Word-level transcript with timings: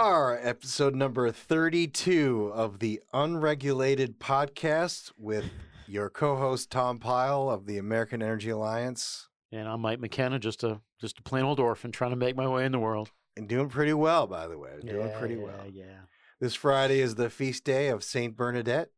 Are, 0.00 0.40
episode 0.42 0.94
number 0.94 1.30
32 1.30 2.52
of 2.54 2.78
the 2.78 3.02
Unregulated 3.12 4.18
Podcast 4.18 5.12
with 5.18 5.44
your 5.86 6.08
co 6.08 6.36
host, 6.36 6.70
Tom 6.70 6.98
Pyle 6.98 7.50
of 7.50 7.66
the 7.66 7.76
American 7.76 8.22
Energy 8.22 8.48
Alliance. 8.48 9.28
And 9.52 9.68
I'm 9.68 9.82
Mike 9.82 10.00
McKenna, 10.00 10.38
just 10.38 10.64
a 10.64 10.80
just 11.02 11.18
a 11.18 11.22
plain 11.22 11.44
old 11.44 11.60
orphan 11.60 11.92
trying 11.92 12.12
to 12.12 12.16
make 12.16 12.34
my 12.34 12.48
way 12.48 12.64
in 12.64 12.72
the 12.72 12.78
world. 12.78 13.10
And 13.36 13.46
doing 13.46 13.68
pretty 13.68 13.92
well, 13.92 14.26
by 14.26 14.46
the 14.46 14.56
way. 14.56 14.70
Doing 14.82 15.12
pretty 15.18 15.34
yeah, 15.34 15.42
well. 15.42 15.66
Yeah. 15.70 15.98
This 16.40 16.54
Friday 16.54 17.00
is 17.00 17.16
the 17.16 17.28
feast 17.28 17.64
day 17.64 17.88
of 17.88 18.02
Saint 18.02 18.38
Bernadette, 18.38 18.88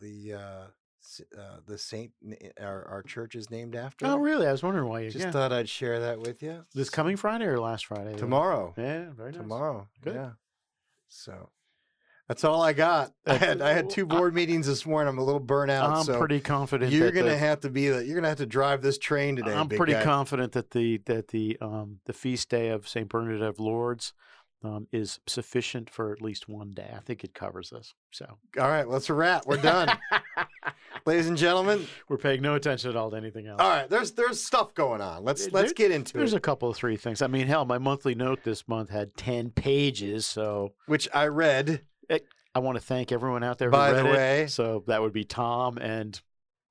the 0.00 0.34
uh, 0.34 0.64
uh, 1.36 1.56
the 1.66 1.76
saint 1.76 2.12
our, 2.60 2.86
our 2.86 3.02
church 3.02 3.34
is 3.34 3.50
named 3.50 3.74
after. 3.74 4.06
Oh, 4.06 4.16
really? 4.16 4.46
I 4.46 4.52
was 4.52 4.62
wondering 4.62 4.88
why 4.88 5.00
you. 5.00 5.10
Just 5.10 5.24
yeah. 5.24 5.32
thought 5.32 5.52
I'd 5.52 5.68
share 5.68 5.98
that 5.98 6.20
with 6.20 6.40
you. 6.40 6.64
this 6.72 6.88
coming 6.88 7.16
Friday 7.16 7.46
or 7.46 7.58
last 7.58 7.86
Friday? 7.86 8.14
tomorrow. 8.14 8.74
Yeah, 8.78 9.06
very 9.10 9.32
nice. 9.32 9.40
Tomorrow. 9.40 9.88
Good. 10.00 10.14
Yeah. 10.14 10.30
So 11.12 11.50
that's 12.28 12.44
all 12.44 12.62
I 12.62 12.72
got. 12.72 13.12
I 13.26 13.34
had 13.34 13.60
I 13.60 13.72
had 13.72 13.90
two 13.90 14.06
board 14.06 14.34
meetings 14.34 14.66
this 14.66 14.86
morning. 14.86 15.08
I'm 15.08 15.18
a 15.18 15.24
little 15.24 15.40
burnt 15.40 15.70
out. 15.70 15.90
I'm 15.90 16.04
so 16.04 16.18
pretty 16.18 16.40
confident. 16.40 16.92
you're 16.92 17.06
that 17.06 17.12
gonna 17.12 17.30
the, 17.30 17.38
have 17.38 17.60
to 17.60 17.70
be 17.70 17.88
the, 17.88 18.04
you're 18.04 18.14
gonna 18.14 18.28
have 18.28 18.38
to 18.38 18.46
drive 18.46 18.82
this 18.82 18.98
train 18.98 19.36
today. 19.36 19.52
I'm 19.52 19.68
pretty 19.68 19.92
guy. 19.92 20.02
confident 20.02 20.52
that 20.52 20.70
the 20.70 20.98
that 21.06 21.28
the 21.28 21.58
um 21.60 21.98
the 22.06 22.12
feast 22.12 22.48
day 22.48 22.68
of 22.68 22.88
Saint 22.88 23.08
Bernard 23.08 23.42
of 23.42 23.60
Lourdes 23.60 24.14
um, 24.64 24.86
is 24.92 25.18
sufficient 25.26 25.90
for 25.90 26.12
at 26.12 26.22
least 26.22 26.48
one 26.48 26.70
day. 26.70 26.90
I 26.96 27.00
think 27.00 27.24
it 27.24 27.34
covers 27.34 27.70
this. 27.70 27.94
So 28.12 28.26
All 28.58 28.68
right, 28.68 28.86
well, 28.86 28.94
that's 28.94 29.10
a 29.10 29.14
wrap. 29.14 29.44
We're 29.46 29.56
done, 29.56 29.90
ladies 31.06 31.28
and 31.28 31.36
gentlemen. 31.36 31.86
we're 32.08 32.16
paying 32.16 32.42
no 32.42 32.54
attention 32.54 32.90
at 32.90 32.96
all 32.96 33.10
to 33.10 33.16
anything 33.16 33.46
else. 33.46 33.60
All 33.60 33.68
right, 33.68 33.88
there's 33.88 34.12
there's 34.12 34.42
stuff 34.42 34.74
going 34.74 35.00
on. 35.00 35.24
Let's 35.24 35.42
There- 35.46 35.52
let's 35.62 35.72
get 35.72 35.90
into 35.90 36.12
There's 36.12 36.30
it. 36.30 36.32
There's 36.32 36.34
a 36.34 36.40
couple 36.40 36.68
of 36.68 36.76
three 36.76 36.96
things. 36.96 37.22
I 37.22 37.26
mean, 37.26 37.46
hell, 37.46 37.64
my 37.64 37.78
monthly 37.78 38.14
note 38.14 38.42
this 38.44 38.66
month 38.68 38.90
had 38.90 39.16
ten 39.16 39.50
pages, 39.50 40.26
so 40.26 40.72
which 40.86 41.08
I 41.14 41.26
read. 41.26 41.82
I 42.54 42.58
want 42.58 42.76
to 42.76 42.84
thank 42.84 43.12
everyone 43.12 43.42
out 43.42 43.56
there 43.56 43.68
who 43.68 43.72
By 43.72 43.92
read 43.92 44.04
the 44.04 44.08
it. 44.10 44.12
way- 44.12 44.46
So 44.46 44.84
that 44.86 45.00
would 45.00 45.14
be 45.14 45.24
Tom 45.24 45.78
and, 45.78 46.20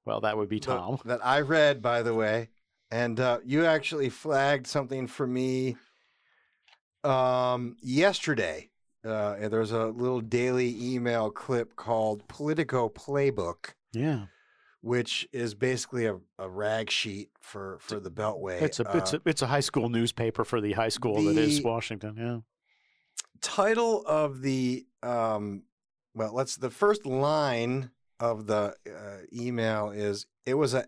well, 0.05 0.21
that 0.21 0.37
would 0.37 0.47
be 0.47 0.59
that- 0.59 0.65
Tom. 0.67 0.99
that 1.05 1.25
I 1.25 1.41
read, 1.41 1.81
by 1.81 2.03
the 2.03 2.13
way, 2.13 2.49
and 2.91 3.19
uh, 3.19 3.39
you 3.43 3.65
actually 3.65 4.09
flagged 4.09 4.67
something 4.67 5.07
for 5.07 5.25
me 5.25 5.77
um, 7.03 7.77
yesterday. 7.81 8.69
Uh, 9.03 9.35
a 9.39 9.47
little 9.47 10.21
daily 10.21 10.75
email 10.79 11.31
clip 11.31 11.75
called 11.75 12.27
Politico 12.27 12.87
Playbook, 12.87 13.71
Yeah, 13.93 14.25
which 14.81 15.27
is 15.31 15.53
basically 15.53 16.05
a, 16.05 16.17
a 16.39 16.49
rag 16.49 16.89
sheet 16.89 17.29
for, 17.39 17.77
for 17.79 17.99
the 17.99 18.09
Beltway. 18.11 18.61
it's 18.61 18.79
a 18.79 18.85
it's 18.97 19.13
Uh, 19.13 19.17
a 19.25 19.29
it's 19.29 19.41
a 19.41 19.47
high 19.47 19.59
school 19.59 19.89
newspaper 19.89 20.43
for 20.43 20.61
the 20.61 20.73
high 20.73 20.89
school 20.89 21.21
that 21.23 21.37
is 21.37 21.61
Washington. 21.61 22.15
Yeah, 22.17 22.39
title 23.41 24.03
of 24.05 24.41
the 24.41 24.85
um, 25.03 25.63
well, 26.13 26.33
let's 26.33 26.55
the 26.55 26.69
first 26.69 27.05
line 27.05 27.91
of 28.19 28.47
the 28.47 28.75
uh, 28.87 29.25
email 29.33 29.89
is 29.89 30.25
it 30.45 30.53
was 30.55 30.73
a 30.73 30.85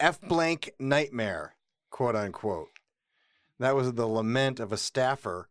f 0.00 0.20
blank 0.20 0.70
nightmare, 0.78 1.54
quote 1.90 2.16
unquote. 2.16 2.68
That 3.60 3.76
was 3.76 3.92
the 3.92 4.06
lament 4.06 4.58
of 4.58 4.72
a 4.72 4.76
staffer 4.76 5.48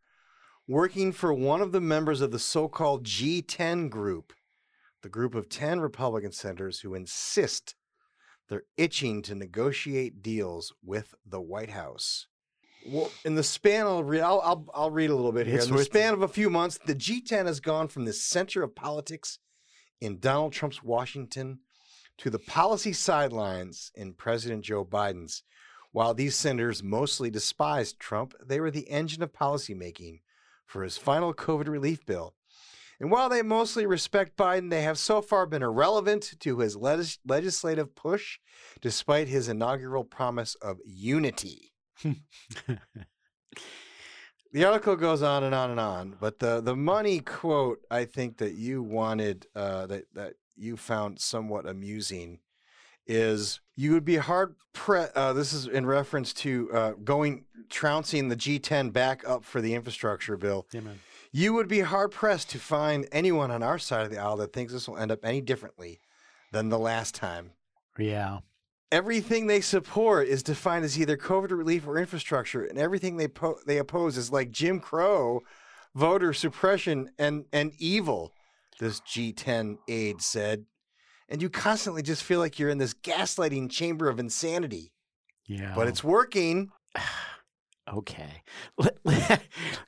working 0.67 1.11
for 1.11 1.34
one 1.34 1.61
of 1.61 1.72
the 1.72 1.81
members 1.81 2.22
of 2.22 2.31
the 2.31 2.39
so-called 2.39 3.06
G10 3.06 3.89
group, 3.89 4.34
the 5.04 5.09
group 5.09 5.36
of 5.36 5.50
10 5.50 5.82
Republican 5.82 6.32
senators 6.32 6.80
who 6.80 6.96
insist 6.96 7.75
they're 8.50 8.64
itching 8.78 9.22
to 9.24 9.36
negotiate 9.36 10.22
deals 10.22 10.74
with 10.84 11.14
the 11.25 11.41
White 11.41 11.69
House. 11.69 12.28
Well, 12.86 13.12
in 13.24 13.36
the 13.36 13.44
span, 13.44 13.86
I'll 13.86 14.03
read. 14.03 14.22
I'll, 14.22 14.41
I'll, 14.41 14.66
I'll 14.74 14.91
read 14.91 15.09
a 15.09 15.16
little 15.16 15.31
bit 15.31 15.47
here. 15.47 15.58
It's 15.58 15.68
in 15.68 15.75
the 15.75 15.84
span 15.84 16.14
of 16.14 16.22
a 16.22 16.28
few 16.28 16.50
months, 16.50 16.80
the 16.86 16.96
G10 16.96 17.46
has 17.46 17.59
gone 17.59 17.88
from 17.88 18.06
the 18.06 18.12
center 18.12 18.62
of 18.64 18.75
politics 18.75 19.40
in 20.02 20.19
Donald 20.19 20.52
Trump's 20.52 20.84
Washington 20.84 21.59
to 22.18 22.30
the 22.30 22.40
policy 22.40 22.91
sidelines 22.91 23.91
in 23.96 24.14
President 24.14 24.64
Joe 24.64 24.84
Biden's. 24.84 25.44
While 25.91 26.14
these 26.14 26.35
senators 26.35 26.84
mostly 26.84 27.30
despised 27.30 28.00
Trump, 28.00 28.34
they 28.44 28.59
were 28.59 28.72
the 28.72 28.90
engine 28.90 29.24
of 29.24 29.31
policymaking 29.31 30.22
for 30.66 30.84
his 30.84 30.97
final 30.97 31.34
COVID 31.34 31.68
relief 31.68 32.06
bill. 32.06 32.34
And 33.00 33.12
while 33.12 33.30
they 33.30 33.42
mostly 33.42 33.86
respect 33.86 34.38
Biden, 34.38 34.70
they 34.70 34.84
have 34.84 34.98
so 34.98 35.22
far 35.22 35.46
been 35.46 35.64
irrelevant 35.64 36.34
to 36.40 36.59
his 36.59 36.76
legis- 36.76 37.20
legislative 37.26 37.96
push, 37.96 38.40
despite 38.81 39.28
his 39.28 39.50
inaugural 39.50 40.04
promise 40.04 40.56
of 40.56 40.78
unity. 40.86 41.74
The 44.53 44.66
article 44.66 44.96
goes 44.96 45.24
on 45.24 45.44
and 45.44 45.56
on 45.56 45.72
and 45.72 45.80
on, 45.80 46.16
but 46.20 46.38
the 46.38 46.62
the 46.62 46.76
money 46.76 47.20
quote 47.22 47.80
I 47.90 48.06
think 48.06 48.38
that 48.38 48.53
you 48.53 48.84
wanted 48.84 49.48
uh, 49.56 49.88
that 49.88 50.03
that 50.14 50.34
you 50.56 50.78
found 50.78 51.20
somewhat 51.20 51.68
amusing 51.68 52.38
is 53.08 53.62
you 53.76 53.94
would 53.94 54.06
be 54.06 54.18
hard 54.18 54.56
pre- 54.72 55.08
uh, 55.16 55.34
this 55.34 55.53
is 55.53 55.66
in 55.66 55.88
reference 55.88 56.34
to 56.34 56.70
uh, 56.72 56.92
going 57.03 57.46
trouncing 57.70 58.30
the 58.30 58.36
G10 58.36 58.94
back 58.94 59.28
up 59.28 59.44
for 59.44 59.59
the 59.59 59.74
infrastructure 59.74 60.38
bill. 60.38 60.68
yeah. 60.72 60.82
You 61.34 61.54
would 61.56 61.68
be 61.68 61.82
hard 61.82 62.12
pressed 62.12 62.50
to 62.52 62.60
find 62.60 63.08
anyone 63.12 63.52
on 63.52 63.64
our 63.64 63.80
side 63.80 64.06
of 64.06 64.12
the 64.12 64.20
aisle 64.20 64.38
that 64.38 64.54
thinks 64.54 64.72
this 64.72 64.88
will 64.88 64.98
end 64.98 65.12
up 65.12 65.26
any 65.26 65.42
differently 65.42 66.00
than 66.52 66.70
the 66.70 66.80
last 66.80 67.16
time. 67.16 67.52
Yeah, 67.98 68.40
Everything 68.92 69.48
they 69.48 69.60
support 69.60 70.28
is 70.28 70.44
defined 70.44 70.86
as 70.86 71.00
either 71.00 71.18
COVID 71.18 71.50
relief 71.50 71.88
or 71.88 71.98
infrastructure, 71.98 72.64
and 72.64 72.78
everything 72.78 73.18
they 73.18 73.28
po- 73.28 73.58
they 73.66 73.80
oppose 73.80 74.18
is 74.18 74.32
like 74.32 74.52
Jim 74.52 74.80
Crow, 74.80 75.42
voter 75.96 76.32
suppression, 76.32 77.10
and 77.18 77.46
and 77.52 77.72
evil. 77.80 78.34
This 78.80 79.00
G10 79.00 79.78
aide 79.88 80.22
said, 80.22 80.66
and 81.28 81.42
you 81.42 81.50
constantly 81.50 82.04
just 82.04 82.22
feel 82.22 82.38
like 82.40 82.60
you're 82.60 82.70
in 82.70 82.78
this 82.78 82.94
gaslighting 82.94 83.72
chamber 83.72 84.10
of 84.10 84.20
insanity. 84.20 84.92
yeah. 85.48 85.74
But 85.76 85.88
it's 85.88 86.04
working. 86.04 86.70
okay. 87.92 88.44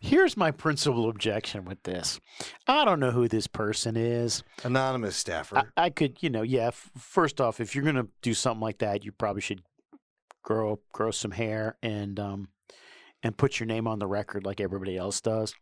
Here's 0.02 0.38
my 0.38 0.52
principal 0.52 1.10
objection 1.10 1.66
with 1.66 1.82
this. 1.84 2.20
I 2.68 2.86
don't 2.86 3.00
know 3.00 3.12
who 3.12 3.28
this 3.28 3.48
person 3.48 3.96
is. 3.96 4.44
Anonymous 4.64 5.16
staffer. 5.16 5.58
I, 5.58 5.86
I 5.86 5.90
could, 5.90 6.22
you 6.22 6.30
know, 6.30 6.42
yeah. 6.42 6.68
F- 6.68 6.92
first 6.98 7.40
off, 7.40 7.60
if 7.60 7.76
you're 7.76 7.86
gonna 7.86 8.08
do 8.22 8.34
something 8.34 8.62
like 8.62 8.80
that, 8.80 9.04
you 9.06 9.12
probably 9.12 9.42
should 9.42 9.62
grow 10.44 10.80
grow 10.94 11.10
some 11.10 11.32
hair 11.32 11.76
and 11.82 12.20
um 12.20 12.50
and 13.24 13.36
put 13.36 13.60
your 13.60 13.66
name 13.66 13.88
on 13.88 13.98
the 13.98 14.06
record 14.06 14.46
like 14.46 14.62
everybody 14.62 14.96
else 14.96 15.20
does. 15.20 15.56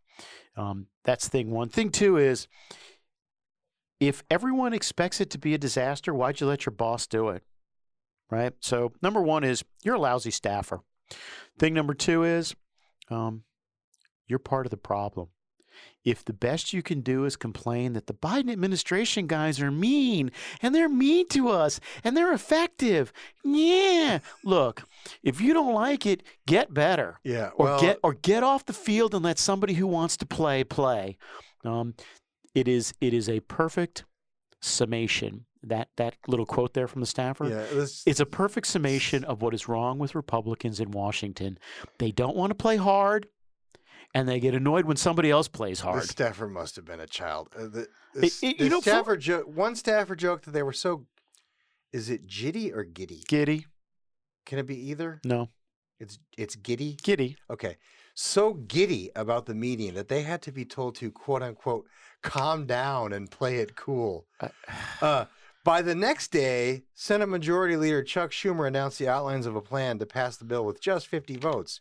Um, 0.56 0.88
that's 1.04 1.28
thing 1.28 1.50
one. 1.50 1.68
Thing 1.70 1.90
two 1.90 2.18
is 2.18 2.46
if 4.00 4.22
everyone 4.30 4.74
expects 4.74 5.20
it 5.20 5.30
to 5.30 5.38
be 5.38 5.54
a 5.54 5.58
disaster, 5.58 6.12
why'd 6.12 6.40
you 6.40 6.46
let 6.46 6.66
your 6.66 6.74
boss 6.74 7.06
do 7.06 7.30
it? 7.30 7.42
Right. 8.30 8.52
So 8.60 8.92
number 9.00 9.22
one 9.22 9.44
is 9.44 9.64
you're 9.82 9.94
a 9.94 10.00
lousy 10.00 10.30
staffer. 10.30 10.80
Thing 11.58 11.74
number 11.74 11.94
two 11.94 12.24
is 12.24 12.54
um, 13.10 13.42
you're 14.26 14.38
part 14.38 14.66
of 14.66 14.70
the 14.70 14.76
problem. 14.76 15.28
If 16.04 16.24
the 16.24 16.34
best 16.34 16.72
you 16.72 16.82
can 16.82 17.00
do 17.00 17.24
is 17.24 17.34
complain 17.34 17.94
that 17.94 18.06
the 18.06 18.14
Biden 18.14 18.52
administration 18.52 19.26
guys 19.26 19.60
are 19.60 19.70
mean 19.70 20.30
and 20.60 20.74
they're 20.74 20.88
mean 20.88 21.28
to 21.28 21.48
us 21.48 21.80
and 22.04 22.16
they're 22.16 22.32
effective, 22.32 23.12
yeah. 23.42 24.18
Look, 24.44 24.84
if 25.22 25.40
you 25.40 25.54
don't 25.54 25.74
like 25.74 26.04
it, 26.06 26.22
get 26.46 26.74
better 26.74 27.20
yeah. 27.24 27.50
or 27.56 27.66
well, 27.66 27.80
get 27.80 27.98
or 28.02 28.14
get 28.14 28.42
off 28.42 28.66
the 28.66 28.72
field 28.72 29.14
and 29.14 29.24
let 29.24 29.38
somebody 29.38 29.74
who 29.74 29.86
wants 29.86 30.16
to 30.18 30.26
play 30.26 30.62
play. 30.62 31.16
Um, 31.64 31.94
it 32.54 32.68
is 32.68 32.94
it 33.00 33.14
is 33.14 33.28
a 33.28 33.40
perfect 33.40 34.04
summation. 34.60 35.46
That 35.68 35.88
that 35.96 36.16
little 36.26 36.46
quote 36.46 36.74
there 36.74 36.86
from 36.88 37.00
the 37.00 37.06
staffer. 37.06 37.48
yeah. 37.48 37.86
It's 38.06 38.20
a 38.20 38.26
perfect 38.26 38.66
summation 38.66 39.24
of 39.24 39.42
what 39.42 39.54
is 39.54 39.68
wrong 39.68 39.98
with 39.98 40.14
Republicans 40.14 40.80
in 40.80 40.90
Washington. 40.90 41.58
They 41.98 42.10
don't 42.10 42.36
want 42.36 42.50
to 42.50 42.54
play 42.54 42.76
hard, 42.76 43.26
and 44.14 44.28
they 44.28 44.40
get 44.40 44.54
annoyed 44.54 44.84
when 44.84 44.96
somebody 44.96 45.30
else 45.30 45.48
plays 45.48 45.80
hard. 45.80 46.02
The 46.02 46.06
staffer 46.08 46.46
must 46.48 46.76
have 46.76 46.84
been 46.84 47.00
a 47.00 47.06
child. 47.06 47.48
Uh, 47.56 47.62
the, 47.64 47.88
the, 48.14 48.26
It- 48.26 48.32
it- 48.42 48.58
the 48.58 48.64
you 48.64 48.70
know, 48.70 48.80
for- 48.80 48.90
staffer 48.90 49.16
jo- 49.16 49.40
one 49.46 49.74
staffer 49.76 50.14
joked 50.16 50.44
that 50.44 50.50
they 50.52 50.62
were 50.62 50.72
so. 50.72 51.06
Is 51.92 52.10
it 52.10 52.26
jitty 52.26 52.72
or 52.74 52.82
giddy? 52.84 53.22
Giddy? 53.28 53.66
Can 54.46 54.58
it 54.58 54.66
be 54.66 54.90
either? 54.90 55.20
No, 55.24 55.48
It's 56.00 56.18
it's 56.36 56.56
giddy. 56.56 56.98
giddy. 57.02 57.36
Okay, 57.48 57.76
so 58.14 58.52
giddy 58.54 59.10
about 59.16 59.46
the 59.46 59.54
meeting 59.54 59.94
that 59.94 60.08
they 60.08 60.22
had 60.22 60.42
to 60.42 60.52
be 60.52 60.64
told 60.64 60.96
to 60.96 61.10
quote 61.10 61.42
unquote 61.42 61.86
calm 62.22 62.66
down 62.66 63.12
and 63.12 63.30
play 63.30 63.56
it 63.58 63.76
cool. 63.76 64.26
Uh, 64.40 64.48
Uh, 65.00 65.24
by 65.64 65.82
the 65.82 65.94
next 65.94 66.30
day, 66.30 66.84
Senate 66.94 67.28
Majority 67.28 67.76
Leader 67.76 68.02
Chuck 68.02 68.30
Schumer 68.30 68.66
announced 68.68 68.98
the 68.98 69.08
outlines 69.08 69.46
of 69.46 69.56
a 69.56 69.62
plan 69.62 69.98
to 69.98 70.06
pass 70.06 70.36
the 70.36 70.44
bill 70.44 70.64
with 70.64 70.80
just 70.80 71.06
50 71.06 71.36
votes. 71.36 71.80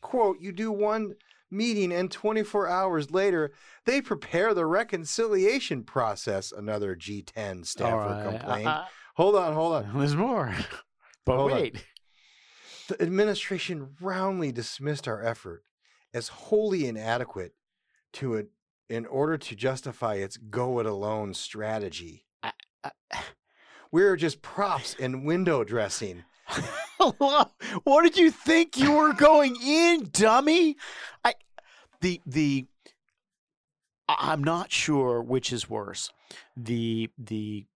Quote, 0.00 0.38
you 0.40 0.52
do 0.52 0.70
one 0.70 1.14
meeting 1.50 1.92
and 1.92 2.10
24 2.10 2.68
hours 2.68 3.10
later, 3.10 3.52
they 3.86 4.00
prepare 4.00 4.54
the 4.54 4.66
reconciliation 4.66 5.82
process, 5.82 6.52
another 6.52 6.94
G10 6.96 7.66
staffer 7.66 7.96
right. 7.96 8.30
complained. 8.38 8.68
Uh, 8.68 8.84
hold 9.16 9.36
on, 9.36 9.54
hold 9.54 9.74
on. 9.74 9.98
there's 9.98 10.16
more, 10.16 10.54
but 11.26 11.36
Hold 11.36 11.52
on. 11.52 11.58
wait. 11.58 11.84
The 12.88 13.00
administration 13.02 13.94
roundly 14.00 14.52
dismissed 14.52 15.08
our 15.08 15.24
effort 15.24 15.64
as 16.12 16.28
wholly 16.28 16.86
inadequate 16.86 17.54
to 18.14 18.34
it 18.34 18.48
in 18.90 19.06
order 19.06 19.38
to 19.38 19.56
justify 19.56 20.14
its 20.16 20.36
go 20.36 20.78
it 20.80 20.86
alone 20.86 21.34
strategy. 21.34 22.26
I- 22.42 22.52
We're 23.94 24.16
just 24.16 24.42
props 24.42 24.96
and 24.98 25.24
window 25.24 25.62
dressing. 25.62 26.24
What 27.84 28.02
did 28.02 28.16
you 28.16 28.32
think 28.32 28.76
you 28.76 28.90
were 28.90 29.12
going 29.12 29.56
in, 29.62 30.08
dummy? 30.10 30.76
I 31.24 31.34
the 32.00 32.20
the 32.26 32.66
I'm 34.08 34.42
not 34.42 34.72
sure 34.72 35.22
which 35.22 35.52
is 35.52 35.70
worse. 35.70 36.10
The 36.56 37.08
the 37.16 37.66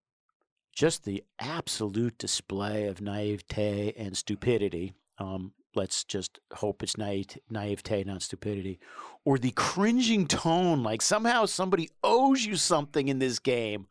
just 0.74 1.04
the 1.04 1.22
absolute 1.38 2.18
display 2.18 2.88
of 2.88 3.00
naivete 3.00 3.92
and 3.96 4.16
stupidity. 4.16 4.94
Um, 5.18 5.52
let's 5.76 6.02
just 6.02 6.40
hope 6.54 6.82
it's 6.82 6.96
naive, 6.96 7.38
naivete, 7.48 8.02
not 8.02 8.22
stupidity, 8.22 8.80
or 9.24 9.38
the 9.38 9.52
cringing 9.52 10.26
tone, 10.26 10.82
like 10.82 11.00
somehow 11.00 11.44
somebody 11.46 11.90
owes 12.02 12.44
you 12.44 12.56
something 12.56 13.06
in 13.06 13.20
this 13.20 13.38
game. 13.38 13.86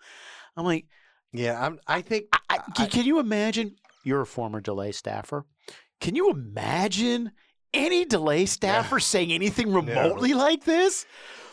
I'm 0.57 0.65
like, 0.65 0.87
Yeah, 1.33 1.63
I'm 1.63 1.79
I 1.87 2.01
think 2.01 2.27
I, 2.49 2.59
I, 2.77 2.85
can, 2.85 3.05
you 3.05 3.19
imagine? 3.19 3.75
You're 4.03 4.21
a 4.21 4.25
former 4.25 4.61
DeLay 4.61 4.93
staffer. 4.93 5.45
Can 5.99 6.15
you 6.15 6.29
imagine 6.29 7.31
any 7.73 8.05
DeLay 8.05 8.45
staffer 8.45 8.99
saying 8.99 9.31
anything 9.31 9.73
remotely 9.73 10.33
like 10.33 10.63
this? 10.63 11.05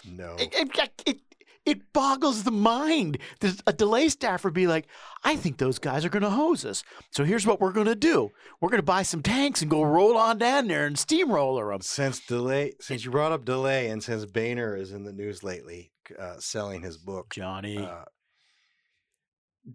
no. 0.08 0.36
It, 0.38 0.54
it, 0.54 0.90
it, 1.06 1.20
it 1.64 1.92
boggles 1.92 2.42
the 2.42 2.50
mind. 2.50 3.18
There's 3.40 3.60
a 3.66 3.72
DeLay 3.72 4.10
staffer 4.10 4.50
be 4.50 4.66
like, 4.66 4.86
I 5.22 5.36
think 5.36 5.56
those 5.56 5.78
guys 5.78 6.04
are 6.04 6.10
going 6.10 6.22
to 6.22 6.30
hose 6.30 6.64
us. 6.64 6.84
So 7.10 7.24
here's 7.24 7.46
what 7.46 7.60
we're 7.60 7.72
going 7.72 7.86
to 7.86 7.94
do 7.94 8.30
we're 8.60 8.68
going 8.68 8.78
to 8.78 8.82
buy 8.82 9.02
some 9.02 9.22
tanks 9.22 9.62
and 9.62 9.70
go 9.70 9.82
roll 9.82 10.16
on 10.16 10.38
down 10.38 10.68
there 10.68 10.86
and 10.86 10.98
steamroller 10.98 11.72
them. 11.72 11.80
Since 11.80 12.20
DeLay, 12.20 12.72
since 12.80 13.04
you 13.04 13.10
brought 13.10 13.32
up 13.32 13.44
DeLay, 13.44 13.90
and 13.90 14.02
since 14.02 14.24
Boehner 14.26 14.76
is 14.76 14.92
in 14.92 15.04
the 15.04 15.12
news 15.12 15.42
lately, 15.42 15.92
uh, 16.18 16.38
selling 16.38 16.82
his 16.82 16.98
book, 16.98 17.30
Johnny. 17.30 17.78
uh, 17.78 18.04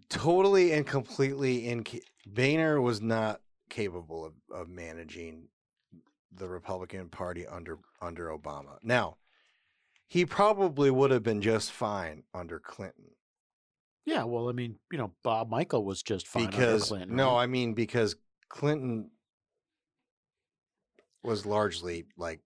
totally 0.08 0.72
and 0.72 0.86
completely 0.86 1.68
in. 1.68 1.84
Boehner 2.26 2.80
was 2.80 3.00
not 3.00 3.40
capable 3.68 4.24
of, 4.24 4.32
of 4.52 4.68
managing 4.68 5.48
the 6.32 6.48
Republican 6.48 7.08
Party 7.08 7.46
under 7.46 7.78
under 8.00 8.28
Obama. 8.28 8.78
Now, 8.82 9.16
he 10.06 10.24
probably 10.26 10.90
would 10.90 11.10
have 11.10 11.22
been 11.22 11.40
just 11.40 11.72
fine 11.72 12.24
under 12.34 12.58
Clinton 12.58 13.10
yeah, 14.10 14.24
well, 14.24 14.48
I 14.48 14.52
mean, 14.52 14.76
you 14.90 14.98
know, 14.98 15.12
Bob 15.22 15.50
Michel 15.50 15.84
was 15.84 16.02
just 16.02 16.26
fine 16.26 16.46
under 16.46 16.56
because 16.56 16.88
Clinton. 16.88 17.16
no, 17.16 17.32
right? 17.32 17.42
I 17.42 17.46
mean 17.46 17.74
because 17.74 18.16
Clinton 18.48 19.10
was 21.22 21.44
largely 21.46 22.06
like 22.16 22.40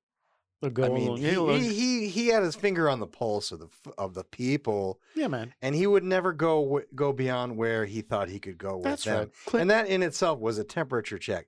I 0.65 0.89
mean 0.89 1.17
he, 1.17 1.35
he 1.35 1.75
he 1.75 2.09
he 2.09 2.27
had 2.29 2.43
his 2.43 2.55
finger 2.57 2.89
on 2.89 3.01
the 3.01 3.07
pulse 3.07 3.53
of 3.53 3.61
the 3.61 3.69
of 3.99 4.15
the 4.15 4.25
people 4.25 5.01
yeah, 5.15 5.29
man. 5.29 5.55
and 5.63 5.75
he 5.75 5.87
would 5.87 6.05
never 6.05 6.33
go 6.33 6.81
go 6.95 7.13
beyond 7.13 7.57
where 7.57 7.85
he 7.85 8.01
thought 8.01 8.29
he 8.29 8.39
could 8.39 8.59
go 8.59 8.77
with 8.77 8.85
That's 8.85 9.05
them. 9.05 9.19
right. 9.19 9.31
Clint- 9.47 9.61
And 9.63 9.71
that 9.71 9.87
in 9.89 10.03
itself 10.03 10.39
was 10.41 10.59
a 10.59 10.65
temperature 10.65 11.19
check. 11.19 11.47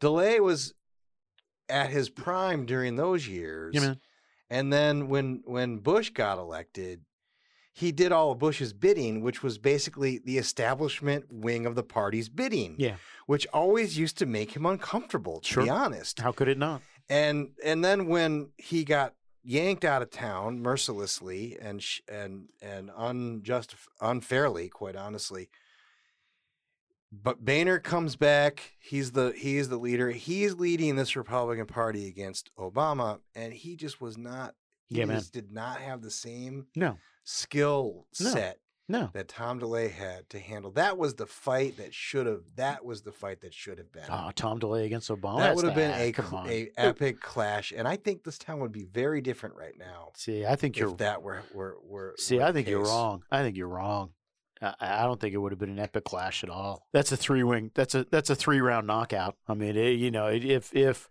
DeLay 0.00 0.40
was 0.40 0.74
at 1.68 1.90
his 1.90 2.10
prime 2.10 2.66
during 2.66 2.96
those 2.96 3.28
years. 3.28 3.74
yeah, 3.74 3.80
man. 3.80 4.00
And 4.48 4.72
then 4.72 5.08
when 5.08 5.42
when 5.44 5.78
Bush 5.78 6.10
got 6.10 6.38
elected, 6.38 7.02
he 7.72 7.92
did 7.92 8.10
all 8.10 8.32
of 8.32 8.38
Bush's 8.40 8.72
bidding, 8.72 9.20
which 9.22 9.42
was 9.44 9.58
basically 9.58 10.18
the 10.18 10.38
establishment 10.38 11.26
wing 11.30 11.66
of 11.66 11.76
the 11.76 11.84
party's 11.84 12.28
bidding. 12.28 12.74
Yeah. 12.78 12.96
Which 13.26 13.46
always 13.52 13.96
used 13.96 14.18
to 14.18 14.26
make 14.26 14.56
him 14.56 14.66
uncomfortable, 14.66 15.38
to 15.40 15.46
Sure. 15.46 15.62
be 15.62 15.70
honest. 15.70 16.18
How 16.18 16.32
could 16.32 16.48
it 16.48 16.58
not? 16.58 16.82
And 17.10 17.50
and 17.62 17.84
then 17.84 18.06
when 18.06 18.50
he 18.56 18.84
got 18.84 19.14
yanked 19.42 19.84
out 19.84 20.00
of 20.00 20.10
town 20.10 20.60
mercilessly 20.62 21.58
and 21.60 21.82
sh- 21.82 22.00
and 22.08 22.48
and 22.62 22.90
unjust 22.96 23.74
unfairly, 24.00 24.68
quite 24.70 24.96
honestly. 24.96 25.50
But 27.12 27.44
Boehner 27.44 27.80
comes 27.80 28.14
back. 28.14 28.74
He's 28.78 29.10
the 29.12 29.32
he 29.36 29.56
is 29.56 29.68
the 29.68 29.76
leader. 29.78 30.10
He's 30.12 30.54
leading 30.54 30.94
this 30.94 31.16
Republican 31.16 31.66
Party 31.66 32.06
against 32.06 32.54
Obama, 32.56 33.18
and 33.34 33.52
he 33.52 33.74
just 33.76 34.00
was 34.00 34.16
not. 34.16 34.54
He 34.86 34.98
Yeah, 34.98 35.06
man. 35.06 35.22
did 35.32 35.50
not 35.52 35.80
have 35.80 36.02
the 36.02 36.10
same 36.10 36.68
No, 36.76 36.98
skill 37.24 38.06
set 38.12 38.60
no. 38.90 39.10
that 39.12 39.28
Tom 39.28 39.60
DeLay 39.60 39.88
had 39.90 40.28
to 40.30 40.38
handle. 40.38 40.70
That 40.72 40.98
was 40.98 41.14
the 41.14 41.26
fight 41.26 41.76
that 41.78 41.94
should 41.94 42.26
have. 42.26 42.42
That 42.56 42.84
was 42.84 43.02
the 43.02 43.12
fight 43.12 43.40
that 43.42 43.54
should 43.54 43.78
have 43.78 43.92
been. 43.92 44.04
Oh, 44.08 44.30
Tom 44.34 44.58
DeLay 44.58 44.84
against 44.84 45.10
Obama. 45.10 45.38
that 45.38 45.56
would 45.56 45.64
have 45.64 45.74
been 45.74 45.92
a, 45.92 46.12
cl- 46.12 46.46
a 46.46 46.70
epic 46.76 47.20
clash, 47.20 47.72
and 47.74 47.86
I 47.86 47.96
think 47.96 48.24
this 48.24 48.38
town 48.38 48.60
would 48.60 48.72
be 48.72 48.84
very 48.84 49.20
different 49.20 49.54
right 49.54 49.78
now 49.78 50.10
See, 50.16 50.44
I 50.44 50.56
think 50.56 50.76
you're 50.76 50.94
that 50.96 51.22
were 51.22 51.42
were 51.54 51.76
were. 51.82 52.14
See, 52.18 52.38
were 52.38 52.44
I 52.44 52.52
think 52.52 52.68
you're 52.68 52.84
wrong. 52.84 53.22
I 53.30 53.42
think 53.42 53.56
you're 53.56 53.68
wrong. 53.68 54.10
I, 54.60 54.74
I 54.80 55.02
don't 55.04 55.20
think 55.20 55.34
it 55.34 55.38
would 55.38 55.52
have 55.52 55.58
been 55.58 55.70
an 55.70 55.78
epic 55.78 56.04
clash 56.04 56.44
at 56.44 56.50
all. 56.50 56.86
That's 56.92 57.12
a 57.12 57.16
three 57.16 57.42
wing. 57.42 57.70
That's 57.74 57.94
a 57.94 58.04
that's 58.10 58.30
a 58.30 58.34
three 58.34 58.60
round 58.60 58.86
knockout. 58.86 59.36
I 59.48 59.54
mean, 59.54 59.76
it, 59.76 59.92
you 59.92 60.10
know, 60.10 60.26
if 60.26 60.74
if 60.74 61.08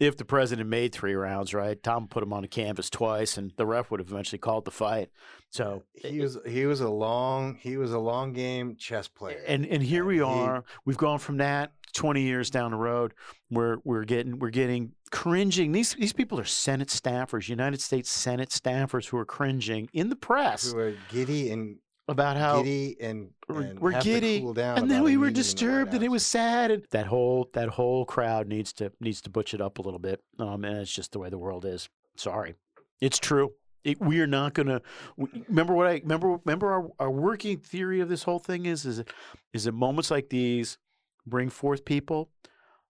if 0.00 0.16
the 0.16 0.24
president 0.24 0.68
made 0.68 0.92
three 0.92 1.14
rounds, 1.14 1.52
right? 1.52 1.82
Tom 1.82 2.06
put 2.08 2.22
him 2.22 2.32
on 2.32 2.42
the 2.42 2.48
canvas 2.48 2.88
twice, 2.88 3.36
and 3.36 3.52
the 3.56 3.66
ref 3.66 3.90
would 3.90 4.00
have 4.00 4.10
eventually 4.10 4.38
called 4.38 4.64
the 4.64 4.70
fight. 4.70 5.10
So 5.50 5.82
He 5.94 6.20
was 6.20 6.38
he 6.46 6.66
was 6.66 6.80
a 6.80 6.88
long 6.90 7.56
he 7.60 7.76
was 7.76 7.92
a 7.92 7.98
long 7.98 8.32
game 8.32 8.76
chess 8.76 9.08
player. 9.08 9.42
and 9.46 9.66
and 9.66 9.82
here 9.82 10.02
and 10.02 10.08
we 10.08 10.14
he- 10.16 10.20
are. 10.22 10.64
We've 10.84 10.96
gone 10.96 11.18
from 11.18 11.38
that 11.38 11.72
twenty 11.94 12.22
years 12.22 12.50
down 12.50 12.70
the 12.72 12.76
road. 12.76 13.14
We're 13.50 13.78
we're 13.82 14.04
getting 14.04 14.38
we're 14.38 14.50
getting 14.50 14.92
cringing. 15.10 15.72
These 15.72 15.94
these 15.94 16.12
people 16.12 16.38
are 16.38 16.44
Senate 16.44 16.88
staffers, 16.88 17.48
United 17.48 17.80
States 17.80 18.10
Senate 18.10 18.50
staffers, 18.50 19.06
who 19.08 19.16
are 19.16 19.24
cringing 19.24 19.88
in 19.92 20.10
the 20.10 20.16
press 20.16 20.70
who 20.70 20.76
were 20.76 20.94
giddy 21.10 21.50
and 21.50 21.78
about 22.08 22.36
how 22.36 22.62
giddy 22.62 22.96
and, 23.00 23.30
we're- 23.48 23.66
and 23.68 23.78
we're 23.80 24.00
giddy, 24.00 24.40
cool 24.40 24.54
down 24.54 24.78
and 24.78 24.90
then 24.90 25.02
we 25.02 25.16
were 25.16 25.26
meeting 25.26 25.28
in 25.28 25.28
the 25.28 25.28
White 25.28 25.34
disturbed 25.34 25.94
and 25.94 26.02
it 26.04 26.10
was 26.10 26.24
sad 26.26 26.70
and 26.70 26.84
that 26.90 27.06
whole 27.06 27.48
that 27.52 27.68
whole 27.68 28.04
crowd 28.04 28.46
needs 28.48 28.72
to 28.74 28.90
needs 29.00 29.20
to 29.22 29.30
butch 29.30 29.52
it 29.54 29.60
up 29.60 29.78
a 29.78 29.82
little 29.82 29.98
bit 30.00 30.22
um 30.38 30.64
and 30.64 30.78
it's 30.78 30.92
just 30.92 31.12
the 31.12 31.18
way 31.18 31.28
the 31.28 31.38
world 31.38 31.64
is. 31.64 31.88
Sorry. 32.16 32.54
It's 33.00 33.18
true. 33.18 33.52
It, 33.84 34.00
we 34.00 34.20
are 34.20 34.26
not 34.26 34.54
gonna 34.54 34.82
remember 35.16 35.72
what 35.72 35.86
i 35.86 35.94
remember 36.02 36.40
remember 36.44 36.72
our, 36.72 36.90
our 36.98 37.10
working 37.10 37.58
theory 37.58 38.00
of 38.00 38.08
this 38.08 38.24
whole 38.24 38.40
thing 38.40 38.66
is 38.66 38.84
is 38.84 38.98
it 38.98 39.08
is 39.52 39.64
that 39.64 39.72
moments 39.72 40.10
like 40.10 40.30
these 40.30 40.78
bring 41.26 41.48
forth 41.48 41.84
people 41.84 42.30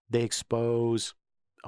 they 0.08 0.22
expose 0.22 1.12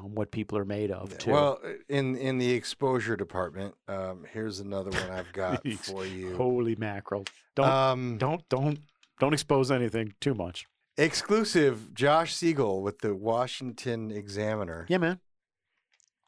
um, 0.05 0.15
what 0.15 0.31
people 0.31 0.59
are 0.59 0.65
made 0.65 0.91
of 0.91 1.17
too 1.19 1.31
Well, 1.31 1.61
in 1.89 2.17
in 2.17 2.39
the 2.39 2.51
exposure 2.53 3.17
department, 3.17 3.75
um, 3.89 4.25
here's 4.33 4.61
another 4.61 4.91
one 4.91 5.11
I've 5.11 5.33
got 5.35 5.67
for 5.79 6.05
you. 6.07 6.37
holy 6.37 6.77
mackerel 6.77 7.25
don't 7.55 7.69
um, 7.69 8.19
don't 8.19 8.49
don't 8.49 8.79
don't 9.19 9.33
expose 9.35 9.71
anything 9.71 10.15
too 10.21 10.35
much 10.35 10.67
exclusive 10.97 11.95
Josh 11.95 12.35
Siegel 12.35 12.83
with 12.83 12.99
the 13.01 13.15
Washington 13.15 14.11
Examiner. 14.11 14.87
yeah 14.89 14.99
man 14.99 15.21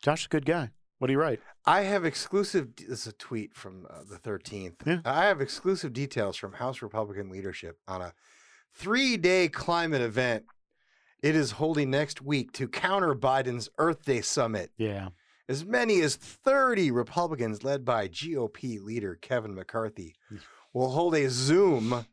josh's 0.03 0.27
a 0.27 0.29
good 0.29 0.45
guy 0.47 0.71
what 0.99 1.09
do 1.09 1.13
you 1.13 1.19
write 1.21 1.41
I 1.65 1.83
have 1.83 2.05
exclusive. 2.05 2.75
This 2.75 3.03
is 3.03 3.07
a 3.07 3.13
tweet 3.13 3.55
from 3.55 3.87
uh, 3.89 4.01
the 4.09 4.17
13th. 4.17 4.85
Yeah. 4.85 4.99
I 5.05 5.27
have 5.27 5.41
exclusive 5.41 5.93
details 5.93 6.37
from 6.37 6.55
House 6.55 6.83
Republican 6.83 7.31
leadership 7.31 7.79
on 7.87 8.03
a 8.03 8.15
three-day 8.75 9.49
climate 9.49 10.03
event 10.03 10.45
it 11.23 11.35
is 11.37 11.53
holding 11.53 11.91
next 11.91 12.21
week 12.23 12.53
to 12.53 12.69
counter 12.69 13.15
Biden's 13.15 13.69
Earth 13.79 14.05
Day 14.05 14.21
summit. 14.21 14.71
yeah 14.77 15.09
As 15.49 15.65
many 15.65 16.01
as 16.01 16.17
30 16.17 16.91
Republicans, 16.91 17.63
led 17.65 17.85
by 17.85 18.09
GOP 18.09 18.81
leader 18.83 19.17
Kevin 19.21 19.55
McCarthy, 19.55 20.15
will 20.73 20.91
hold 20.91 21.15
a 21.15 21.29
Zoom 21.31 22.07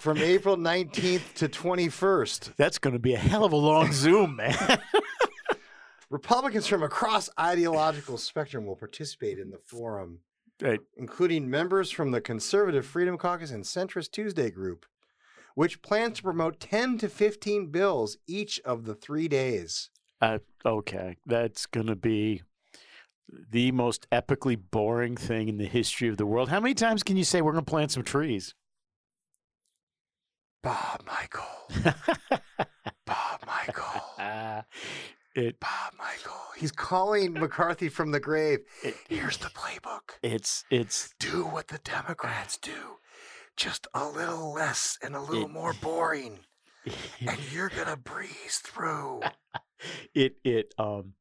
from 0.00 0.18
April 0.18 0.56
19th 0.56 1.34
to 1.34 1.48
21st. 1.48 2.54
That's 2.56 2.78
going 2.78 2.94
to 2.94 2.98
be 3.00 3.14
a 3.14 3.18
hell 3.18 3.44
of 3.44 3.52
a 3.52 3.56
long 3.56 3.92
Zoom, 3.92 4.36
man. 4.36 4.54
Republicans 6.10 6.66
from 6.66 6.82
across 6.82 7.28
ideological 7.38 8.16
spectrum 8.18 8.64
will 8.66 8.76
participate 8.76 9.38
in 9.38 9.50
the 9.50 9.58
forum, 9.58 10.20
Right. 10.62 10.80
including 10.96 11.50
members 11.50 11.90
from 11.90 12.12
the 12.12 12.20
Conservative 12.20 12.86
Freedom 12.86 13.18
Caucus 13.18 13.50
and 13.50 13.64
Centrist 13.64 14.12
Tuesday 14.12 14.50
Group, 14.50 14.86
which 15.56 15.80
plans 15.80 16.18
to 16.18 16.22
promote 16.22 16.60
10 16.60 16.98
to 16.98 17.08
15 17.08 17.68
bills 17.70 18.18
each 18.28 18.60
of 18.60 18.84
the 18.84 18.94
three 18.94 19.26
days. 19.26 19.88
Uh, 20.20 20.38
okay, 20.64 21.16
that's 21.24 21.64
going 21.64 21.86
to 21.86 21.96
be 21.96 22.42
the 23.50 23.72
most 23.72 24.06
epically 24.12 24.58
boring 24.70 25.16
thing 25.16 25.48
in 25.48 25.56
the 25.56 25.64
history 25.66 26.08
of 26.08 26.18
the 26.18 26.26
world. 26.26 26.50
How 26.50 26.60
many 26.60 26.74
times 26.74 27.02
can 27.02 27.16
you 27.16 27.24
say 27.24 27.40
we're 27.40 27.52
going 27.52 27.64
to 27.64 27.70
plant 27.70 27.90
some 27.90 28.02
trees? 28.04 28.54
Bob 30.62 31.02
Michel. 31.06 31.94
Bob 33.06 33.40
Michel. 33.46 34.04
Uh, 34.18 34.62
it, 35.34 35.58
Bob 35.58 35.94
Michel. 35.98 36.40
He's 36.58 36.72
calling 36.72 37.32
McCarthy 37.32 37.88
from 37.88 38.10
the 38.10 38.20
grave. 38.20 38.60
it, 38.82 38.94
Here's 39.08 39.38
the 39.38 39.48
playbook. 39.48 40.18
it's 40.22 40.64
it's 40.70 41.14
Do 41.18 41.44
what 41.44 41.68
the 41.68 41.78
Democrats 41.78 42.58
do. 42.58 42.98
Just 43.56 43.86
a 43.94 44.06
little 44.08 44.52
less 44.52 44.98
and 45.02 45.14
a 45.16 45.20
little 45.20 45.44
It- 45.46 45.50
more 45.50 45.72
boring. 45.82 46.40
And 47.20 47.38
you're 47.52 47.68
going 47.70 47.88
to 47.88 47.96
breeze 47.96 48.60
through. 48.64 49.20
it 50.14 50.36
it 50.44 50.72
um 50.78 51.14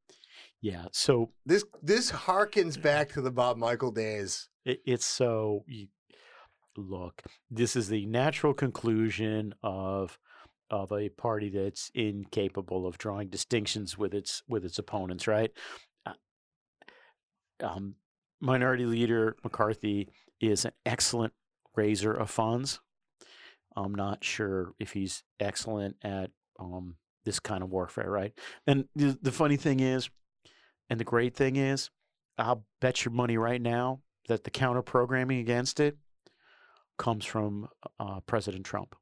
Yeah. 0.62 0.86
So 0.92 1.32
This 1.46 1.64
this 1.82 2.12
harkens 2.12 2.80
back 2.82 3.10
to 3.14 3.22
the 3.22 3.32
Bob 3.40 3.58
Michel 3.58 3.92
days. 3.92 4.48
it, 4.66 4.82
it's 4.86 5.06
so 5.06 5.64
you, 5.68 5.88
look. 6.78 7.22
This 7.50 7.76
is 7.76 7.88
the 7.90 8.06
natural 8.06 8.54
conclusion 8.54 9.54
of 9.64 10.20
of 10.70 10.92
a 10.92 11.10
party 11.10 11.50
that's 11.50 11.90
incapable 11.96 12.86
of 12.88 12.98
drawing 12.98 13.30
distinctions 13.30 13.98
with 13.98 14.14
its 14.14 14.44
with 14.48 14.66
its 14.66 14.78
opponents. 14.78 15.28
Right. 15.28 15.52
Uh, 16.06 16.14
Um, 17.62 17.96
Minority 18.42 18.86
Leader 18.86 19.36
McCarthy 19.44 20.10
is 20.42 20.66
an 20.66 20.74
excellent 20.86 21.34
raiser 21.76 22.14
of 22.14 22.30
funds. 22.30 22.80
I'm 23.76 23.94
not 23.94 24.24
sure 24.24 24.74
if 24.80 24.92
he's 24.94 25.24
excellent 25.40 25.98
at 26.04 26.32
um, 26.60 26.96
this 27.26 27.40
kind 27.40 27.62
of 27.64 27.70
warfare, 27.70 28.10
right? 28.10 28.34
And 28.66 28.86
the, 28.96 29.18
the 29.22 29.32
funny 29.32 29.58
thing 29.58 29.80
is, 29.82 30.10
and 30.90 31.00
the 31.00 31.04
great 31.04 31.36
thing 31.36 31.56
is, 31.58 31.90
I'll 32.38 32.66
bet 32.80 33.04
your 33.04 33.12
money 33.14 33.38
right 33.38 33.62
now 33.62 34.02
that 34.28 34.44
the 34.44 34.52
counter 34.52 34.82
programming 34.82 35.40
against 35.40 35.80
it 35.80 35.98
comes 36.98 37.26
from 37.26 37.68
uh, 38.00 38.22
President 38.22 38.66
Trump. 38.66 38.96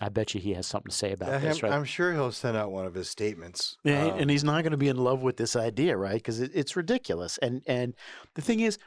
I 0.00 0.08
bet 0.08 0.34
you 0.34 0.40
he 0.40 0.54
has 0.54 0.66
something 0.66 0.90
to 0.90 0.96
say 0.96 1.12
about 1.12 1.28
Uh, 1.28 1.38
this, 1.38 1.62
I'm, 1.62 1.70
right? 1.70 1.76
I'm 1.76 1.84
sure 1.84 2.12
he'll 2.12 2.32
send 2.32 2.56
out 2.56 2.72
one 2.72 2.86
of 2.86 2.94
his 2.94 3.08
statements. 3.08 3.76
Yeah, 3.84 4.06
Um, 4.06 4.18
and 4.18 4.30
he's 4.30 4.42
not 4.42 4.62
going 4.62 4.72
to 4.72 4.76
be 4.76 4.88
in 4.88 4.96
love 4.96 5.22
with 5.22 5.36
this 5.36 5.54
idea, 5.54 5.96
right? 5.96 6.14
Because 6.14 6.40
it, 6.40 6.50
it's 6.54 6.74
ridiculous. 6.76 7.38
And 7.38 7.62
and 7.68 7.94
the 8.34 8.42
thing 8.42 8.60
is, 8.60 8.78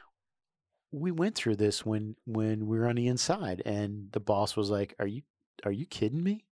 we 0.92 1.10
went 1.10 1.34
through 1.34 1.56
this 1.56 1.84
when 1.84 2.16
when 2.26 2.66
we 2.66 2.78
were 2.78 2.88
on 2.88 2.96
the 2.96 3.08
inside, 3.08 3.62
and 3.64 4.08
the 4.12 4.20
boss 4.20 4.56
was 4.56 4.70
like, 4.70 4.94
"Are 4.98 5.06
you 5.06 5.22
are 5.64 5.72
you 5.72 5.86
kidding 5.86 6.22
me? 6.22 6.44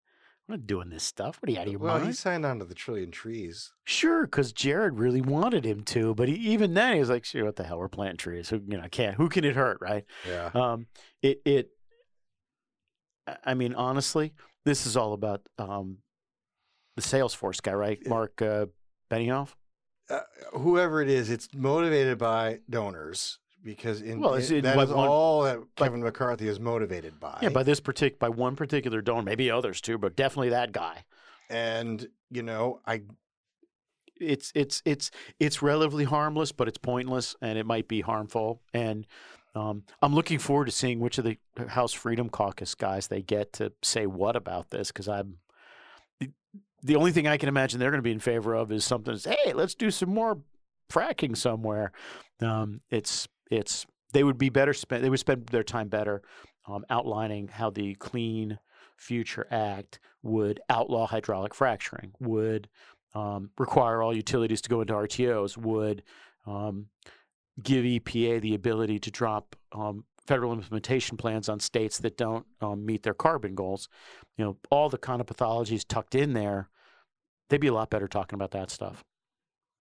I'm 0.49 0.57
not 0.57 0.67
doing 0.67 0.91
this 0.91 1.05
stuff. 1.05 1.39
What 1.41 1.49
are 1.49 1.53
you 1.53 1.59
out 1.59 1.67
of 1.67 1.73
your 1.73 1.81
well, 1.81 1.95
mind?" 1.97 2.09
he 2.09 2.13
signed 2.13 2.45
on 2.45 2.59
to 2.59 2.65
the 2.65 2.75
Trillion 2.75 3.11
Trees. 3.11 3.73
Sure, 3.85 4.27
because 4.27 4.53
Jared 4.53 4.99
really 4.99 5.21
wanted 5.23 5.65
him 5.65 5.83
to, 5.85 6.15
but 6.15 6.29
he, 6.29 6.35
even 6.35 6.75
then 6.75 6.95
he 6.95 7.01
was 7.01 7.11
like, 7.11 7.25
"Sure, 7.25 7.45
what 7.45 7.57
the 7.57 7.65
hell? 7.65 7.79
We're 7.79 7.89
planting 7.89 8.17
trees. 8.17 8.49
Who 8.49 8.61
you 8.67 8.77
know 8.77 8.89
can't? 8.91 9.17
Who 9.17 9.29
can 9.29 9.45
it 9.45 9.57
hurt, 9.57 9.79
right?" 9.81 10.05
Yeah. 10.29 10.51
Um, 10.55 10.87
it 11.23 11.41
it. 11.45 11.71
I- 13.27 13.37
I 13.45 13.55
mean, 13.55 13.75
honestly, 13.75 14.35
this 14.65 14.87
is 14.87 14.97
all 14.97 15.15
about 15.15 15.49
um, 15.59 15.99
the 16.97 17.03
Salesforce 17.03 17.63
guy, 17.63 17.73
right? 17.73 18.07
Mark 18.07 18.43
uh, 18.43 18.67
Benioff. 19.11 19.55
Uh, 20.11 20.21
whoever 20.53 21.01
it 21.01 21.09
is, 21.09 21.31
it's 21.31 21.49
motivated 21.55 22.19
by 22.19 22.59
donors 22.69 23.39
because 23.65 24.03
in, 24.03 24.21
Well, 24.21 24.35
in 24.35 24.63
that 24.63 24.79
is 24.79 24.91
one- 24.91 25.09
all 25.09 25.43
that 25.43 25.59
Kevin 25.77 26.03
McCarthy 26.03 26.47
is 26.49 26.61
motivated 26.61 27.19
by. 27.19 27.39
Yeah, 27.43 27.49
by 27.49 27.63
this 27.63 27.81
partic 27.81 28.19
by 28.19 28.29
one 28.29 28.55
particular 28.57 29.01
donor, 29.01 29.23
maybe 29.23 29.51
others 29.51 29.81
too, 29.81 29.99
but 29.99 30.15
definitely 30.17 30.51
that 30.51 30.73
guy. 30.73 31.05
and 31.51 32.07
you 32.31 32.43
know, 32.43 32.81
I 32.87 33.03
It's 34.21 34.53
it's 34.55 34.83
it's 34.85 35.11
it's 35.41 35.63
relatively 35.63 36.05
harmless, 36.05 36.53
but 36.53 36.69
it's 36.69 36.79
pointless 36.79 37.35
and 37.41 37.59
it 37.59 37.67
might 37.67 37.89
be 37.89 38.01
harmful. 38.01 38.61
And 38.73 39.07
um, 39.55 39.85
I'm 40.03 40.15
looking 40.15 40.39
forward 40.39 40.65
to 40.67 40.73
seeing 40.73 41.01
which 41.01 41.19
of 41.19 41.25
the 41.25 41.39
House 41.69 41.93
Freedom 41.93 42.29
Caucus 42.29 42.75
guys 42.75 43.07
they 43.09 43.23
get 43.23 43.53
to 43.55 43.73
say 43.83 44.07
what 44.07 44.35
about 44.37 44.71
this 44.71 44.89
because 44.89 45.09
I'm 45.09 45.39
the, 46.21 46.31
the 46.83 46.97
only 46.97 47.13
thing 47.13 47.27
I 47.27 47.37
can 47.37 47.49
imagine 47.49 47.79
they're 47.81 47.91
going 47.91 47.99
to 48.03 48.03
be 48.03 48.11
in 48.13 48.21
favor 48.21 48.55
of 48.55 48.71
is 48.73 48.85
something. 48.85 49.13
That's, 49.15 49.25
hey, 49.27 49.53
let's 49.53 49.75
do 49.75 49.91
some 49.91 50.11
more 50.11 50.39
fracking 50.91 51.37
somewhere. 51.37 51.93
Um, 52.41 52.81
it's 52.91 53.29
it's 53.51 53.87
they 54.13 54.25
would 54.25 54.39
be 54.39 54.49
better 54.49 54.73
spent. 54.73 55.03
They 55.03 55.11
would 55.11 55.19
spend 55.19 55.47
their 55.49 55.63
time 55.63 55.89
better 55.89 56.23
um, 56.67 56.85
outlining 56.89 57.49
how 57.49 57.71
the 57.71 57.95
Clean 57.97 58.59
Future 58.97 59.47
Act 59.51 59.99
would 60.23 60.61
outlaw 60.71 61.07
hydraulic 61.07 61.55
fracturing, 61.55 62.13
would 62.21 62.69
um, 63.15 63.51
require 63.59 64.03
all 64.03 64.15
utilities 64.15 64.63
to 64.63 64.71
go 64.71 64.81
into 64.81 64.95
RTOs, 64.95 65.57
would 65.57 66.03
um, 66.47 66.87
give 67.63 67.85
EPA 67.85 68.41
the 68.41 68.55
ability 68.55 68.99
to 69.01 69.11
drop 69.11 69.57
um, 69.73 70.05
federal 70.27 70.53
implementation 70.53 71.17
plans 71.17 71.49
on 71.49 71.61
states 71.61 71.99
that 71.99 72.17
don't 72.17 72.47
um, 72.61 72.87
meet 72.87 73.03
their 73.03 73.15
carbon 73.15 73.55
goals. 73.55 73.89
You 74.37 74.45
know, 74.45 74.57
all 74.71 74.89
the 74.89 74.99
kind 74.99 75.21
of 75.21 75.27
pathologies 75.27 75.85
tucked 75.87 76.15
in 76.15 76.33
there. 76.33 76.71
They'd 77.51 77.61
be 77.61 77.69
a 77.69 77.75
lot 77.75 77.91
better 77.91 78.09
talking 78.09 78.37
about 78.37 78.53
that 78.53 78.71
stuff. 78.71 79.05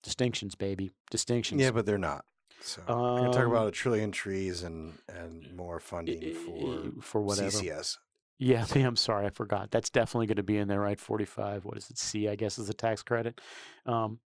Distinctions, 0.03 0.53
baby, 0.53 0.91
distinctions. 1.10 1.62
yeah, 1.62 1.72
but 1.72 1.86
they're 1.86 1.98
not. 1.98 2.25
So 2.65 2.82
we're 2.88 2.93
gonna 2.96 3.34
talk 3.34 3.41
Um, 3.43 3.51
about 3.51 3.67
a 3.67 3.72
trillion 3.72 4.12
trees 4.12 4.63
and 4.63 4.98
and 5.10 5.53
more 5.55 5.79
funding 5.79 6.34
for 6.34 7.01
for 7.01 7.22
whatever. 7.22 7.50
CCS. 7.50 7.98
Yeah, 8.39 8.65
I'm 8.75 8.96
sorry, 8.96 9.25
I 9.25 9.29
forgot. 9.29 9.70
That's 9.72 9.89
definitely 9.89 10.27
going 10.27 10.38
to 10.38 10.43
be 10.43 10.58
in 10.58 10.67
there, 10.67 10.79
right? 10.79 11.00
45. 11.00 11.65
What 11.65 11.77
is 11.77 11.89
it? 11.89 11.98
C, 11.98 12.27
I 12.27 12.36
guess, 12.36 12.58
is 12.58 12.67
the 12.67 12.74
tax 12.74 13.03
credit. 13.03 13.39
Um, 13.86 14.20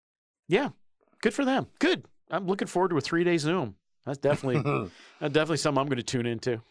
yeah, 0.48 0.70
good 1.22 1.34
for 1.34 1.44
them. 1.46 1.68
Good. 1.80 2.06
I'm 2.32 2.48
looking 2.48 2.68
forward 2.68 2.90
to 2.90 2.98
a 2.98 3.02
three 3.02 3.24
day 3.24 3.38
Zoom. 3.38 3.76
That's 4.06 4.18
definitely 4.18 4.62
that's 5.20 5.34
definitely 5.34 5.58
something 5.58 5.82
I'm 5.82 5.88
going 5.88 5.98
to 5.98 6.04
tune 6.04 6.26
into. 6.26 6.62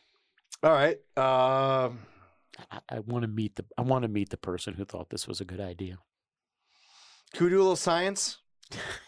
All 0.63 0.73
right. 0.73 0.97
Um, 1.17 1.99
I, 2.71 2.79
I 2.89 2.99
want 3.01 3.23
to 3.23 3.29
meet 3.29 3.57
the 3.57 3.65
I 3.77 3.83
want 3.83 4.03
to 4.03 4.09
meet 4.09 4.31
the 4.31 4.39
person 4.39 4.75
who 4.75 4.85
thought 4.85 5.11
this 5.11 5.29
was 5.29 5.41
a 5.41 5.45
good 5.45 5.61
idea. 5.61 5.99
can 7.35 7.45
we 7.45 7.51
do 7.51 7.57
a 7.59 7.61
little 7.61 7.77
science? 7.77 8.39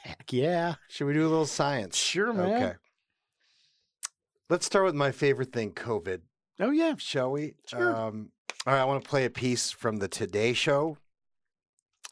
Heck 0.04 0.32
yeah, 0.32 0.74
Should 0.88 1.06
we 1.06 1.14
do 1.14 1.22
a 1.22 1.28
little 1.28 1.46
science? 1.46 1.96
sure, 1.96 2.32
man. 2.32 2.46
Okay. 2.52 2.72
Let's 4.48 4.66
start 4.66 4.84
with 4.84 4.94
my 4.94 5.12
favorite 5.12 5.52
thing, 5.52 5.72
COVID. 5.72 6.20
Oh 6.60 6.70
yeah, 6.70 6.94
Shall 6.96 7.30
we? 7.32 7.54
Sure. 7.66 7.94
Um, 7.94 8.30
all 8.66 8.72
right. 8.74 8.80
I 8.80 8.84
want 8.84 9.02
to 9.02 9.08
play 9.08 9.24
a 9.24 9.30
piece 9.30 9.70
from 9.70 9.96
the 9.98 10.08
Today 10.08 10.52
Show. 10.52 10.96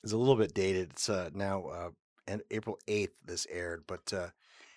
It's 0.02 0.12
a 0.12 0.16
little 0.16 0.36
bit 0.36 0.54
dated. 0.54 0.90
It's 0.90 1.08
uh, 1.08 1.30
now 1.34 1.66
uh, 1.66 1.90
and 2.28 2.42
April 2.50 2.78
eighth. 2.86 3.14
This 3.24 3.46
aired, 3.50 3.84
but 3.86 4.12
uh, 4.12 4.28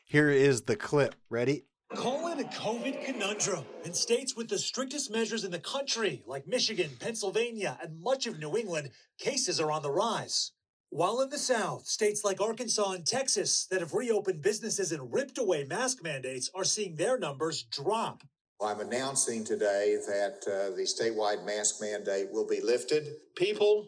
here 0.05 0.29
is 0.29 0.63
the 0.63 0.75
clip. 0.75 1.15
Ready? 1.29 1.65
Call 1.95 2.27
it 2.31 2.39
a 2.39 2.47
COVID 2.49 3.03
conundrum. 3.03 3.65
In 3.83 3.93
states 3.93 4.35
with 4.35 4.47
the 4.47 4.59
strictest 4.59 5.11
measures 5.11 5.43
in 5.43 5.51
the 5.51 5.59
country, 5.59 6.23
like 6.27 6.47
Michigan, 6.47 6.91
Pennsylvania, 6.99 7.77
and 7.81 7.99
much 7.99 8.27
of 8.27 8.39
New 8.39 8.55
England, 8.57 8.91
cases 9.17 9.59
are 9.59 9.71
on 9.71 9.81
the 9.81 9.91
rise. 9.91 10.51
While 10.91 11.21
in 11.21 11.29
the 11.29 11.37
South, 11.37 11.85
states 11.85 12.23
like 12.23 12.41
Arkansas 12.41 12.93
and 12.93 13.05
Texas 13.05 13.67
that 13.69 13.79
have 13.79 13.93
reopened 13.93 14.41
businesses 14.41 14.91
and 14.91 15.13
ripped 15.13 15.37
away 15.37 15.63
mask 15.63 16.01
mandates 16.01 16.49
are 16.55 16.63
seeing 16.63 16.95
their 16.95 17.19
numbers 17.19 17.61
drop. 17.61 18.23
I'm 18.59 18.79
announcing 18.79 19.43
today 19.43 19.97
that 20.07 20.43
uh, 20.47 20.75
the 20.75 20.83
statewide 20.83 21.45
mask 21.45 21.79
mandate 21.79 22.31
will 22.31 22.47
be 22.47 22.59
lifted. 22.59 23.07
people 23.35 23.87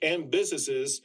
and 0.00 0.30
businesses 0.30 1.00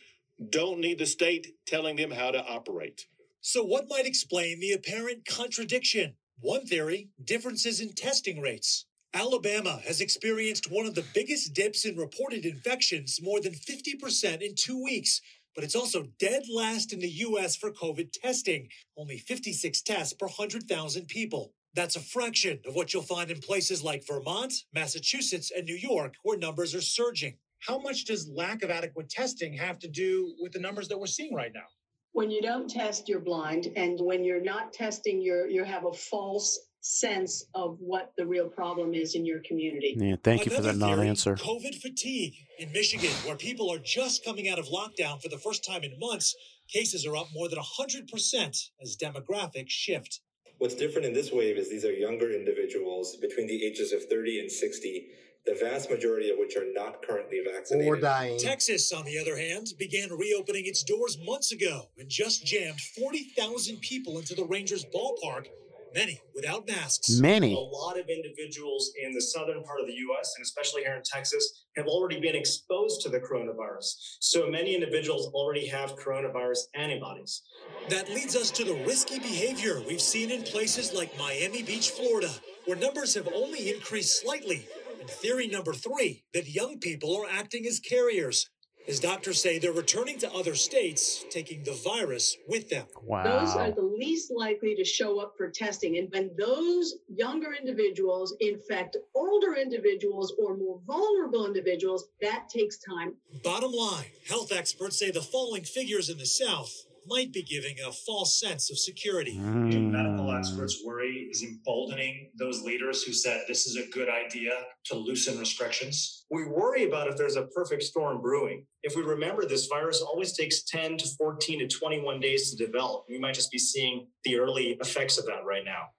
don't 0.52 0.80
need 0.80 1.00
the 1.00 1.06
state 1.08 1.56
telling 1.66 1.96
them 1.96 2.12
how 2.12 2.30
to 2.30 2.46
operate. 2.46 3.08
So, 3.42 3.64
what 3.64 3.90
might 3.90 4.06
explain 4.06 4.60
the 4.60 4.74
apparent 4.74 5.26
contradiction? 5.26 6.14
One 6.40 6.66
theory 6.66 7.10
differences 7.24 7.82
in 7.82 7.94
testing 7.94 8.40
rates. 8.40 8.86
Alabama 9.14 9.82
has 9.86 10.02
experienced 10.02 10.72
one 10.72 10.86
of 10.86 10.96
the 10.96 11.06
biggest 11.14 11.54
dips 11.54 11.86
in 11.86 11.98
reported 11.98 12.46
infections, 12.46 13.20
more 13.22 13.42
than 13.42 13.54
50% 13.54 14.42
in 14.42 14.56
two 14.56 14.82
weeks. 14.84 15.22
But 15.56 15.64
it's 15.66 15.76
also 15.76 16.08
dead 16.20 16.44
last 16.54 16.94
in 16.94 17.00
the 17.00 17.10
U.S. 17.10 17.56
for 17.56 17.72
COVID 17.72 18.12
testing, 18.14 18.70
only 18.98 19.18
56 19.20 19.82
tests 19.84 20.14
per 20.14 20.28
100,000 20.28 21.08
people. 21.08 21.54
That's 21.76 21.96
a 21.96 22.02
fraction 22.02 22.60
of 22.68 22.76
what 22.76 22.94
you'll 22.94 23.04
find 23.04 23.32
in 23.32 23.40
places 23.42 23.84
like 23.84 24.06
Vermont, 24.08 24.54
Massachusetts, 24.74 25.52
and 25.56 25.66
New 25.66 25.76
York, 25.76 26.16
where 26.24 26.38
numbers 26.38 26.76
are 26.76 26.82
surging. 26.82 27.38
how 27.68 27.80
much 27.80 28.06
does 28.06 28.30
lack 28.30 28.64
of 28.64 28.72
adequate 28.72 29.10
testing 29.10 29.54
have 29.54 29.80
to 29.80 29.88
do 29.88 30.36
with 30.42 30.52
the 30.54 30.60
numbers 30.60 30.88
that 30.90 31.00
we're 31.00 31.08
seeing 31.08 31.34
right 31.36 31.54
now? 31.54 31.68
when 32.14 32.32
you 32.32 32.42
don't 32.42 32.70
test 32.70 33.10
you're 33.10 33.20
blind 33.20 33.72
and 33.76 34.00
when 34.02 34.24
you're 34.24 34.42
not 34.44 34.74
testing 34.74 35.22
you're 35.22 35.48
you 35.50 35.64
have 35.64 35.86
a 35.86 35.94
false 35.94 36.60
sense 36.86 37.46
of 37.56 37.78
what 37.80 38.12
the 38.18 38.26
real 38.26 38.50
problem 38.50 38.94
is 38.94 39.16
in 39.16 39.26
your 39.26 39.40
community 39.48 39.96
yeah. 39.98 40.16
Thank 40.24 40.46
you 40.46 40.52
for 40.52 40.62
that 40.62 40.76
theory, 40.76 40.96
non-answer. 40.98 41.36
COVID 41.36 41.76
fatigue. 41.82 42.34
In 42.60 42.72
Michigan, 42.72 43.12
where 43.26 43.36
people 43.36 43.72
are 43.72 43.80
just 43.80 44.24
coming 44.26 44.50
out 44.50 44.60
of 44.60 44.68
lockdown 44.68 45.22
for 45.22 45.30
the 45.30 45.38
first 45.38 45.66
time 45.66 45.84
in 45.84 45.98
months, 46.00 46.36
cases 46.72 47.06
are 47.06 47.16
up 47.16 47.28
more 47.34 47.50
than 47.50 47.60
100% 47.60 48.70
as 48.82 48.98
demographics 49.02 49.70
shift. 49.70 50.20
What's 50.58 50.76
different 50.76 51.08
in 51.08 51.14
this 51.14 51.32
wave 51.32 51.58
is 51.58 51.70
these 51.70 51.86
are 51.86 51.92
younger 51.92 52.32
individuals 52.32 53.18
between 53.22 53.48
the 53.48 53.66
ages 53.66 53.92
of 53.92 54.06
30 54.10 54.40
and 54.40 54.52
60, 54.52 55.08
the 55.46 55.58
vast 55.60 55.90
majority 55.90 56.30
of 56.30 56.38
which 56.38 56.56
are 56.56 56.72
not 56.74 57.02
currently 57.06 57.42
vaccinated. 57.52 57.88
Or 57.88 57.98
dying. 57.98 58.38
Texas, 58.40 58.92
on 58.92 59.06
the 59.06 59.20
other 59.20 59.38
hand, 59.38 59.68
began 59.78 60.10
reopening 60.12 60.66
its 60.66 60.84
doors 60.84 61.18
months 61.26 61.52
ago 61.52 61.90
and 61.98 62.10
just 62.10 62.46
jammed 62.46 62.80
40,000 62.80 63.80
people 63.82 64.20
into 64.20 64.36
the 64.36 64.46
Rangers 64.46 64.86
ballpark, 64.94 65.48
many 65.94 66.20
without 66.36 66.68
masks. 66.68 67.20
Many. 67.20 67.54
A 67.54 67.58
lot 67.58 68.00
of 68.00 68.08
individuals 68.10 68.92
in 69.02 69.14
the 69.14 69.22
southern 69.22 69.64
part 69.64 69.80
of 69.80 69.88
the 69.88 69.94
US, 69.94 70.34
and 70.38 70.44
especially 70.44 70.84
here 70.84 70.96
in 70.96 71.04
Texas, 71.04 71.66
have 71.76 71.88
already 71.88 72.20
been 72.20 72.36
exposed 72.36 73.02
to 73.02 73.10
the 73.10 73.20
coronavirus. 73.20 73.94
So 74.20 74.50
many 74.50 74.76
individuals 74.76 75.28
already 75.34 75.68
have 75.68 75.96
coronavirus 75.96 76.60
antibodies. 76.76 77.42
That 77.90 78.10
leads 78.10 78.36
us 78.36 78.52
to 78.52 78.64
the 78.64 78.84
risky 78.86 79.20
behavior 79.20 79.82
we've 79.88 80.02
seen 80.02 80.32
in 80.32 80.44
places 80.44 80.94
like 80.94 81.18
Miami 81.18 81.64
Beach, 81.64 81.92
Florida, 81.92 82.32
where 82.66 82.78
numbers 82.78 83.14
have 83.16 83.30
only 83.34 83.74
increased 83.74 84.22
slightly. 84.22 84.68
And 85.00 85.10
theory 85.10 85.48
number 85.48 85.74
three 85.74 86.24
that 86.34 86.48
young 86.48 86.80
people 86.80 87.16
are 87.18 87.30
acting 87.30 87.66
as 87.68 87.80
carriers. 87.80 88.50
As 88.88 89.00
doctors 89.00 89.42
say 89.42 89.60
they're 89.60 89.72
returning 89.72 90.18
to 90.20 90.32
other 90.34 90.56
states, 90.56 91.26
taking 91.30 91.64
the 91.64 91.74
virus 91.74 92.38
with 92.48 92.70
them. 92.70 92.86
Wow. 93.04 93.24
Those 93.24 93.56
are 93.56 93.72
the 93.72 93.82
least 93.82 94.32
likely 94.36 94.76
to 94.76 94.84
show 94.84 95.20
up 95.20 95.36
for 95.38 95.50
testing. 95.50 95.98
And 95.98 96.12
when 96.12 96.32
those 96.38 96.96
younger 97.08 97.54
individuals 97.54 98.36
infect 98.40 98.98
older 99.16 99.56
individuals 99.56 100.34
or 100.40 100.58
more 100.58 100.80
vulnerable 100.86 101.46
individuals, 101.46 102.06
that 102.22 102.50
takes 102.50 102.78
time. 102.78 103.14
Bottom 103.44 103.72
line, 103.72 104.12
health 104.28 104.52
experts 104.52 105.00
say 105.00 105.12
the 105.12 105.22
falling 105.22 105.64
figures 105.64 106.10
in 106.10 106.18
the 106.18 106.26
South 106.26 106.86
might 107.08 107.32
be 107.34 107.44
giving 107.44 107.76
a 107.86 107.92
false 107.92 108.40
sense 108.40 108.70
of 108.72 108.78
security. 108.78 109.34
Do 109.34 109.80
medical 109.80 110.26
Mm. 110.26 110.40
experts 110.40 110.82
worry 110.84 111.28
is 111.30 111.44
emboldening 111.44 112.32
those 112.38 112.62
leaders 112.62 113.04
who 113.04 113.14
said 113.14 113.44
this 113.48 113.66
is 113.68 113.76
a 113.76 113.88
good 113.90 114.10
idea 114.10 114.66
to 114.86 114.96
loosen 114.96 115.38
restrictions? 115.40 116.26
We 116.32 116.46
worry 116.46 116.84
about 116.86 117.08
if 117.08 117.18
there's 117.18 117.36
a 117.36 117.48
perfect 117.48 117.84
storm 117.84 118.22
brewing. 118.22 118.66
If 118.84 118.96
we 118.96 119.02
remember, 119.04 119.46
this 119.46 119.68
virus 119.68 120.02
always 120.02 120.36
takes 120.36 120.64
10 120.64 120.98
to 120.98 121.08
14 121.18 121.60
to 121.60 121.68
21 121.68 122.20
days 122.20 122.52
to 122.52 122.58
develop. 122.66 123.06
We 123.10 123.20
might 123.20 123.36
just 123.36 123.52
be 123.52 123.60
seeing 123.60 124.08
the 124.24 124.38
early 124.38 124.72
effects 124.82 125.18
of 125.18 125.26
that 125.26 125.44
right 125.46 125.64
now. 125.66 125.90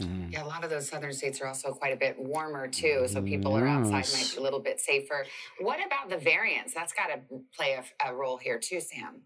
Mhm. 0.00 0.32
Yeah, 0.32 0.42
a 0.42 0.46
lot 0.48 0.64
of 0.64 0.70
those 0.70 0.88
southern 0.88 1.12
states 1.12 1.40
are 1.40 1.46
also 1.46 1.72
quite 1.72 1.92
a 1.92 1.96
bit 1.96 2.18
warmer 2.18 2.66
too, 2.66 3.06
so 3.06 3.22
people 3.22 3.56
are 3.56 3.66
outside 3.66 3.92
might 3.92 4.08
Yes. 4.08 4.32
be 4.34 4.38
a 4.38 4.42
little 4.42 4.58
bit 4.58 4.80
safer. 4.80 5.24
What 5.60 5.78
about 5.84 6.08
the 6.08 6.16
variants? 6.18 6.74
That's 6.74 6.92
got 6.92 7.06
to 7.06 7.20
play 7.56 7.74
a, 7.74 7.84
a 8.10 8.12
role 8.14 8.36
here 8.36 8.58
too, 8.58 8.80
Sam. 8.80 9.22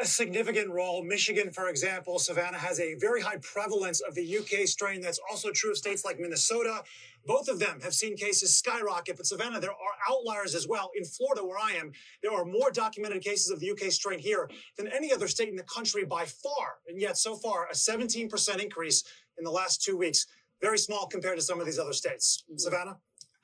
A 0.00 0.06
significant 0.06 0.70
role. 0.70 1.02
Michigan, 1.02 1.50
for 1.50 1.68
example, 1.68 2.20
Savannah 2.20 2.58
has 2.58 2.78
a 2.78 2.94
very 2.94 3.20
high 3.20 3.38
prevalence 3.38 4.00
of 4.00 4.14
the 4.14 4.38
UK 4.38 4.66
strain. 4.66 5.00
That's 5.00 5.18
also 5.28 5.50
true 5.50 5.72
of 5.72 5.76
states 5.76 6.04
like 6.04 6.20
Minnesota. 6.20 6.84
Both 7.26 7.48
of 7.48 7.58
them 7.58 7.80
have 7.80 7.92
seen 7.92 8.16
cases 8.16 8.56
skyrocket, 8.56 9.16
but 9.16 9.26
Savannah, 9.26 9.58
there 9.58 9.70
are 9.70 9.94
outliers 10.08 10.54
as 10.54 10.68
well. 10.68 10.90
In 10.96 11.04
Florida, 11.04 11.44
where 11.44 11.58
I 11.58 11.72
am, 11.72 11.90
there 12.22 12.32
are 12.32 12.44
more 12.44 12.70
documented 12.70 13.22
cases 13.22 13.50
of 13.50 13.58
the 13.58 13.72
UK 13.72 13.90
strain 13.90 14.20
here 14.20 14.48
than 14.78 14.86
any 14.86 15.12
other 15.12 15.26
state 15.26 15.48
in 15.48 15.56
the 15.56 15.64
country 15.64 16.04
by 16.04 16.26
far. 16.26 16.76
And 16.86 17.00
yet, 17.00 17.18
so 17.18 17.34
far, 17.34 17.66
a 17.68 17.74
17% 17.74 18.62
increase 18.62 19.02
in 19.36 19.44
the 19.44 19.50
last 19.50 19.82
two 19.82 19.96
weeks. 19.96 20.26
Very 20.60 20.78
small 20.78 21.08
compared 21.08 21.38
to 21.38 21.44
some 21.44 21.58
of 21.58 21.66
these 21.66 21.80
other 21.80 21.92
states. 21.92 22.44
Savannah? 22.56 22.98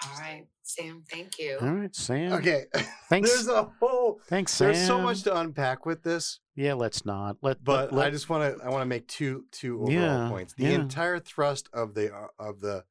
All 0.04 0.20
right, 0.20 0.46
Sam, 0.62 1.02
thank 1.10 1.38
you. 1.38 1.58
All 1.60 1.72
right, 1.72 1.94
Sam. 1.94 2.32
Okay. 2.34 2.64
Thanks. 3.08 3.30
There's 3.32 3.48
a 3.48 3.64
whole. 3.80 4.20
Thanks, 4.28 4.52
Sam. 4.52 4.72
There's 4.72 4.86
so 4.86 5.00
much 5.00 5.22
to 5.22 5.36
unpack 5.36 5.86
with 5.86 6.02
this, 6.02 6.38
Yeah, 6.54 6.74
let's 6.74 7.04
not. 7.04 7.38
Let, 7.42 7.64
but 7.64 7.92
let, 7.92 8.06
I 8.06 8.10
just 8.10 8.28
want 8.28 8.58
to. 8.58 8.64
I 8.64 8.68
want 8.68 8.82
to 8.82 8.86
make 8.86 9.08
two 9.08 9.46
two 9.50 9.82
overall 9.82 9.92
Yeah, 9.92 10.28
points. 10.28 10.54
The 10.54 10.64
yeah. 10.64 10.70
entire 10.70 11.18
thrust 11.18 11.68
of 11.72 11.94
the 11.94 12.14
uh, 12.14 12.28
of 12.38 12.60
the 12.60 12.84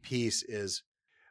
piece 0.00 0.42
is 0.42 0.82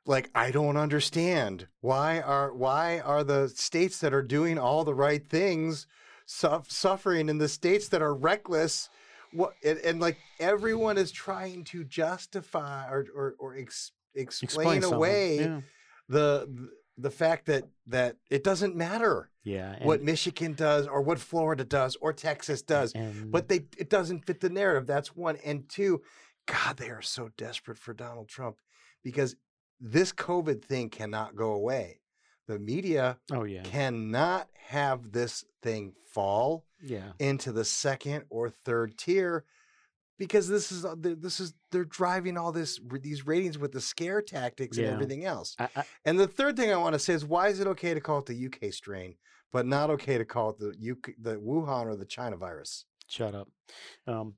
like 0.06 0.30
I 0.36 0.52
don't 0.52 0.78
understand 0.78 1.68
why 1.82 2.20
are 2.22 2.54
why 2.54 3.00
are 3.00 3.24
the 3.24 3.48
states 3.50 4.00
that 4.00 4.14
are 4.14 4.22
doing 4.24 4.58
all 4.60 4.84
the 4.84 4.94
right 4.94 5.26
things 5.28 5.88
suff 6.26 6.70
suffering 6.70 7.30
in 7.30 7.38
the 7.38 7.48
states 7.50 7.88
that 7.90 8.02
are 8.02 8.14
reckless. 8.14 8.90
What 9.32 9.54
and, 9.64 9.80
and 9.80 10.00
like 10.00 10.18
everyone 10.40 10.98
is 10.98 11.12
trying 11.12 11.64
to 11.66 11.84
justify 11.84 12.88
or 12.90 13.06
or, 13.16 13.36
or 13.40 13.56
ex, 13.58 13.92
explain, 14.16 14.82
something. 14.82 14.94
away 14.94 15.40
Yeah. 15.40 15.62
the 16.10 16.70
the 16.98 17.10
fact 17.12 17.48
that 17.48 17.64
that 17.88 18.18
it 18.30 18.44
doesn't 18.44 18.76
matter 18.76 19.32
Yeah. 19.44 19.84
what 19.84 20.04
Michigan 20.04 20.54
does 20.54 20.86
or 20.88 21.02
what 21.02 21.18
Florida 21.20 21.64
does 21.66 21.96
or 21.98 22.14
Texas 22.14 22.62
does, 22.62 22.94
and- 22.94 23.32
but 23.32 23.48
they 23.48 23.66
it 23.78 23.90
doesn't 23.90 24.26
fit 24.26 24.40
the 24.42 24.50
narrative. 24.50 24.86
That's 24.86 25.16
one. 25.16 25.38
And 25.38 25.68
two, 25.68 26.04
God, 26.46 26.78
they 26.78 26.90
are 26.90 27.02
so 27.02 27.30
desperate 27.36 27.80
for 27.80 27.94
Donald 27.94 28.28
Trump 28.30 28.58
because 29.04 29.36
this 29.80 30.14
COVID 30.14 30.64
thing 30.64 30.90
cannot 30.90 31.36
go 31.36 31.52
away. 31.54 32.00
The 32.48 32.60
media 32.60 33.20
oh 33.32 33.44
yeah. 33.44 33.64
cannot 33.64 34.50
have 34.68 35.14
this 35.14 35.46
thing 35.64 35.94
fall 36.12 36.66
Yeah. 36.80 37.14
into 37.18 37.52
the 37.52 37.66
second 37.66 38.26
or 38.30 38.50
third 38.50 38.98
tier 39.00 39.46
because 40.18 40.48
this 40.48 40.72
is 40.72 40.86
uh, 40.86 40.96
this 40.98 41.40
is 41.40 41.54
they're 41.72 41.86
driving 41.86 42.38
all 42.38 42.52
this 42.52 42.80
these 43.02 43.26
ratings 43.26 43.58
with 43.58 43.72
the 43.72 43.82
scare 43.82 44.22
tactics 44.22 44.78
and 44.78 44.88
Yeah. 44.88 44.94
everything 44.94 45.26
else. 45.26 45.56
I, 45.60 45.70
I, 45.76 45.84
And 46.06 46.20
the 46.20 46.28
third 46.28 46.56
thing 46.56 46.72
I 46.72 46.78
want 46.78 46.94
to 46.94 47.00
say 47.00 47.14
is 47.14 47.26
why 47.26 47.48
is 47.50 47.60
it 47.60 47.68
okay 47.68 47.94
to 47.94 48.02
call 48.02 48.20
it 48.20 48.26
the 48.26 48.46
UK 48.46 48.72
strain, 48.74 49.16
but 49.52 49.66
not 49.66 49.90
okay 49.92 50.18
to 50.18 50.26
call 50.26 50.52
it 50.52 50.60
the 50.60 50.92
UK, 50.92 51.14
the 51.20 51.36
Wuhan 51.38 51.86
or 51.88 51.96
the 51.96 52.06
China 52.06 52.38
virus? 52.38 52.86
shut 53.08 53.36
up. 53.36 53.48
Um, 54.08 54.36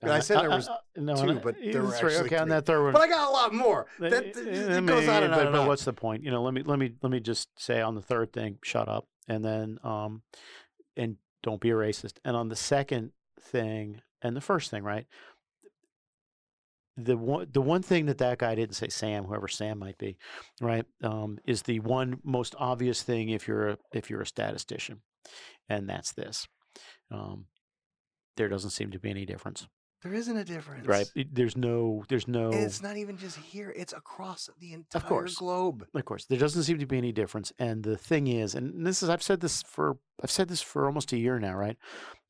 But 0.00 0.10
I 0.10 0.20
said 0.20 0.40
there 0.40 0.50
was 0.50 0.68
no, 0.96 1.14
two, 1.14 1.40
but 1.40 1.56
it's 1.58 1.72
there 1.72 1.82
were 1.82 1.92
three. 1.92 2.12
actually 2.12 2.26
Okay, 2.26 2.36
on 2.38 2.48
that 2.48 2.66
third 2.66 2.82
one. 2.82 2.92
But 2.92 3.02
I 3.02 3.08
got 3.08 3.28
a 3.28 3.32
lot 3.32 3.54
more. 3.54 3.86
Uh, 4.02 4.08
That, 4.10 4.36
uh, 4.36 4.40
it, 4.40 4.86
goes 4.86 5.08
on 5.08 5.22
and 5.24 5.32
on 5.34 5.38
but, 5.38 5.46
and 5.46 5.52
but 5.52 5.66
what's 5.66 5.84
the 5.84 5.92
point? 5.92 6.22
You 6.24 6.30
know, 6.30 6.42
let 6.42 6.54
me 6.54 6.62
let 6.62 6.78
me 6.78 6.94
let 7.02 7.10
me 7.10 7.20
just 7.20 7.48
say 7.58 7.80
on 7.80 7.94
the 7.94 8.02
third 8.02 8.32
thing, 8.32 8.58
shut 8.62 8.88
up, 8.88 9.06
and 9.28 9.44
then 9.44 9.78
um, 9.84 10.22
and 10.96 11.16
don't 11.42 11.60
be 11.60 11.70
a 11.70 11.74
racist. 11.74 12.14
And 12.24 12.36
on 12.36 12.48
the 12.48 12.56
second 12.56 13.12
thing, 13.40 14.02
and 14.22 14.36
the 14.36 14.40
first 14.40 14.70
thing, 14.70 14.82
right? 14.82 15.06
The 16.96 17.16
one 17.16 17.46
the 17.50 17.62
one 17.62 17.82
thing 17.82 18.06
that 18.06 18.18
that 18.18 18.38
guy 18.38 18.54
didn't 18.54 18.74
say, 18.76 18.88
Sam, 18.88 19.24
whoever 19.24 19.48
Sam 19.48 19.78
might 19.78 19.96
be, 19.96 20.18
right, 20.60 20.84
um, 21.02 21.38
is 21.46 21.62
the 21.62 21.80
one 21.80 22.18
most 22.24 22.54
obvious 22.58 23.02
thing 23.02 23.30
if 23.30 23.48
you're 23.48 23.68
a 23.70 23.78
if 23.92 24.10
you're 24.10 24.20
a 24.20 24.26
statistician, 24.26 25.00
and 25.68 25.88
that's 25.88 26.12
this. 26.12 26.46
Um, 27.10 27.46
there 28.36 28.48
doesn't 28.48 28.70
seem 28.70 28.90
to 28.90 28.98
be 28.98 29.08
any 29.10 29.24
difference, 29.24 29.66
there 30.02 30.12
isn't 30.14 30.36
a 30.36 30.44
difference, 30.44 30.86
right? 30.86 31.06
It- 31.14 31.34
There's 31.34 31.56
no 31.56 32.04
there's 32.08 32.28
no 32.28 32.52
And 32.52 32.64
it's 32.64 32.82
not 32.82 32.96
even 32.98 33.16
just 33.16 33.36
here; 33.38 33.72
it's 33.74 33.92
across 33.94 34.50
the 34.58 34.72
entire 34.74 35.02
course. 35.08 35.36
globe. 35.36 35.86
Of 35.94 36.04
course, 36.04 36.26
there 36.26 36.38
doesn't 36.38 36.64
seem 36.64 36.78
to 36.80 36.86
be 36.86 36.98
any 36.98 37.12
difference. 37.12 37.50
And 37.58 37.82
the 37.82 37.96
thing 37.96 38.26
is, 38.26 38.54
and 38.54 38.84
this 38.86 39.02
is 39.02 39.08
I've 39.08 39.22
said 39.22 39.40
this 39.40 39.62
for 39.62 39.96
I've 40.22 40.30
said 40.30 40.48
this 40.48 40.60
for 40.60 40.86
almost 40.86 41.12
a 41.12 41.18
year 41.18 41.38
now, 41.38 41.54
right? 41.54 41.78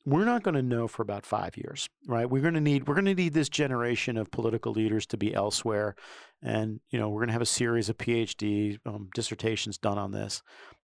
We're 0.05 0.25
not 0.25 0.41
going 0.41 0.55
to 0.55 0.63
know 0.63 0.87
for 0.87 1.03
about 1.03 1.25
five 1.25 1.55
years, 1.55 1.87
right? 2.07 2.29
We're 2.29 2.41
going 2.41 2.55
to 2.55 2.61
need 2.61 2.87
we're 2.87 2.95
going 2.95 3.05
to 3.05 3.13
need 3.13 3.33
this 3.33 3.49
generation 3.49 4.17
of 4.17 4.31
political 4.31 4.71
leaders 4.71 5.05
to 5.07 5.17
be 5.17 5.33
elsewhere, 5.33 5.95
and 6.41 6.79
you 6.89 6.99
know 6.99 7.09
we're 7.09 7.19
going 7.19 7.27
to 7.27 7.33
have 7.33 7.41
a 7.41 7.45
series 7.45 7.87
of 7.87 7.97
PhD 7.97 8.79
um, 8.85 9.09
dissertations 9.13 9.77
done 9.77 9.97
on 9.97 10.11
this, 10.11 10.41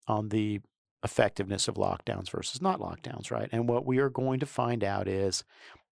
on 0.07 0.29
the 0.29 0.61
effectiveness 1.03 1.69
of 1.69 1.77
lockdowns 1.77 2.31
versus 2.31 2.61
not 2.61 2.81
lockdowns, 2.81 3.31
right? 3.31 3.49
And 3.53 3.69
what 3.69 3.87
we 3.87 3.99
are 3.99 4.11
going 4.11 4.41
to 4.41 4.47
find 4.47 4.85
out 4.85 5.09
is 5.09 5.45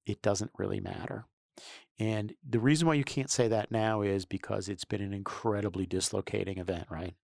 it 0.06 0.20
doesn't 0.20 0.50
really 0.58 0.80
matter. 0.80 1.26
And 1.98 2.34
the 2.46 2.58
reason 2.58 2.88
why 2.88 2.94
you 2.94 3.04
can't 3.04 3.30
say 3.30 3.46
that 3.48 3.70
now 3.70 4.02
is 4.02 4.24
because 4.24 4.68
it's 4.68 4.84
been 4.84 5.00
an 5.00 5.14
incredibly 5.14 5.86
dislocating 5.86 6.58
event, 6.58 6.86
right? 6.90 7.14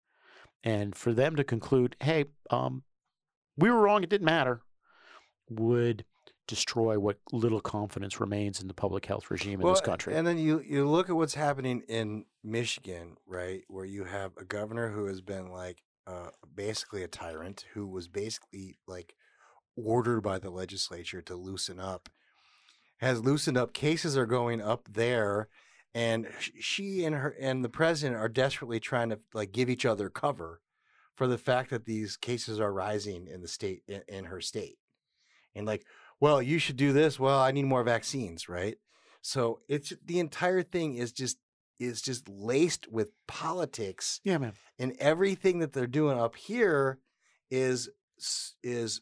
And 0.62 0.94
for 0.94 1.12
them 1.12 1.36
to 1.36 1.44
conclude, 1.44 1.96
hey, 2.00 2.26
um, 2.50 2.84
we 3.56 3.70
were 3.70 3.80
wrong, 3.80 4.02
it 4.02 4.10
didn't 4.10 4.26
matter, 4.26 4.60
would 5.50 6.04
destroy 6.46 6.98
what 6.98 7.18
little 7.30 7.60
confidence 7.60 8.18
remains 8.18 8.60
in 8.60 8.66
the 8.66 8.74
public 8.74 9.06
health 9.06 9.30
regime 9.30 9.60
in 9.60 9.66
this 9.68 9.80
country. 9.80 10.16
And 10.16 10.26
then 10.26 10.38
you 10.38 10.60
you 10.66 10.88
look 10.88 11.08
at 11.08 11.16
what's 11.16 11.34
happening 11.34 11.82
in 11.88 12.24
Michigan, 12.42 13.16
right, 13.26 13.62
where 13.68 13.84
you 13.84 14.04
have 14.04 14.32
a 14.36 14.44
governor 14.44 14.90
who 14.90 15.06
has 15.06 15.20
been 15.20 15.50
like 15.50 15.82
uh, 16.06 16.30
basically 16.54 17.02
a 17.02 17.08
tyrant, 17.08 17.66
who 17.74 17.86
was 17.86 18.08
basically 18.08 18.78
like 18.88 19.14
ordered 19.76 20.22
by 20.22 20.38
the 20.38 20.50
legislature 20.50 21.22
to 21.22 21.36
loosen 21.36 21.78
up, 21.78 22.08
has 22.98 23.20
loosened 23.20 23.56
up. 23.56 23.72
Cases 23.72 24.16
are 24.16 24.26
going 24.26 24.60
up 24.60 24.88
there, 24.90 25.48
and 25.94 26.26
she 26.58 27.04
and 27.04 27.14
her 27.14 27.36
and 27.38 27.64
the 27.64 27.68
president 27.68 28.20
are 28.20 28.28
desperately 28.28 28.80
trying 28.80 29.10
to 29.10 29.20
like 29.32 29.52
give 29.52 29.70
each 29.70 29.86
other 29.86 30.10
cover 30.10 30.60
for 31.14 31.28
the 31.28 31.38
fact 31.38 31.70
that 31.70 31.84
these 31.84 32.16
cases 32.16 32.58
are 32.58 32.72
rising 32.72 33.28
in 33.28 33.40
the 33.40 33.46
state 33.46 33.82
in, 33.86 34.02
in 34.08 34.24
her 34.24 34.40
state, 34.40 34.78
and 35.54 35.66
like, 35.66 35.84
well, 36.20 36.42
you 36.42 36.58
should 36.58 36.76
do 36.76 36.92
this. 36.92 37.18
Well, 37.18 37.38
I 37.40 37.50
need 37.50 37.64
more 37.64 37.82
vaccines, 37.82 38.48
right? 38.48 38.76
So 39.22 39.60
it's 39.68 39.92
the 40.04 40.18
entire 40.18 40.62
thing 40.62 40.94
is 40.94 41.12
just 41.12 41.38
is 41.78 42.02
just 42.02 42.28
laced 42.28 42.88
with 42.92 43.10
politics, 43.26 44.20
yeah, 44.22 44.36
man. 44.36 44.52
and 44.78 44.92
everything 44.98 45.60
that 45.60 45.72
they're 45.72 45.86
doing 45.86 46.18
up 46.18 46.36
here 46.36 46.98
is 47.50 47.88
is 48.62 49.00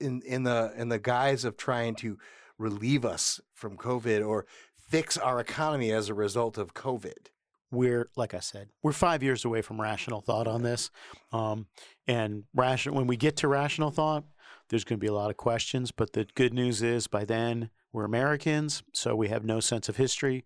in 0.00 0.22
in 0.22 0.42
the 0.42 0.72
in 0.76 0.88
the 0.88 0.98
guise 0.98 1.44
of 1.44 1.56
trying 1.56 1.94
to 1.96 2.18
relieve 2.58 3.04
us 3.04 3.40
from 3.52 3.76
COVID 3.76 4.26
or 4.26 4.46
fix 4.76 5.16
our 5.16 5.40
economy 5.40 5.92
as 5.92 6.08
a 6.08 6.14
result 6.14 6.58
of 6.58 6.74
COVID. 6.74 7.28
we're 7.70 8.08
like 8.16 8.34
I 8.34 8.40
said, 8.40 8.68
we're 8.82 8.92
five 8.92 9.22
years 9.22 9.44
away 9.44 9.62
from 9.62 9.80
rational 9.80 10.20
thought 10.20 10.46
on 10.46 10.62
this. 10.62 10.90
Um, 11.32 11.66
and 12.06 12.44
rational 12.54 12.96
when 12.96 13.06
we 13.06 13.16
get 13.16 13.36
to 13.38 13.48
rational 13.48 13.90
thought, 13.90 14.24
there's 14.74 14.82
going 14.82 14.98
to 14.98 15.04
be 15.04 15.06
a 15.06 15.14
lot 15.14 15.30
of 15.30 15.36
questions. 15.36 15.92
But 15.92 16.14
the 16.14 16.26
good 16.34 16.52
news 16.52 16.82
is, 16.82 17.06
by 17.06 17.24
then 17.24 17.70
we're 17.92 18.04
Americans, 18.04 18.82
so 18.92 19.14
we 19.14 19.28
have 19.28 19.44
no 19.44 19.60
sense 19.60 19.88
of 19.88 19.96
history. 19.96 20.44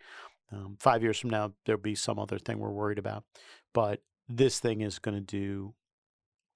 Um, 0.52 0.76
five 0.78 1.02
years 1.02 1.18
from 1.18 1.30
now, 1.30 1.54
there'll 1.64 1.80
be 1.80 1.94
some 1.94 2.18
other 2.18 2.38
thing 2.38 2.58
we're 2.58 2.70
worried 2.70 2.98
about. 2.98 3.24
But 3.72 4.02
this 4.28 4.60
thing 4.60 4.82
is 4.82 4.98
going 4.98 5.14
to 5.16 5.22
do, 5.22 5.72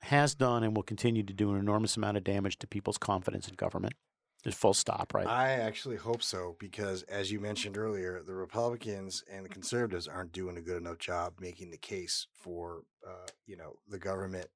has 0.03 0.35
done, 0.35 0.65
and 0.65 0.77
will 0.77 0.83
continue 0.83 1.23
to 1.23 1.33
do 1.33 1.51
an 1.53 1.59
enormous 1.59 1.97
amount 1.97 2.19
of 2.19 2.25
damage 2.25 2.59
to 2.59 2.67
people's 2.67 2.99
confidence 2.99 3.49
in 3.49 3.55
government. 3.55 3.95
Just 4.45 4.59
full 4.59 4.75
stop, 4.75 5.15
right? 5.15 5.27
I 5.27 5.53
actually 5.53 5.97
hope 5.97 6.23
so 6.23 6.57
because, 6.59 7.05
as 7.05 7.33
you 7.33 7.41
mentioned 7.41 7.79
earlier, 7.79 8.23
the 8.27 8.35
Republicans 8.35 9.25
and 9.33 9.47
the 9.47 9.49
conservatives 9.49 10.07
aren't 10.07 10.33
doing 10.33 10.59
a 10.59 10.61
good 10.61 10.77
enough 10.77 10.99
job 10.99 11.35
making 11.41 11.71
the 11.71 11.79
case 11.79 12.27
for, 12.35 12.83
uh, 13.09 13.29
you 13.47 13.57
know, 13.57 13.77
the 13.89 13.99
government 13.99 14.49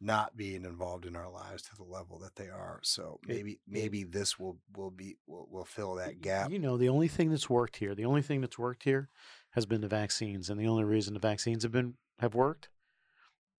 not 0.00 0.36
being 0.36 0.64
involved 0.64 1.06
in 1.06 1.16
our 1.16 1.30
lives 1.30 1.62
to 1.62 1.76
the 1.76 1.84
level 1.84 2.18
that 2.18 2.36
they 2.36 2.48
are. 2.48 2.80
So 2.82 3.20
maybe 3.26 3.60
maybe 3.66 4.04
this 4.04 4.38
will 4.38 4.58
will 4.76 4.90
be 4.90 5.16
will, 5.26 5.48
will 5.50 5.64
fill 5.64 5.94
that 5.96 6.20
gap. 6.20 6.50
You 6.50 6.58
know, 6.58 6.76
the 6.76 6.88
only 6.88 7.08
thing 7.08 7.30
that's 7.30 7.48
worked 7.48 7.76
here, 7.76 7.94
the 7.94 8.04
only 8.04 8.22
thing 8.22 8.40
that's 8.40 8.58
worked 8.58 8.84
here 8.84 9.08
has 9.50 9.66
been 9.66 9.80
the 9.80 9.88
vaccines. 9.88 10.50
And 10.50 10.60
the 10.60 10.66
only 10.66 10.84
reason 10.84 11.14
the 11.14 11.20
vaccines 11.20 11.62
have 11.62 11.72
been 11.72 11.94
have 12.18 12.34
worked, 12.34 12.68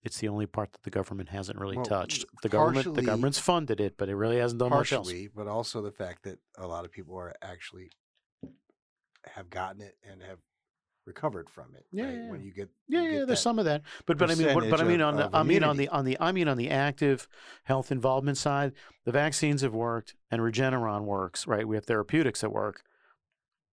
it's 0.02 0.18
the 0.18 0.28
only 0.28 0.46
part 0.46 0.72
that 0.72 0.82
the 0.82 0.90
government 0.90 1.30
hasn't 1.30 1.58
really 1.58 1.76
Well, 1.76 1.84
touched. 1.84 2.24
The 2.42 2.48
government 2.48 2.94
the 2.94 3.02
government's 3.02 3.38
funded 3.38 3.80
it, 3.80 3.96
but 3.96 4.08
it 4.08 4.14
really 4.14 4.38
hasn't 4.38 4.60
done 4.60 4.70
much 4.70 4.92
else. 4.92 5.12
but 5.34 5.48
also 5.48 5.82
the 5.82 5.90
fact 5.90 6.22
that 6.24 6.38
a 6.56 6.66
lot 6.66 6.84
of 6.84 6.92
people 6.92 7.16
are 7.16 7.34
actually 7.42 7.90
have 9.34 9.50
gotten 9.50 9.80
it 9.82 9.96
and 10.08 10.22
have 10.22 10.38
recovered 11.06 11.48
from 11.48 11.74
it. 11.74 11.86
Yeah, 11.92 12.04
right? 12.04 12.14
yeah, 12.14 12.30
When 12.30 12.42
you 12.44 12.52
get 12.52 12.68
Yeah, 12.88 13.02
you 13.02 13.10
yeah, 13.20 13.24
there's 13.24 13.40
some 13.40 13.58
of 13.58 13.64
that, 13.64 13.82
but 14.06 14.18
but 14.18 14.30
I 14.30 14.34
mean, 14.34 14.54
what, 14.54 14.68
but 14.68 14.80
I 14.80 14.84
mean 14.84 15.00
on 15.00 15.16
the 15.16 15.30
I 15.32 15.42
mean 15.42 15.62
on 15.64 15.76
the 15.76 15.88
on 15.88 16.04
the 16.04 16.16
I 16.20 16.32
mean 16.32 16.48
on 16.48 16.56
the 16.56 16.70
active 16.70 17.28
health 17.64 17.90
involvement 17.92 18.38
side, 18.38 18.72
the 19.04 19.12
vaccines 19.12 19.62
have 19.62 19.74
worked 19.74 20.14
and 20.30 20.40
Regeneron 20.42 21.04
works, 21.04 21.46
right? 21.46 21.66
We 21.66 21.76
have 21.76 21.86
therapeutics 21.86 22.40
that 22.40 22.50
work. 22.50 22.82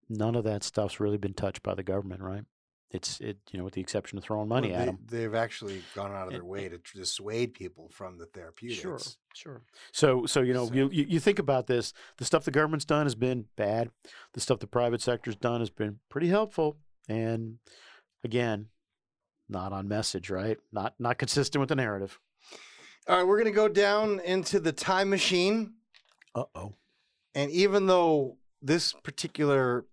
None 0.10 0.36
of 0.36 0.44
that 0.44 0.64
stuff's 0.64 1.00
really 1.00 1.18
been 1.18 1.34
touched 1.34 1.64
by 1.64 1.74
the 1.74 1.84
government, 1.84 2.22
right? 2.22 2.44
It's 2.92 3.20
it 3.22 3.40
you 3.52 3.58
know 3.58 3.64
with 3.66 3.74
the 3.74 3.82
exception 3.82 4.20
of 4.20 4.24
throwing 4.24 4.48
money 4.48 4.70
Well, 4.70 4.78
at 4.80 4.86
they, 4.86 4.92
them. 4.92 5.00
They've 5.10 5.34
actually 5.34 5.82
gone 5.96 6.12
out 6.12 6.28
of 6.28 6.34
eh, 6.34 6.34
their 6.34 6.42
And- 6.42 6.50
way 6.50 6.70
to 6.70 6.78
dissuade 6.94 7.56
people 7.56 7.90
from 7.90 8.20
the 8.20 8.28
therapeutics. 8.28 8.80
Sure, 8.80 9.00
sure. 9.34 9.62
So, 9.92 10.28
so 10.28 10.42
you 10.42 10.54
know, 10.54 10.68
So- 10.68 10.74
you 10.76 10.90
you 10.92 11.20
think 11.20 11.40
about 11.40 11.66
this. 11.66 11.92
The 12.18 12.26
stuff 12.26 12.46
the 12.46 12.52
government's 12.52 12.86
done 12.86 13.08
has 13.08 13.16
been 13.16 13.46
bad. 13.56 13.90
The 14.34 14.42
stuff 14.42 14.60
the 14.60 14.68
private 14.68 15.02
sector's 15.02 15.36
done 15.36 15.60
has 15.62 15.72
been 15.72 16.02
pretty 16.10 16.28
helpful. 16.28 16.78
And 17.10 17.58
again, 18.24 18.68
not 19.50 19.74
on 19.74 19.88
message, 19.88 20.30
right? 20.30 20.58
Not 20.72 20.94
not 21.00 21.18
consistent 21.18 21.60
with 21.60 21.70
the 21.70 21.76
narrative. 21.76 22.20
All 23.08 23.18
right, 23.18 23.28
we're 23.28 23.38
going 23.38 23.52
to 23.52 23.56
go 23.56 23.68
down 23.68 24.22
into 24.22 24.60
the 24.60 24.72
time 24.72 25.10
machine. 25.10 25.74
Uh 26.34 26.46
oh. 26.56 26.76
And 27.36 27.52
even 27.52 27.88
though 27.88 28.38
this 28.62 28.94
particular 28.94 29.86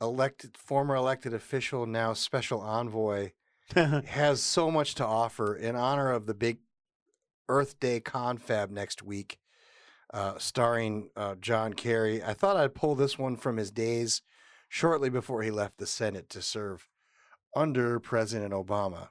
elected, 0.00 0.56
former 0.56 0.94
elected 0.94 1.34
official, 1.34 1.86
now 1.86 2.12
special 2.12 2.60
envoy, 2.60 3.32
has 3.74 4.42
so 4.42 4.70
much 4.70 4.94
to 4.96 5.04
offer 5.04 5.56
in 5.56 5.74
honor 5.74 6.12
of 6.12 6.26
the 6.26 6.34
big 6.34 6.58
Earth 7.48 7.80
Day 7.80 8.00
confab 8.00 8.70
next 8.70 9.02
week, 9.02 9.38
uh, 10.12 10.34
starring 10.38 11.10
uh, 11.16 11.34
John 11.40 11.72
Kerry, 11.72 12.22
I 12.22 12.34
thought 12.34 12.56
I'd 12.56 12.74
pull 12.74 12.94
this 12.94 13.18
one 13.18 13.36
from 13.36 13.56
his 13.56 13.70
days 13.70 14.22
shortly 14.68 15.10
before 15.10 15.42
he 15.42 15.50
left 15.50 15.78
the 15.78 15.86
Senate 15.86 16.28
to 16.30 16.42
serve 16.42 16.88
under 17.54 17.98
President 17.98 18.52
Obama. 18.52 19.08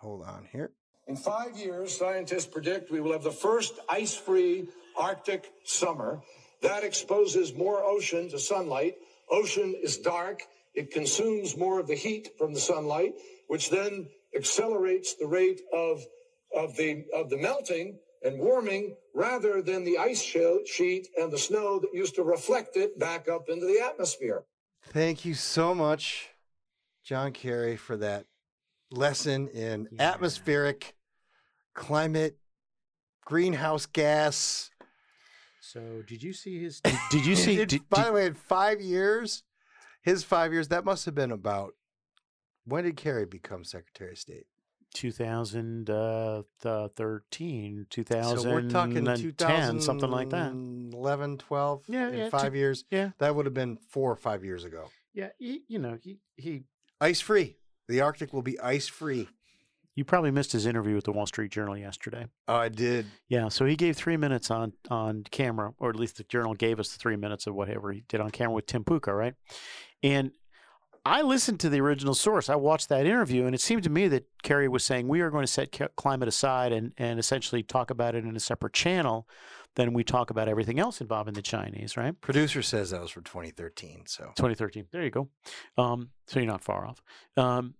Hold 0.00 0.22
on 0.22 0.46
here. 0.52 0.72
In 1.08 1.16
five 1.16 1.56
years, 1.56 1.96
scientists 1.96 2.46
predict 2.46 2.90
we 2.90 3.00
will 3.00 3.12
have 3.12 3.22
the 3.22 3.30
first 3.30 3.74
ice 3.88 4.14
free 4.14 4.68
Arctic 4.96 5.50
summer. 5.64 6.20
That 6.62 6.84
exposes 6.84 7.54
more 7.54 7.82
ocean 7.82 8.28
to 8.30 8.38
sunlight. 8.38 8.96
Ocean 9.30 9.74
is 9.82 9.96
dark. 9.96 10.42
It 10.74 10.90
consumes 10.90 11.56
more 11.56 11.80
of 11.80 11.86
the 11.86 11.94
heat 11.94 12.30
from 12.38 12.52
the 12.52 12.60
sunlight, 12.60 13.14
which 13.48 13.70
then 13.70 14.08
accelerates 14.36 15.14
the 15.14 15.26
rate 15.26 15.62
of, 15.72 16.04
of, 16.54 16.76
the, 16.76 17.06
of 17.14 17.30
the 17.30 17.38
melting 17.38 17.98
and 18.22 18.38
warming 18.38 18.96
rather 19.14 19.62
than 19.62 19.84
the 19.84 19.98
ice 19.98 20.22
sheet 20.22 21.08
and 21.18 21.32
the 21.32 21.38
snow 21.38 21.78
that 21.80 21.94
used 21.94 22.16
to 22.16 22.22
reflect 22.22 22.76
it 22.76 22.98
back 22.98 23.28
up 23.28 23.48
into 23.48 23.66
the 23.66 23.80
atmosphere. 23.80 24.44
Thank 24.92 25.24
you 25.24 25.34
so 25.34 25.74
much, 25.74 26.28
John 27.04 27.32
Kerry, 27.32 27.76
for 27.76 27.96
that 27.98 28.26
lesson 28.90 29.48
in 29.48 29.88
atmospheric 29.98 30.94
climate, 31.74 32.38
greenhouse 33.24 33.86
gas. 33.86 34.70
So, 35.60 36.02
did 36.06 36.22
you 36.22 36.32
see 36.32 36.62
his? 36.62 36.80
Did, 36.80 36.94
did 37.10 37.26
you 37.26 37.36
see? 37.36 37.60
It- 37.60 37.68
did- 37.68 37.88
by 37.88 37.98
did- 37.98 38.06
the 38.06 38.12
way, 38.12 38.26
in 38.26 38.34
five 38.34 38.80
years, 38.80 39.42
his 40.02 40.24
five 40.24 40.52
years, 40.52 40.68
that 40.68 40.84
must 40.84 41.04
have 41.04 41.14
been 41.14 41.32
about 41.32 41.74
when 42.64 42.84
did 42.84 42.96
Kerry 42.96 43.26
become 43.26 43.64
Secretary 43.64 44.12
of 44.12 44.18
State? 44.18 44.46
2013, 44.94 45.86
uh, 46.64 47.84
2010, 47.90 48.38
So 48.38 48.50
we're 48.50 48.68
talking 48.68 48.94
2010, 49.04 49.80
something 49.80 50.10
like 50.10 50.30
that. 50.30 50.52
11, 50.52 51.38
12, 51.38 51.82
Yeah, 51.88 52.08
in 52.08 52.14
yeah, 52.14 52.24
two- 52.24 52.30
five 52.30 52.54
years. 52.54 52.84
yeah. 52.90 53.10
That 53.18 53.34
would 53.34 53.46
have 53.46 53.54
been 53.54 53.76
four 53.88 54.10
or 54.12 54.16
five 54.16 54.44
years 54.44 54.64
ago. 54.64 54.88
Yeah, 55.14 55.30
he, 55.38 55.62
you 55.68 55.78
know, 55.78 55.98
he, 56.02 56.18
he 56.36 56.64
Ice 57.00 57.20
free. 57.20 57.56
The 57.88 58.00
Arctic 58.00 58.32
will 58.32 58.42
be 58.42 58.58
ice 58.60 58.86
free. 58.88 59.28
you 59.94 60.04
probably 60.04 60.30
missed 60.30 60.52
his 60.52 60.66
interview 60.66 60.94
with 60.94 61.04
the 61.04 61.12
Wall 61.12 61.26
Street 61.26 61.50
Journal 61.50 61.76
yesterday. 61.76 62.26
Oh, 62.46 62.54
I 62.56 62.68
did. 62.68 63.06
Yeah, 63.28 63.48
so 63.48 63.64
he 63.66 63.74
gave 63.76 63.96
three 63.96 64.16
minutes 64.16 64.50
on 64.50 64.72
on 64.90 65.24
camera, 65.30 65.72
or 65.78 65.90
at 65.90 65.96
least 65.96 66.16
the 66.18 66.24
journal 66.24 66.54
gave 66.54 66.78
us 66.80 66.90
three 66.96 67.16
minutes 67.16 67.46
of 67.46 67.54
whatever 67.54 67.90
he 67.92 68.02
did 68.08 68.20
on 68.20 68.30
camera 68.30 68.52
with 68.54 68.66
Tim 68.66 68.84
Puko, 68.84 69.16
right? 69.16 69.34
And 70.02 70.32
I 71.04 71.22
listened 71.22 71.60
to 71.60 71.68
the 71.68 71.80
original 71.80 72.14
source. 72.14 72.48
I 72.48 72.56
watched 72.56 72.88
that 72.88 73.06
interview, 73.06 73.46
and 73.46 73.54
it 73.54 73.60
seemed 73.60 73.82
to 73.84 73.90
me 73.90 74.08
that 74.08 74.26
Kerry 74.42 74.68
was 74.68 74.84
saying 74.84 75.08
we 75.08 75.20
are 75.20 75.30
going 75.30 75.44
to 75.44 75.52
set 75.52 75.78
climate 75.96 76.28
aside 76.28 76.72
and 76.72 76.92
and 76.98 77.18
essentially 77.18 77.62
talk 77.62 77.90
about 77.90 78.14
it 78.14 78.24
in 78.24 78.36
a 78.36 78.40
separate 78.40 78.72
channel 78.72 79.28
than 79.74 79.92
we 79.92 80.02
talk 80.02 80.30
about 80.30 80.48
everything 80.48 80.78
else 80.78 81.00
involving 81.00 81.34
the 81.34 81.42
Chinese, 81.42 81.96
right? 81.96 82.20
Producer 82.20 82.62
says 82.62 82.90
that 82.90 83.00
was 83.00 83.10
from 83.10 83.24
2013. 83.24 84.04
So 84.06 84.24
2013. 84.36 84.86
There 84.90 85.04
you 85.04 85.10
go. 85.10 85.28
Um, 85.76 86.10
so 86.26 86.40
you're 86.40 86.48
not 86.48 86.64
far 86.64 86.86
off. 86.86 87.00
Um, 87.36 87.74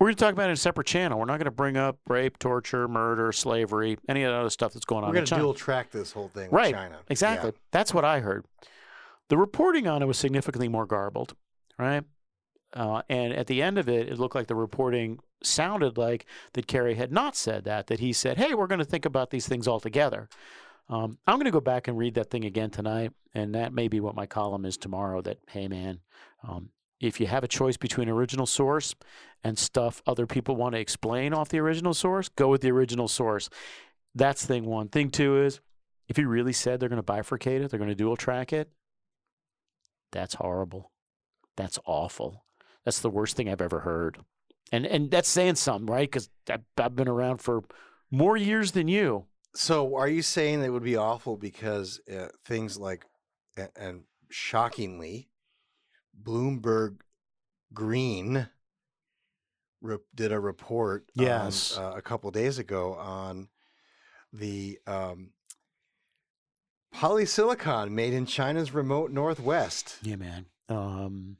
we're 0.00 0.06
going 0.06 0.16
to 0.16 0.24
talk 0.24 0.32
about 0.32 0.44
it 0.44 0.48
in 0.48 0.54
a 0.54 0.56
separate 0.56 0.86
channel. 0.86 1.18
We're 1.18 1.26
not 1.26 1.36
going 1.36 1.44
to 1.44 1.50
bring 1.50 1.76
up 1.76 1.98
rape, 2.08 2.38
torture, 2.38 2.88
murder, 2.88 3.32
slavery, 3.32 3.98
any 4.08 4.22
of 4.22 4.32
the 4.32 4.38
other 4.38 4.50
stuff 4.50 4.72
that's 4.72 4.86
going 4.86 5.04
on 5.04 5.10
we're 5.10 5.16
in 5.16 5.18
going 5.18 5.26
to 5.26 5.30
China. 5.30 5.42
dual 5.42 5.54
track 5.54 5.90
this 5.90 6.10
whole 6.10 6.28
thing 6.28 6.44
with 6.44 6.52
right. 6.52 6.74
China. 6.74 6.96
Yeah. 6.96 7.10
Exactly. 7.10 7.52
That's 7.70 7.92
what 7.92 8.04
I 8.04 8.20
heard. 8.20 8.46
The 9.28 9.36
reporting 9.36 9.86
on 9.86 10.02
it 10.02 10.06
was 10.06 10.18
significantly 10.18 10.68
more 10.68 10.86
garbled, 10.86 11.36
right? 11.80 12.04
Uh, 12.72 13.02
and 13.08 13.32
at 13.32 13.46
the 13.46 13.62
end 13.62 13.78
of 13.78 13.88
it, 13.88 14.08
it 14.08 14.18
looked 14.18 14.34
like 14.34 14.46
the 14.46 14.54
reporting 14.54 15.18
sounded 15.42 15.98
like 15.98 16.26
that 16.52 16.66
Kerry 16.66 16.94
had 16.94 17.10
not 17.10 17.34
said 17.34 17.64
that, 17.64 17.88
that 17.88 18.00
he 18.00 18.12
said, 18.12 18.36
hey, 18.36 18.54
we're 18.54 18.66
going 18.66 18.78
to 18.78 18.84
think 18.84 19.04
about 19.04 19.30
these 19.30 19.48
things 19.48 19.66
all 19.66 19.80
together. 19.80 20.28
Um, 20.88 21.18
I'm 21.26 21.36
going 21.36 21.46
to 21.46 21.50
go 21.50 21.60
back 21.60 21.88
and 21.88 21.96
read 21.96 22.14
that 22.14 22.30
thing 22.30 22.44
again 22.44 22.70
tonight, 22.70 23.12
and 23.34 23.54
that 23.54 23.72
may 23.72 23.88
be 23.88 24.00
what 24.00 24.14
my 24.14 24.26
column 24.26 24.64
is 24.64 24.76
tomorrow. 24.76 25.20
That, 25.22 25.38
hey, 25.48 25.68
man, 25.68 26.00
um, 26.46 26.70
if 27.00 27.20
you 27.20 27.26
have 27.26 27.44
a 27.44 27.48
choice 27.48 27.76
between 27.76 28.08
original 28.08 28.46
source 28.46 28.94
and 29.42 29.58
stuff 29.58 30.02
other 30.06 30.26
people 30.26 30.56
want 30.56 30.74
to 30.74 30.80
explain 30.80 31.32
off 31.32 31.48
the 31.48 31.60
original 31.60 31.94
source, 31.94 32.28
go 32.28 32.48
with 32.48 32.60
the 32.60 32.70
original 32.70 33.08
source. 33.08 33.48
That's 34.14 34.44
thing 34.44 34.66
one. 34.66 34.88
Thing 34.88 35.10
two 35.10 35.40
is 35.42 35.60
if 36.08 36.16
he 36.16 36.24
really 36.24 36.52
said 36.52 36.78
they're 36.78 36.88
going 36.88 37.02
to 37.02 37.12
bifurcate 37.12 37.62
it, 37.62 37.70
they're 37.70 37.78
going 37.78 37.88
to 37.88 37.94
dual 37.94 38.16
track 38.16 38.52
it, 38.52 38.68
that's 40.12 40.34
horrible. 40.34 40.90
That's 41.56 41.78
awful. 41.84 42.44
That's 42.84 43.00
the 43.00 43.10
worst 43.10 43.36
thing 43.36 43.48
I've 43.48 43.60
ever 43.62 43.80
heard. 43.80 44.18
And 44.72 44.86
and 44.86 45.10
that's 45.10 45.28
saying 45.28 45.56
something, 45.56 45.86
right? 45.86 46.08
Because 46.08 46.28
I've, 46.48 46.62
I've 46.78 46.94
been 46.96 47.08
around 47.08 47.38
for 47.38 47.62
more 48.10 48.36
years 48.36 48.72
than 48.72 48.88
you. 48.88 49.26
So, 49.54 49.96
are 49.96 50.08
you 50.08 50.22
saying 50.22 50.60
that 50.60 50.66
it 50.66 50.70
would 50.70 50.84
be 50.84 50.96
awful 50.96 51.36
because 51.36 52.00
uh, 52.08 52.28
things 52.44 52.78
like, 52.78 53.04
and, 53.56 53.68
and 53.74 54.02
shockingly, 54.30 55.28
Bloomberg 56.22 56.98
Green 57.74 58.46
re- 59.80 59.96
did 60.14 60.30
a 60.30 60.38
report 60.38 61.06
on, 61.18 61.24
Yes. 61.24 61.76
uh, 61.76 61.94
a 61.96 62.00
couple 62.02 62.30
days 62.30 62.58
ago 62.60 62.94
on 62.94 63.48
the 64.32 64.78
um, 64.86 65.30
polysilicon 66.94 67.90
made 67.90 68.12
in 68.12 68.26
China's 68.26 68.72
remote 68.72 69.10
northwest. 69.10 69.98
Yeah, 70.02 70.16
man. 70.16 70.46
Um, 70.70 71.36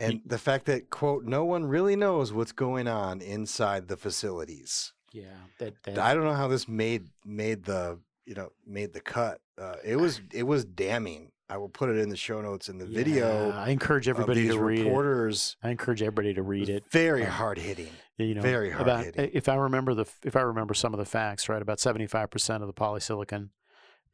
And 0.00 0.20
the 0.26 0.38
fact 0.38 0.66
that, 0.66 0.90
quote, 0.90 1.24
no 1.24 1.44
one 1.44 1.64
really 1.64 1.94
knows 1.96 2.32
what's 2.32 2.52
going 2.52 2.88
on 2.88 3.20
inside 3.20 3.88
the 3.88 3.96
facilities. 3.96 4.92
yeah, 5.12 5.26
that, 5.58 5.74
that 5.84 5.98
I 5.98 6.14
don't 6.14 6.24
know 6.24 6.34
how 6.34 6.48
this 6.48 6.66
made 6.68 7.08
made 7.24 7.64
the 7.64 7.98
you 8.26 8.34
know 8.34 8.50
made 8.66 8.92
the 8.92 9.00
cut. 9.00 9.40
Uh, 9.58 9.76
it 9.84 9.96
was 9.96 10.20
it 10.32 10.42
was 10.44 10.64
damning. 10.64 11.30
I 11.48 11.58
will 11.58 11.68
put 11.68 11.90
it 11.90 11.98
in 11.98 12.08
the 12.08 12.16
show 12.16 12.40
notes 12.40 12.68
in 12.70 12.78
the 12.78 12.86
video. 12.86 13.50
I 13.50 13.68
encourage 13.68 14.08
everybody 14.08 14.48
to 14.48 14.58
read 14.58 14.84
reporters. 14.86 15.56
it. 15.62 15.66
I 15.66 15.70
encourage 15.70 16.00
everybody 16.00 16.32
to 16.34 16.42
read 16.42 16.70
it. 16.70 16.84
Very 16.90 17.24
Um, 17.24 17.30
hard 17.30 17.58
hitting. 17.58 17.90
you 18.16 18.34
know, 18.34 18.40
very 18.40 18.70
hard 18.70 18.82
about, 18.82 19.04
hitting. 19.04 19.30
If 19.34 19.50
I 19.50 19.56
remember 19.56 19.92
the, 19.92 20.06
if 20.24 20.34
I 20.34 20.40
remember 20.40 20.72
some 20.72 20.94
of 20.94 20.98
the 20.98 21.04
facts, 21.04 21.48
right, 21.50 21.60
about 21.60 21.78
seventy 21.78 22.06
five 22.06 22.30
percent 22.30 22.62
of 22.62 22.68
the 22.68 22.72
polysilicon 22.72 23.50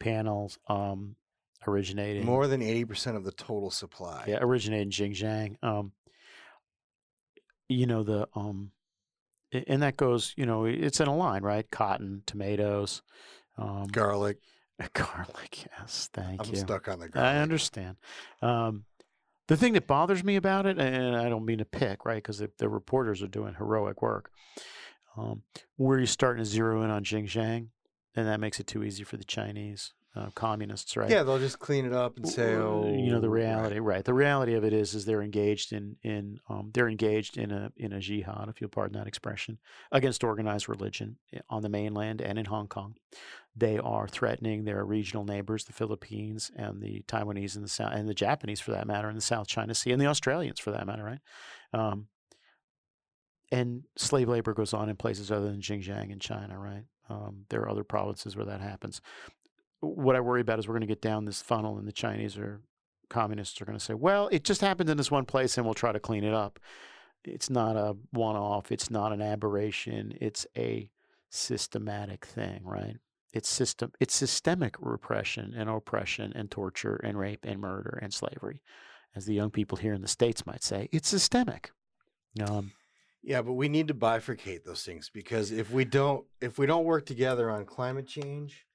panels 0.01 0.59
um, 0.69 1.15
originated 1.67 2.25
More 2.25 2.47
than 2.47 2.63
eighty 2.63 2.85
percent 2.85 3.17
of 3.17 3.25
the 3.25 3.33
total 3.33 3.71
supply. 3.71 4.25
yeah, 4.29 4.39
originated 4.41 4.87
in 4.99 5.13
Xinjiang. 5.13 5.63
Um, 5.63 5.93
you 7.69 7.87
know 7.87 8.03
the 8.03 8.29
um, 8.35 8.73
and 9.53 9.83
that 9.83 9.97
goes, 9.97 10.35
you 10.37 10.45
know, 10.47 10.65
it's 10.67 11.01
in 11.01 11.09
a 11.09 11.17
line, 11.17 11.43
right? 11.43 11.71
Cotton, 11.71 12.23
tomatoes, 12.27 13.03
um, 13.57 13.87
Garlic. 13.91 14.39
Garlic, 14.93 15.67
yes, 15.79 16.09
thank 16.13 16.41
I'm 16.47 16.51
you. 16.51 16.57
stuck 16.57 16.87
on 16.89 17.01
the 17.01 17.09
garlic. 17.09 17.35
I 17.35 17.39
understand. 17.39 17.97
Um, 18.43 18.85
the 19.49 19.57
thing 19.57 19.73
that 19.73 19.87
bothers 19.87 20.23
me 20.23 20.37
about 20.37 20.67
it, 20.67 20.79
and 20.79 21.17
I 21.17 21.29
don't 21.29 21.47
mean 21.47 21.59
to 21.59 21.65
pick, 21.65 22.05
right, 22.05 22.23
because 22.23 22.39
the, 22.39 22.51
the 22.59 22.69
reporters 22.69 23.23
are 23.23 23.27
doing 23.29 23.55
heroic 23.55 24.03
work, 24.03 24.31
um, 25.17 25.43
where 25.77 25.99
you're 25.99 26.07
starting 26.07 26.45
to 26.45 26.49
zero 26.49 26.83
in 26.83 26.91
on 26.91 27.03
Xinjiang, 27.03 27.69
and 28.15 28.29
that 28.29 28.39
makes 28.41 28.61
it 28.61 28.67
too 28.67 28.85
easy 28.85 29.03
for 29.05 29.17
the 29.17 29.25
Chinese 29.25 29.95
uh, 30.19 30.31
communists, 30.35 30.97
right? 30.97 31.11
Yeah, 31.11 31.23
they'll 31.23 31.39
just 31.39 31.59
clean 31.59 31.85
it 31.87 31.93
up 31.93 32.17
and 32.17 32.29
say, 32.29 32.55
"Oh, 32.55 32.85
you 32.85 33.13
know 33.13 33.21
the 33.21 33.31
reality, 33.31 33.79
right. 33.79 34.05
The 34.05 34.15
reality 34.15 34.55
of 34.55 34.65
it 34.65 34.73
is, 34.73 34.95
is 34.95 35.05
they're 35.05 35.23
engaged 35.23 35.73
in 35.73 35.97
in 36.03 36.41
um, 36.49 36.71
they're 36.75 36.89
engaged 36.89 37.37
in 37.39 37.53
a 37.53 37.73
in 37.77 37.93
a 37.93 38.01
jihad, 38.01 38.49
if 38.49 38.61
you'll 38.61 38.71
pardon 38.71 38.99
that 38.99 39.07
expression, 39.07 39.59
against 39.93 40.25
organized 40.25 40.69
religion 40.69 41.19
on 41.49 41.63
the 41.63 41.69
mainland 41.69 42.21
and 42.21 42.39
in 42.39 42.47
Hong 42.47 42.67
Kong. 42.67 42.97
They 43.55 43.79
are 43.79 44.09
threatening 44.09 44.65
their 44.65 44.85
regional 44.85 45.25
neighbors, 45.25 45.65
the 45.65 45.73
Philippines 45.73 46.51
and 46.57 46.81
the 46.81 47.03
Taiwanese 47.09 47.55
and 47.55 47.65
the 47.65 47.69
South, 47.69 47.93
and 47.93 48.09
the 48.09 48.15
Japanese 48.15 48.61
for 48.61 48.73
that 48.73 48.87
matter, 48.87 49.09
in 49.09 49.15
the 49.15 49.21
South 49.21 49.47
China 49.47 49.75
Sea, 49.75 49.93
and 49.93 50.01
the 50.01 50.07
Australians 50.07 50.59
for 50.59 50.71
that 50.73 50.87
matter, 50.87 51.05
right? 51.05 51.21
Um, 51.73 52.09
and 53.51 53.85
slave 53.97 54.29
labor 54.29 54.53
goes 54.53 54.75
on 54.75 54.89
in 54.89 54.97
places 54.97 55.31
other 55.31 55.47
than 55.47 55.61
Xinjiang 55.61 56.11
in 56.11 56.19
China, 56.19 56.59
right? 56.59 56.85
Um, 57.09 57.47
there 57.49 57.63
are 57.63 57.71
other 57.71 57.85
provinces 57.85 58.37
where 58.37 58.47
that 58.47 58.61
happens. 58.61 59.01
What 59.81 60.17
I 60.17 60.21
worry 60.21 60.41
about 60.41 60.59
is 60.59 60.67
we're 60.67 60.75
going 60.75 60.81
to 60.81 60.87
get 60.87 61.03
down 61.03 61.25
this 61.25 61.43
funnel, 61.43 61.79
and 61.79 61.87
the 61.87 61.93
Chinese 61.93 62.37
or 62.37 62.61
communists 63.09 63.61
are 63.61 63.65
going 63.65 63.79
to 63.79 63.85
say, 63.85 63.95
"Well, 63.95 64.29
it 64.33 64.45
just 64.45 64.61
happened 64.61 64.91
in 64.91 64.97
this 64.97 65.11
one 65.11 65.25
place, 65.25 65.57
and 65.57 65.65
we'll 65.65 65.75
try 65.75 65.93
to 65.93 66.01
clean 66.01 66.25
it 66.25 66.35
up." 66.35 66.59
It's 67.25 67.51
not 67.51 67.77
a 67.77 67.97
one-off. 68.13 68.73
It's 68.73 68.91
not 68.91 69.13
an 69.13 69.21
aberration. 69.21 70.17
It's 70.21 70.47
a 70.57 70.91
systematic 71.31 72.25
thing, 72.25 72.63
right? 72.65 72.97
It's 73.33 73.49
system. 73.49 73.93
It's 74.01 74.15
systemic 74.15 74.77
repression 74.81 75.55
and 75.57 75.69
oppression 75.69 76.33
and 76.35 76.51
torture 76.51 76.97
and 76.97 77.19
rape 77.19 77.45
and 77.45 77.61
murder 77.61 77.99
and 78.01 78.13
slavery, 78.15 78.63
as 79.15 79.27
the 79.27 79.35
young 79.35 79.51
people 79.51 79.79
here 79.79 79.93
in 79.93 80.01
the 80.01 80.09
states 80.09 80.47
might 80.47 80.63
say. 80.63 80.89
It's 80.93 81.09
systemic. 81.09 81.71
Um, 82.41 82.73
Yeah, 83.23 83.43
but 83.43 83.55
we 83.55 83.69
need 83.69 83.89
to 83.89 83.95
bifurcate 83.95 84.65
those 84.65 84.85
things 84.85 85.11
because 85.13 85.51
if 85.51 85.71
we 85.71 85.85
don't 85.85 86.25
if 86.41 86.59
we 86.59 86.67
don't 86.67 86.85
work 86.85 87.05
together 87.05 87.51
on 87.51 87.65
climate 87.67 88.07
change, 88.07 88.67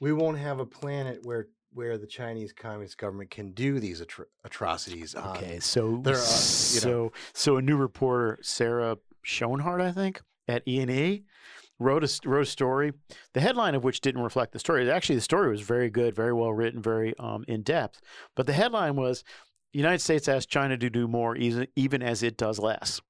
we 0.00 0.12
won't 0.12 0.38
have 0.38 0.60
a 0.60 0.66
planet 0.66 1.20
where 1.22 1.48
where 1.72 1.98
the 1.98 2.06
Chinese 2.06 2.52
Communist 2.52 2.96
government 2.96 3.30
can 3.30 3.52
do 3.52 3.78
these 3.78 4.00
atro- 4.00 4.24
atrocities. 4.44 5.14
on 5.14 5.36
Okay, 5.36 5.60
so 5.60 6.00
their, 6.02 6.14
uh, 6.14 6.18
you 6.18 6.80
know, 6.80 6.80
so 6.80 7.12
so 7.34 7.56
a 7.56 7.62
new 7.62 7.76
reporter, 7.76 8.38
Sara 8.42 8.96
Schonhardt, 9.24 9.80
I 9.80 9.92
think, 9.92 10.22
at 10.46 10.62
E 10.66 10.80
and 10.80 10.90
E, 10.90 11.24
wrote 11.78 12.04
a 12.04 12.28
wrote 12.28 12.42
a 12.42 12.46
story. 12.46 12.92
The 13.34 13.40
headline 13.40 13.74
of 13.74 13.84
which 13.84 14.00
didn't 14.00 14.22
reflect 14.22 14.52
the 14.52 14.58
story. 14.58 14.90
Actually, 14.90 15.16
the 15.16 15.22
story 15.22 15.50
was 15.50 15.60
very 15.60 15.90
good, 15.90 16.14
very 16.14 16.32
well 16.32 16.52
written, 16.52 16.80
very 16.82 17.14
um, 17.18 17.44
in 17.46 17.62
depth. 17.62 18.00
But 18.34 18.46
the 18.46 18.54
headline 18.54 18.96
was, 18.96 19.24
United 19.72 20.00
States 20.00 20.28
asked 20.28 20.48
China 20.48 20.76
to 20.78 20.90
do 20.90 21.06
more, 21.06 21.36
even 21.36 22.02
as 22.02 22.22
it 22.22 22.36
does 22.36 22.58
less." 22.58 23.00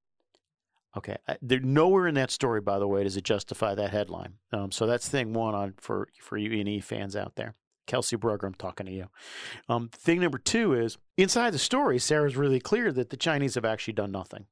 Okay, 0.98 1.16
there 1.40 1.61
nowhere 1.61 2.08
in 2.08 2.16
that 2.16 2.32
story, 2.32 2.61
by 2.61 2.80
the 2.80 2.88
way, 2.88 3.04
does 3.04 3.16
it 3.16 3.22
justify 3.22 3.72
that 3.76 3.90
headline. 3.90 4.34
Um, 4.52 4.72
so 4.72 4.84
that's 4.84 5.08
thing 5.08 5.32
one 5.32 5.54
on 5.54 5.74
for 5.78 6.08
for 6.18 6.37
you 6.37 6.58
and 6.58 6.68
E 6.68 6.80
fans 6.80 7.14
out 7.14 7.37
there. 7.37 7.54
Kelsey 7.87 8.16
Brugger, 8.16 8.44
I'm 8.44 8.54
talking 8.54 8.87
to 8.87 8.92
you. 8.92 9.06
Um, 9.68 9.90
thing 9.92 10.20
number 10.20 10.38
two 10.38 10.74
is 10.74 10.98
inside 11.16 11.54
the 11.54 11.58
story, 11.58 12.00
Sarah's 12.00 12.37
really 12.37 12.58
clear 12.58 12.90
that 12.90 13.11
the 13.11 13.16
Chinese 13.16 13.54
have 13.54 13.64
actually 13.64 13.94
done 13.94 14.11
nothing. 14.11 14.46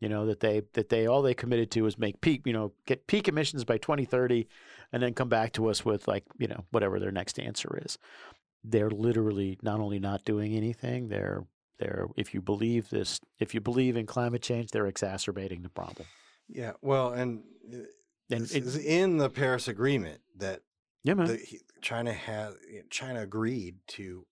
You 0.00 0.10
know 0.10 0.26
that 0.26 0.40
they 0.40 0.64
that 0.74 0.90
they 0.90 1.06
all 1.06 1.22
they 1.22 1.32
committed 1.32 1.70
to 1.72 1.86
is 1.86 1.98
make 1.98 2.20
peak, 2.20 2.42
you 2.44 2.52
know, 2.52 2.72
get 2.84 3.06
peak 3.06 3.26
emissions 3.26 3.64
by 3.64 3.78
2030, 3.78 4.48
and 4.92 5.02
then 5.02 5.14
come 5.14 5.30
back 5.30 5.54
to 5.54 5.68
us 5.68 5.82
with 5.82 6.06
like 6.06 6.24
you 6.38 6.46
know 6.46 6.66
whatever 6.72 7.00
their 7.00 7.10
next 7.10 7.38
answer 7.40 7.80
is. 7.82 7.96
They're 8.62 8.90
literally 8.90 9.58
not 9.62 9.80
only 9.80 9.98
not 9.98 10.26
doing 10.26 10.54
anything, 10.54 11.08
they're 11.08 11.44
they're 11.80 12.06
if 12.16 12.32
you 12.34 12.40
believe 12.40 12.90
this, 12.90 13.18
if 13.40 13.54
you 13.54 13.60
believe 13.60 13.96
in 13.96 14.06
climate 14.06 14.42
change, 14.42 14.70
they're 14.70 14.86
exacerbating 14.86 15.62
the 15.62 15.68
problem. 15.70 16.06
Yeah, 16.48 16.72
well, 16.82 17.12
and 17.12 17.42
uh, 17.72 17.76
And 18.30 18.42
this 18.42 18.54
it- 18.54 18.64
is 18.64 18.76
in 18.76 19.16
the 19.18 19.28
Paris 19.30 19.66
Agreement 19.68 20.20
that 20.36 20.60
Yeah, 21.02 21.14
man. 21.14 21.26
the, 21.26 21.38
China 21.82 22.12
has 22.12 22.54
China 22.90 23.22
agreed 23.22 23.76
to 23.88 24.26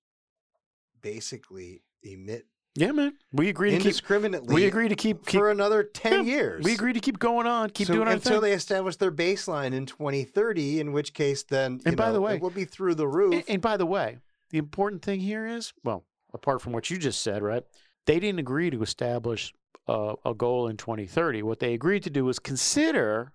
basically 1.01 1.83
emit 2.03 2.47
Yeah, 2.75 2.93
man. 2.93 3.15
We 3.33 3.49
agree 3.49 3.71
to 3.71 3.77
keep. 3.77 3.87
indiscriminately. 3.87 4.55
We 4.55 4.67
agree 4.67 4.89
to 4.89 4.95
keep 4.95 5.27
keep. 5.27 5.41
for 5.41 5.51
another 5.51 5.83
ten 5.83 6.27
Yeah, 6.27 6.33
years. 6.35 6.65
We 6.65 6.73
agree 6.75 6.93
to 6.93 7.01
keep 7.01 7.19
going 7.19 7.47
on, 7.47 7.71
keep 7.71 7.87
So 7.87 7.95
doing 7.95 8.09
our 8.09 8.15
until 8.15 8.35
thing. 8.35 8.43
they 8.43 8.53
establish 8.53 8.97
their 8.97 9.13
baseline 9.13 9.73
in 9.73 9.87
2030, 9.87 10.81
in 10.81 10.93
which 10.93 11.15
case 11.15 11.43
then 11.43 11.75
you 11.77 11.83
And 11.87 11.97
by 11.97 12.09
know, 12.09 12.15
the 12.15 12.21
way- 12.21 12.35
it 12.37 12.43
will 12.43 12.51
be 12.51 12.65
through 12.65 12.95
the 12.97 13.09
roof. 13.09 13.35
And, 13.35 13.45
and 13.49 13.63
by 13.63 13.77
the 13.77 13.87
way, 13.87 14.19
the 14.51 14.59
important 14.59 15.03
thing 15.03 15.21
here 15.21 15.47
is, 15.47 15.73
well, 15.85 16.05
apart 16.33 16.61
from 16.63 16.73
what 16.73 16.91
you 16.91 16.99
just 16.99 17.23
said, 17.23 17.43
right? 17.43 17.65
They 18.07 18.19
didn't 18.21 18.39
agree 18.39 18.71
to 18.71 18.83
establish 18.83 19.53
a, 19.87 20.15
a 20.25 20.35
goal 20.35 20.69
in 20.69 20.77
2030. 20.77 21.43
What 21.43 21.61
they 21.61 21.75
agreed 21.75 22.03
to 22.05 22.11
do 22.11 22.25
was 22.25 22.39
consider 22.39 23.33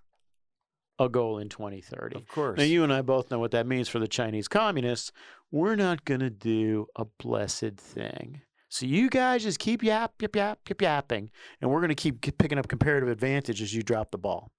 a 0.99 1.09
goal 1.09 1.39
in 1.39 1.49
2030. 1.49 2.15
of 2.15 2.27
course. 2.27 2.57
Now, 2.57 2.63
you 2.63 2.83
and 2.83 2.93
I 2.93 3.01
both 3.01 3.31
know 3.31 3.39
what 3.39 3.51
that 3.51 3.67
means 3.67 3.89
for 3.89 3.99
the 3.99 4.07
Chinese 4.07 4.47
communists. 4.47 5.11
We're 5.51 5.75
not 5.75 6.05
going 6.05 6.21
to 6.21 6.29
do 6.29 6.87
a 6.95 7.05
blessed 7.05 7.77
thing. 7.77 8.41
So 8.69 8.87
you 8.87 9.09
guys 9.09 9.43
just 9.43 9.59
keep 9.59 9.83
yap, 9.83 10.13
yap, 10.19 10.35
yap, 10.35 10.59
yap, 10.67 10.81
yapping, 10.81 11.29
and 11.61 11.69
we're 11.69 11.79
going 11.79 11.89
to 11.89 11.95
keep 11.95 12.21
keep 12.21 12.39
picking 12.39 12.57
up 12.57 12.67
comparative 12.67 13.07
advantage 13.07 13.61
as 13.61 13.71
you 13.71 13.83
drop 13.83 14.09
the 14.09 14.17
ball. 14.17 14.51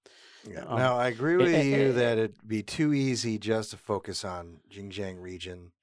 Yeah. 0.49 0.61
Um, 0.61 0.77
now 0.77 0.95
I 0.97 1.09
agree 1.09 1.33
eh, 1.33 1.37
with 1.37 1.53
eh, 1.53 1.61
you 1.63 1.89
eh, 1.89 1.91
that 1.91 2.17
it'd 2.17 2.47
be 2.47 2.63
too 2.63 2.93
easy 2.93 3.37
just 3.37 3.71
to 3.71 3.77
focus 3.77 4.23
on 4.23 4.59
Xinjiang 4.73 5.21
region, 5.21 5.73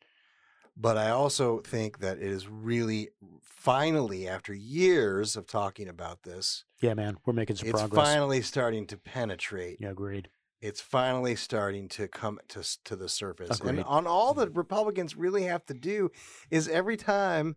but 0.76 0.96
I 0.96 1.10
also 1.10 1.60
think 1.60 1.98
that 2.00 2.18
it 2.18 2.30
is 2.30 2.48
really 2.48 3.10
finally, 3.42 4.26
after 4.28 4.52
years 4.52 5.36
of 5.36 5.46
talking 5.46 5.88
about 5.88 6.22
this, 6.24 6.64
Yeah, 6.80 6.94
man, 6.94 7.18
we're 7.24 7.32
making 7.32 7.56
some 7.56 7.68
it's 7.68 7.80
progress. 7.80 8.06
finally 8.06 8.42
starting 8.42 8.86
to 8.88 8.96
penetrate. 8.96 9.78
Yeah, 9.80 9.90
agreed. 9.90 10.28
It's 10.60 10.80
finally 10.80 11.36
starting 11.36 11.88
to 11.90 12.08
come 12.08 12.38
to 12.48 12.62
to 12.84 12.96
the 12.96 13.08
surface, 13.08 13.60
and 13.60 13.82
on 13.84 14.06
all 14.06 14.32
the 14.32 14.46
mm-hmm. 14.46 14.58
Republicans 14.58 15.16
really 15.16 15.42
have 15.44 15.66
to 15.66 15.74
do 15.74 16.10
is 16.50 16.68
every 16.68 16.96
time 16.96 17.56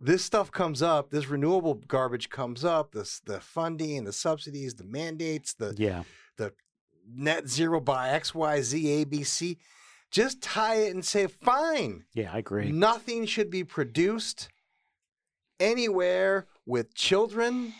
this 0.00 0.24
stuff 0.24 0.50
comes 0.52 0.82
up, 0.82 1.10
this 1.10 1.26
renewable 1.26 1.74
garbage 1.74 2.28
comes 2.28 2.64
up, 2.64 2.92
this 2.92 3.20
the 3.20 3.40
funding, 3.40 4.04
the 4.04 4.12
subsidies, 4.12 4.74
the 4.74 4.84
mandates, 4.84 5.54
the 5.54 5.74
Yeah. 5.76 6.04
the 6.36 6.52
net 7.08 7.48
zero 7.48 7.80
by 7.80 8.10
X, 8.10 8.34
Y, 8.34 8.60
Z, 8.62 9.00
A, 9.00 9.04
B, 9.04 9.24
C. 9.24 9.58
Just 10.10 10.40
tie 10.42 10.76
it 10.76 10.94
and 10.94 11.04
say, 11.04 11.26
fine. 11.26 12.04
Yeah, 12.14 12.32
I 12.32 12.38
agree. 12.38 12.70
Nothing 12.70 13.26
should 13.26 13.50
be 13.50 13.64
produced 13.64 14.48
anywhere 15.58 16.46
with 16.66 16.94
children, 16.94 17.72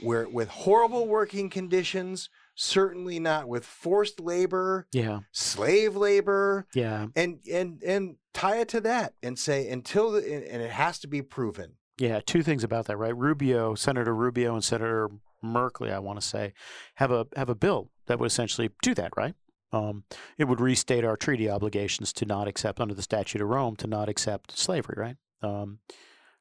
where 0.00 0.28
with 0.28 0.48
horrible 0.48 1.06
working 1.06 1.50
conditions, 1.50 2.28
certainly 2.54 3.18
not 3.18 3.48
with 3.48 3.64
forced 3.64 4.20
labor, 4.20 4.86
Yeah. 4.92 5.20
slave 5.32 5.96
labor, 5.96 6.66
Yeah. 6.74 7.06
and 7.16 7.40
and 7.50 7.82
and 7.82 8.16
tie 8.34 8.58
it 8.60 8.68
to 8.70 8.80
that 8.82 9.14
and 9.22 9.38
say 9.38 9.68
until 9.68 10.10
the 10.12 10.18
and 10.20 10.44
and 10.44 10.62
it 10.62 10.70
has 10.70 10.98
to 11.00 11.06
be 11.06 11.22
proven. 11.22 11.76
Yeah, 11.98 12.20
two 12.24 12.42
things 12.42 12.64
about 12.64 12.86
that, 12.86 12.96
right? 12.96 13.16
Rubio, 13.16 13.74
Senator 13.74 14.14
Rubio, 14.14 14.54
and 14.54 14.64
Senator 14.64 15.10
Merkley, 15.44 15.92
I 15.92 15.98
want 15.98 16.20
to 16.20 16.26
say, 16.26 16.54
have 16.96 17.10
a 17.10 17.26
have 17.36 17.48
a 17.48 17.54
bill 17.54 17.90
that 18.06 18.18
would 18.18 18.26
essentially 18.26 18.70
do 18.82 18.94
that, 18.94 19.12
right? 19.16 19.34
Um, 19.72 20.04
it 20.36 20.44
would 20.44 20.60
restate 20.60 21.04
our 21.04 21.16
treaty 21.16 21.48
obligations 21.48 22.12
to 22.14 22.26
not 22.26 22.46
accept, 22.46 22.80
under 22.80 22.94
the 22.94 23.02
Statute 23.02 23.40
of 23.40 23.48
Rome, 23.48 23.76
to 23.76 23.86
not 23.86 24.08
accept 24.08 24.56
slavery, 24.56 24.96
right? 24.98 25.16
Um, 25.42 25.78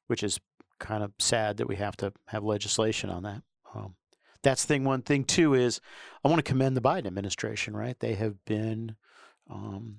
which 0.07 0.23
is 0.23 0.39
kind 0.79 1.03
of 1.03 1.13
sad 1.19 1.57
that 1.57 1.67
we 1.67 1.77
have 1.77 1.95
to 1.97 2.11
have 2.27 2.43
legislation 2.43 3.09
on 3.09 3.23
that. 3.23 3.41
Um, 3.73 3.95
that's 4.43 4.65
thing 4.65 4.83
one. 4.83 5.01
Thing 5.03 5.23
two 5.23 5.53
is 5.53 5.79
I 6.23 6.27
want 6.27 6.39
to 6.39 6.49
commend 6.49 6.75
the 6.75 6.81
Biden 6.81 7.05
administration, 7.05 7.75
right? 7.75 7.97
They 7.99 8.15
have 8.15 8.43
been 8.45 8.95
um, 9.49 9.97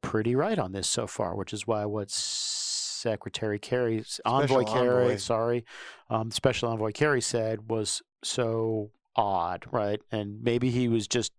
pretty 0.00 0.34
right 0.34 0.58
on 0.58 0.72
this 0.72 0.88
so 0.88 1.06
far, 1.06 1.36
which 1.36 1.52
is 1.52 1.66
why 1.66 1.84
what 1.84 2.10
Secretary 2.10 3.58
Kerry, 3.58 4.04
Envoy 4.24 4.64
Kerry, 4.64 5.18
sorry, 5.18 5.64
um, 6.08 6.30
Special 6.30 6.70
Envoy 6.70 6.92
Kerry 6.92 7.20
said 7.20 7.70
was 7.70 8.02
so 8.24 8.90
odd, 9.14 9.66
right? 9.70 10.00
And 10.10 10.42
maybe 10.42 10.70
he 10.70 10.88
was 10.88 11.06
just 11.06 11.32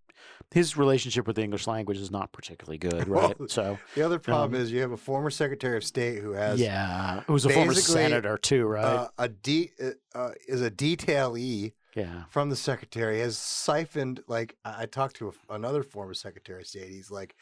his 0.54 0.78
relationship 0.78 1.26
with 1.28 1.36
the 1.36 1.42
English 1.44 1.66
language 1.68 1.98
is 1.98 2.12
not 2.12 2.32
particularly 2.32 2.78
good, 2.78 3.08
right? 3.08 3.38
Well, 3.40 3.50
so 3.50 3.80
The 3.96 4.04
other 4.04 4.20
problem 4.20 4.54
Um, 4.54 4.62
is 4.62 4.72
you 4.72 4.82
have 4.82 4.92
a 4.92 4.98
former 4.98 5.30
Secretary 5.30 5.76
of 5.78 5.84
State 5.84 6.20
who 6.22 6.32
has 6.34 6.60
yeah, 6.62 7.22
it 7.22 7.30
was 7.32 7.46
a 7.46 7.50
former 7.50 7.74
senator 7.74 8.38
too, 8.38 8.66
right? 8.66 8.84
uh, 8.86 9.08
a 9.18 9.30
de- 9.30 9.72
uh, 9.84 9.90
uh, 10.18 10.32
is 10.48 10.62
a 10.62 10.70
detailee 10.72 11.74
yeah, 11.96 12.24
from 12.30 12.50
the 12.50 12.56
secretary 12.56 13.20
has 13.20 13.38
siphoned 13.38 14.24
like 14.28 14.56
I, 14.66 14.84
I 14.84 14.86
talked 14.88 15.16
to 15.18 15.30
a, 15.30 15.54
another 15.54 15.84
former 15.84 16.14
secretary 16.16 16.62
of 16.62 16.68
state. 16.68 16.90
He's 16.90 17.12
like 17.12 17.36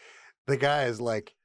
the 0.47 0.57
guy 0.57 0.85
is 0.85 0.99
like 0.99 1.35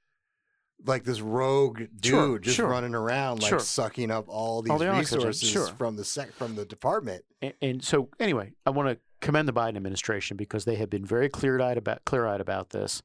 like 0.85 1.05
this 1.05 1.21
rogue 1.21 1.79
dude 2.01 2.05
Sure, 2.05 2.39
just 2.39 2.57
sure, 2.57 2.69
running 2.69 2.95
around 2.95 3.41
like 3.43 3.49
sure. 3.49 3.59
sucking 3.61 4.11
up 4.11 4.27
all 4.29 4.61
these 4.61 4.71
All 4.73 4.79
the 4.79 4.91
resources 4.91 5.69
from 5.71 5.97
the 5.97 6.05
sec 6.05 6.33
from 6.33 6.55
the 6.55 6.65
department. 6.67 7.25
and, 7.41 7.55
and 7.63 7.85
so 7.85 8.09
anyway, 8.21 8.53
I 8.67 8.71
want 8.71 8.89
to 8.91 8.99
commend 9.21 9.49
the 9.49 9.53
Biden 9.53 9.77
administration 9.77 10.37
because 10.37 10.65
they 10.65 10.77
have 10.77 10.91
been 10.91 11.05
very 11.05 11.29
clear 11.29 11.61
eyed 11.61 11.79
about 11.79 12.05
clear 12.05 12.27
eyed 12.27 12.41
about 12.41 12.71
this. 12.71 13.03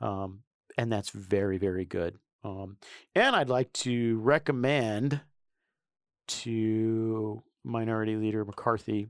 Um, 0.00 0.42
and 0.76 0.92
that's 0.92 1.10
very 1.10 1.58
very 1.58 1.84
good. 1.84 2.18
Um, 2.42 2.76
and 3.14 3.34
I'd 3.34 3.48
like 3.48 3.72
to 3.74 4.18
recommend 4.18 5.20
to 6.26 7.42
Minority 7.64 8.16
Leader 8.16 8.44
McCarthy 8.44 9.08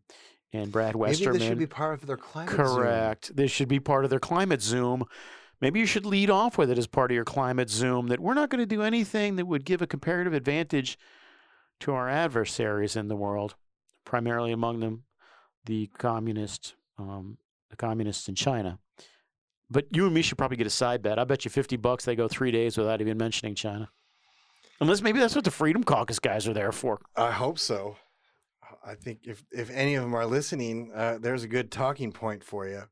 and 0.53 0.71
Brad 0.71 0.95
Maybe 0.95 0.99
Westerman. 0.99 1.39
this 1.39 1.49
should 1.49 1.59
be 1.59 1.67
part 1.67 1.95
of 1.95 2.07
their 2.07 2.17
climate. 2.17 2.55
Zoom. 2.55 2.67
Correct. 2.67 3.37
This 3.37 3.51
should 3.51 3.69
be 3.69 3.81
part 3.81 4.05
of 4.05 4.11
their 4.11 4.21
climate 4.21 4.63
Zoom. 4.63 5.05
Maybe 5.61 5.81
you 5.81 5.87
should 5.87 6.07
lead 6.07 6.31
off 6.31 6.59
with 6.59 6.71
it 6.71 6.79
as 6.79 6.87
part 6.87 7.11
of 7.11 7.15
your 7.15 7.25
climate 7.25 7.71
Zoom 7.71 8.09
that 8.09 8.21
we're 8.21 8.35
not 8.35 8.51
going 8.51 8.61
to 8.61 8.67
do 8.67 8.83
anything 8.83 9.37
that 9.37 9.47
would 9.47 9.65
give 9.65 9.83
a 9.83 9.87
comparative 9.87 10.33
advantage 10.33 10.99
to 11.81 11.93
our 11.93 12.09
adversaries 12.09 12.97
in 12.97 13.09
the 13.09 13.17
world, 13.17 13.57
primarily 14.05 14.53
among 14.53 14.81
them 14.81 15.05
the 15.67 15.89
communist, 15.99 16.75
um, 16.99 17.39
the 17.71 17.77
communists 17.77 18.29
in 18.29 18.35
China. 18.35 18.79
But 19.71 19.87
you 19.91 20.05
and 20.05 20.15
me 20.15 20.23
should 20.23 20.39
probably 20.39 20.57
get 20.57 20.67
a 20.67 20.71
side 20.71 21.03
bet. 21.03 21.19
I 21.19 21.25
bet 21.25 21.45
you 21.45 21.51
fifty 21.51 21.77
bucks 21.77 22.05
they 22.05 22.15
go 22.15 22.29
three 22.29 22.51
days 22.51 22.77
without 22.77 23.01
even 23.01 23.17
mentioning 23.17 23.55
China. 23.55 23.91
Unless 24.81 25.03
maybe 25.03 25.19
that's 25.19 25.35
what 25.35 25.45
the 25.45 25.51
Freedom 25.51 25.83
Caucus 25.83 26.19
guys 26.19 26.47
are 26.47 26.53
there 26.53 26.73
for. 26.73 27.01
I 27.17 27.31
hope 27.31 27.59
so. 27.59 27.97
I 28.85 28.95
think 28.95 29.21
if 29.25 29.43
if 29.51 29.71
any 29.71 29.95
of 29.95 30.03
them 30.03 30.15
are 30.15 30.27
listening, 30.27 30.91
uh, 30.95 31.19
there's 31.21 31.45
a 31.45 31.49
good 31.49 31.71
talking 31.71 32.13
point 32.13 32.45
for 32.45 32.69
you. 32.69 32.83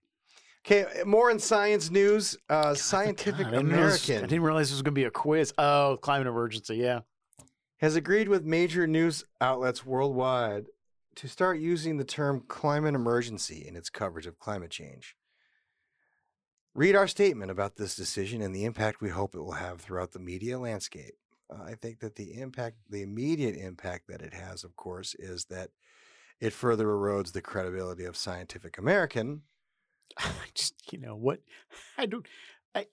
Okay, 0.64 0.86
more 1.04 1.30
in 1.30 1.38
science 1.40 1.90
news. 1.90 2.36
Uh, 2.48 2.72
Scientific 2.72 3.46
I 3.48 3.50
didn't, 3.50 3.68
realize, 3.68 4.08
I 4.08 4.20
didn't 4.20 4.42
realize 4.42 4.68
this 4.68 4.76
was 4.76 4.82
going 4.82 4.94
to 4.94 5.00
be 5.00 5.04
a 5.04 5.10
quiz. 5.10 5.52
Oh, 5.58 5.98
climate 6.00 6.28
emergency. 6.28 6.76
Yeah. 6.76 7.00
has 7.78 7.96
agreed 7.96 8.28
with 8.28 8.44
major 8.44 8.86
news 8.86 9.24
outlets 9.40 9.84
worldwide 9.84 10.66
to 11.16 11.28
start 11.28 11.58
using 11.58 11.96
the 11.96 12.04
term 12.04 12.42
climate 12.48 12.94
emergency 12.94 13.64
in 13.66 13.76
its 13.76 13.90
coverage 13.90 14.26
of 14.26 14.38
climate 14.38 14.70
change. 14.70 15.16
Read 16.74 16.96
our 16.96 17.06
statement 17.06 17.50
about 17.50 17.76
this 17.76 17.94
decision 17.94 18.40
and 18.40 18.54
the 18.54 18.64
impact 18.64 19.00
we 19.00 19.10
hope 19.10 19.34
it 19.34 19.40
will 19.40 19.52
have 19.52 19.80
throughout 19.80 20.12
the 20.12 20.18
media 20.18 20.58
landscape. 20.58 21.14
Uh, 21.50 21.62
I 21.64 21.74
think 21.74 22.00
that 22.00 22.16
the 22.16 22.40
impact, 22.40 22.76
the 22.88 23.02
immediate 23.02 23.56
impact 23.56 24.08
that 24.08 24.22
it 24.22 24.32
has, 24.32 24.64
of 24.64 24.74
course, 24.74 25.14
is 25.18 25.46
that 25.46 25.70
it 26.40 26.52
further 26.52 26.86
erodes 26.86 27.32
the 27.32 27.42
credibility 27.42 28.04
of 28.04 28.16
Scientific 28.16 28.78
American. 28.78 29.42
Just, 30.54 30.74
you 30.90 30.98
know, 30.98 31.14
what? 31.14 31.40
I 31.98 32.06
don't. 32.06 32.26
I. 32.74 32.86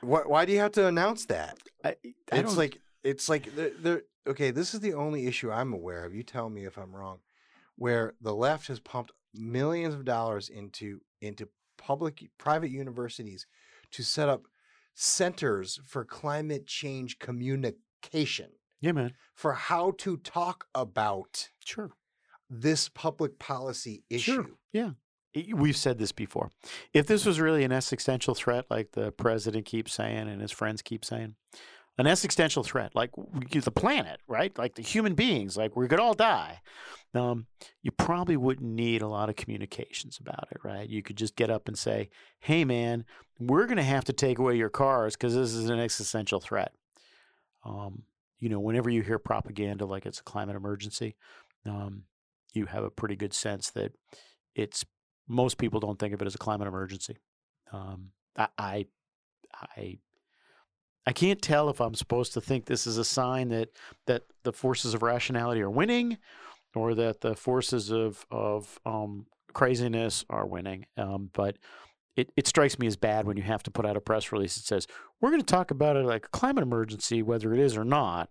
Why, 0.00 0.20
why 0.24 0.44
do 0.44 0.52
you 0.52 0.58
have 0.60 0.72
to 0.72 0.86
announce 0.86 1.26
that? 1.26 1.58
I, 1.84 1.90
I 1.90 1.96
it's 2.32 2.50
don't, 2.50 2.56
like 2.56 2.80
it's 3.04 3.28
like 3.28 3.54
the, 3.54 3.72
the 3.80 4.04
okay. 4.30 4.50
This 4.50 4.74
is 4.74 4.80
the 4.80 4.94
only 4.94 5.26
issue 5.26 5.50
I'm 5.50 5.72
aware 5.72 6.04
of. 6.04 6.14
You 6.14 6.22
tell 6.22 6.48
me 6.50 6.64
if 6.64 6.76
I'm 6.76 6.94
wrong. 6.94 7.18
Where 7.76 8.14
the 8.20 8.34
left 8.34 8.66
has 8.68 8.80
pumped 8.80 9.12
millions 9.34 9.94
of 9.94 10.04
dollars 10.04 10.48
into 10.48 11.00
into 11.20 11.48
public 11.76 12.28
private 12.38 12.70
universities 12.70 13.46
to 13.92 14.02
set 14.02 14.28
up 14.28 14.42
centers 14.94 15.80
for 15.86 16.04
climate 16.04 16.66
change 16.66 17.18
communication 17.18 18.50
Yeah, 18.80 18.92
man. 18.92 19.14
for 19.34 19.52
how 19.52 19.92
to 19.98 20.16
talk 20.16 20.66
about 20.74 21.50
Sure. 21.64 21.92
this 22.50 22.88
public 22.88 23.38
policy 23.38 24.02
issue. 24.10 24.32
Sure. 24.34 24.46
Yeah. 24.72 24.90
We've 25.54 25.76
said 25.76 25.98
this 25.98 26.10
before. 26.10 26.50
If 26.92 27.06
this 27.06 27.24
was 27.24 27.38
really 27.38 27.62
an 27.62 27.70
existential 27.70 28.34
threat, 28.34 28.64
like 28.70 28.92
the 28.92 29.12
president 29.12 29.66
keeps 29.66 29.92
saying 29.92 30.28
and 30.28 30.40
his 30.40 30.50
friends 30.50 30.82
keep 30.82 31.04
saying, 31.04 31.36
an 31.98 32.06
existential 32.06 32.62
threat, 32.62 32.94
like 32.94 33.10
the 33.50 33.70
planet, 33.72 34.20
right? 34.28 34.56
Like 34.56 34.76
the 34.76 34.82
human 34.82 35.14
beings, 35.14 35.56
like 35.56 35.76
we 35.76 35.88
could 35.88 36.00
all 36.00 36.14
die. 36.14 36.60
Um, 37.14 37.46
you 37.82 37.90
probably 37.90 38.36
wouldn't 38.36 38.70
need 38.70 39.02
a 39.02 39.08
lot 39.08 39.28
of 39.28 39.36
communications 39.36 40.18
about 40.20 40.46
it, 40.52 40.58
right? 40.62 40.88
You 40.88 41.02
could 41.02 41.16
just 41.16 41.34
get 41.36 41.50
up 41.50 41.66
and 41.66 41.76
say, 41.76 42.10
"Hey, 42.38 42.64
man, 42.64 43.04
we're 43.40 43.66
going 43.66 43.78
to 43.78 43.82
have 43.82 44.04
to 44.04 44.12
take 44.12 44.38
away 44.38 44.56
your 44.56 44.68
cars 44.68 45.16
because 45.16 45.34
this 45.34 45.54
is 45.54 45.70
an 45.70 45.80
existential 45.80 46.38
threat." 46.38 46.72
Um, 47.64 48.04
you 48.38 48.48
know, 48.48 48.60
whenever 48.60 48.88
you 48.88 49.02
hear 49.02 49.18
propaganda 49.18 49.84
like 49.84 50.06
it's 50.06 50.20
a 50.20 50.24
climate 50.24 50.56
emergency, 50.56 51.16
um, 51.66 52.04
you 52.52 52.66
have 52.66 52.84
a 52.84 52.90
pretty 52.90 53.16
good 53.16 53.34
sense 53.34 53.70
that 53.70 53.92
it's 54.54 54.84
most 55.26 55.58
people 55.58 55.80
don't 55.80 55.98
think 55.98 56.14
of 56.14 56.22
it 56.22 56.26
as 56.26 56.34
a 56.34 56.38
climate 56.38 56.68
emergency. 56.68 57.16
Um, 57.72 58.10
I, 58.36 58.48
I, 58.56 58.86
I, 59.54 59.98
I 61.06 61.12
can't 61.12 61.40
tell 61.40 61.70
if 61.70 61.80
I'm 61.80 61.94
supposed 61.94 62.34
to 62.34 62.40
think 62.40 62.66
this 62.66 62.86
is 62.86 62.98
a 62.98 63.04
sign 63.04 63.48
that 63.48 63.70
that 64.06 64.24
the 64.42 64.52
forces 64.52 64.94
of 64.94 65.02
rationality 65.02 65.60
are 65.62 65.70
winning, 65.70 66.18
or 66.74 66.94
that 66.94 67.20
the 67.20 67.34
forces 67.34 67.90
of 67.90 68.26
of 68.30 68.78
um, 68.84 69.26
craziness 69.52 70.24
are 70.28 70.46
winning. 70.46 70.86
Um, 70.96 71.30
but 71.32 71.56
it, 72.16 72.32
it 72.36 72.46
strikes 72.46 72.78
me 72.78 72.86
as 72.86 72.96
bad 72.96 73.26
when 73.26 73.36
you 73.36 73.44
have 73.44 73.62
to 73.62 73.70
put 73.70 73.86
out 73.86 73.96
a 73.96 74.00
press 74.00 74.32
release 74.32 74.56
that 74.56 74.64
says 74.64 74.86
we're 75.20 75.30
going 75.30 75.40
to 75.40 75.46
talk 75.46 75.70
about 75.70 75.96
it 75.96 76.04
like 76.04 76.26
a 76.26 76.30
climate 76.30 76.62
emergency, 76.62 77.22
whether 77.22 77.54
it 77.54 77.60
is 77.60 77.76
or 77.76 77.84
not, 77.84 78.28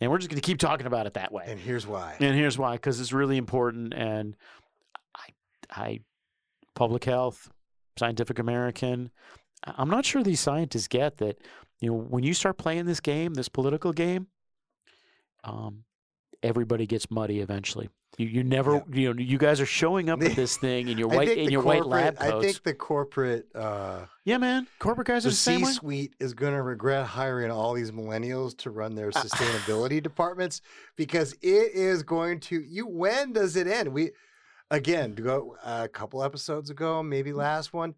and 0.00 0.10
we're 0.10 0.18
just 0.18 0.30
going 0.30 0.40
to 0.40 0.46
keep 0.46 0.58
talking 0.58 0.86
about 0.86 1.06
it 1.06 1.14
that 1.14 1.32
way. 1.32 1.44
And 1.46 1.58
here's 1.58 1.86
why. 1.86 2.16
And 2.20 2.36
here's 2.36 2.58
why: 2.58 2.72
because 2.74 3.00
it's 3.00 3.12
really 3.12 3.38
important. 3.38 3.94
And 3.94 4.36
I, 5.16 5.28
I, 5.70 6.00
public 6.74 7.04
health, 7.04 7.50
Scientific 7.98 8.38
American. 8.38 9.10
I'm 9.64 9.90
not 9.90 10.06
sure 10.06 10.22
these 10.22 10.40
scientists 10.40 10.88
get 10.88 11.18
that. 11.18 11.38
You 11.80 11.90
know, 11.90 11.96
when 11.96 12.24
you 12.24 12.34
start 12.34 12.58
playing 12.58 12.86
this 12.86 13.00
game, 13.00 13.34
this 13.34 13.48
political 13.48 13.92
game, 13.92 14.26
um, 15.44 15.84
everybody 16.42 16.86
gets 16.86 17.10
muddy 17.10 17.40
eventually. 17.40 17.88
You, 18.18 18.26
you 18.26 18.44
never, 18.44 18.84
you 18.92 19.14
know, 19.14 19.20
you 19.20 19.38
guys 19.38 19.60
are 19.60 19.66
showing 19.66 20.10
up 20.10 20.20
at 20.22 20.32
this 20.36 20.56
thing 20.56 20.88
in 20.88 20.98
your 20.98 21.08
white 21.08 21.28
in 21.28 21.50
your 21.50 21.62
white 21.62 21.86
lab 21.86 22.18
coats. 22.18 22.32
I 22.32 22.40
think 22.40 22.62
the 22.64 22.74
corporate 22.74 23.46
uh, 23.54 24.06
yeah, 24.24 24.36
man, 24.36 24.66
corporate 24.78 25.06
guys 25.06 25.24
are 25.24 25.28
the 25.28 25.32
the 25.32 25.36
same. 25.36 25.64
C-suite 25.64 26.14
is 26.18 26.34
going 26.34 26.52
to 26.52 26.62
regret 26.62 27.06
hiring 27.06 27.50
all 27.50 27.72
these 27.72 27.92
millennials 27.92 28.56
to 28.58 28.70
run 28.70 28.94
their 28.94 29.10
sustainability 29.10 30.02
departments 30.02 30.60
because 30.96 31.32
it 31.34 31.72
is 31.72 32.02
going 32.02 32.40
to. 32.40 32.60
You 32.60 32.86
when 32.86 33.32
does 33.32 33.56
it 33.56 33.66
end? 33.66 33.88
We 33.88 34.10
again 34.70 35.14
go 35.14 35.56
a 35.64 35.88
couple 35.88 36.22
episodes 36.22 36.68
ago, 36.68 37.02
maybe 37.02 37.32
last 37.32 37.72
one. 37.72 37.94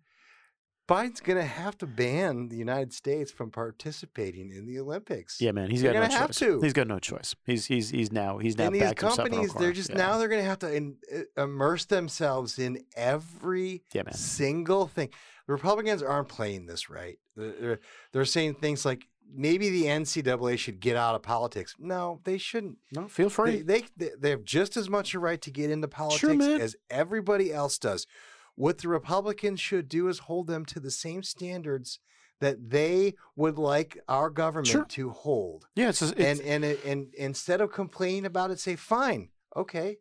Biden's 0.93 1.21
going 1.21 1.39
to 1.39 1.45
have 1.45 1.79
to 1.79 1.87
ban 1.87 2.49
the 2.49 2.57
United 2.57 2.93
States 2.93 3.33
from 3.33 3.51
participating 3.51 4.53
in 4.53 4.67
the 4.67 4.79
Olympics. 4.79 5.41
Yeah, 5.41 5.53
man, 5.53 5.71
he's 5.71 5.83
got 5.83 5.95
no 5.95 6.07
choice. 6.07 6.39
to. 6.39 6.61
He's 6.61 6.75
got 6.75 6.87
no 6.87 6.99
choice. 6.99 7.35
He's 7.47 7.65
he's 7.65 7.89
he's 7.89 8.13
now 8.13 8.37
he's 8.37 8.59
now 8.59 8.67
and 8.67 8.75
these 8.75 8.83
backed 8.83 9.01
himself 9.01 9.27
in 9.27 9.33
a 9.33 9.37
companies, 9.37 9.55
they're 9.55 9.73
just 9.73 9.91
Yeah. 9.91 9.97
now 9.97 10.19
they're 10.19 10.29
going 10.29 10.43
to 10.43 10.49
have 10.49 10.59
to 10.59 10.75
in, 10.75 10.97
immerse 11.37 11.87
themselves 11.87 12.59
in 12.59 12.85
every 12.95 13.85
Yeah, 13.95 14.03
single 14.11 14.87
thing. 14.87 15.09
The 15.47 15.55
Republicans 15.55 16.03
aren't 16.03 16.29
playing 16.29 16.67
this 16.67 16.91
right. 16.91 17.19
They're, 17.37 17.81
they're, 18.13 18.25
saying 18.27 18.57
things 18.57 18.85
like 18.85 19.09
maybe 19.35 19.71
the 19.71 19.85
NCAA 19.85 20.59
should 20.59 20.79
get 20.79 20.97
out 20.97 21.15
of 21.15 21.23
politics. 21.23 21.75
No, 21.79 22.21
they 22.25 22.37
shouldn't. 22.37 22.77
No, 22.93 23.09
feel 23.09 23.31
free. 23.31 23.63
They, 23.63 23.85
they 23.97 24.11
they 24.19 24.31
have 24.31 24.45
just 24.45 24.77
as 24.77 24.91
much 24.91 25.15
a 25.15 25.19
right 25.19 25.41
to 25.41 25.51
get 25.51 25.71
into 25.71 25.89
politics 25.89 26.35
man. 26.35 26.61
as 26.61 26.77
everybody 26.91 27.51
else 27.51 27.79
does. 27.79 28.07
What 28.55 28.79
the 28.79 28.89
Republicans 28.89 29.61
should 29.61 29.89
do 29.89 30.09
is 30.09 30.21
hold 30.21 30.47
them 30.47 30.65
to 30.67 30.81
the 30.81 30.91
same 30.91 31.23
standards 31.23 31.99
that 32.41 32.71
they 32.71 33.15
would 33.37 33.57
like 33.59 33.99
our 34.09 34.29
government 34.29 34.67
Sure. 34.67 34.85
to 34.85 35.11
hold 35.11 35.67
yeah, 35.77 35.91
it's, 35.91 36.03
it's 36.03 36.13
and 36.21 36.41
and 36.41 36.65
it- 36.65 36.85
and 36.85 37.15
instead 37.15 37.61
of 37.61 37.73
complaining 37.73 38.27
about 38.27 38.51
it, 38.51 38.59
say, 38.59 38.75
"Fine, 38.77 39.31
okay." 39.57 39.99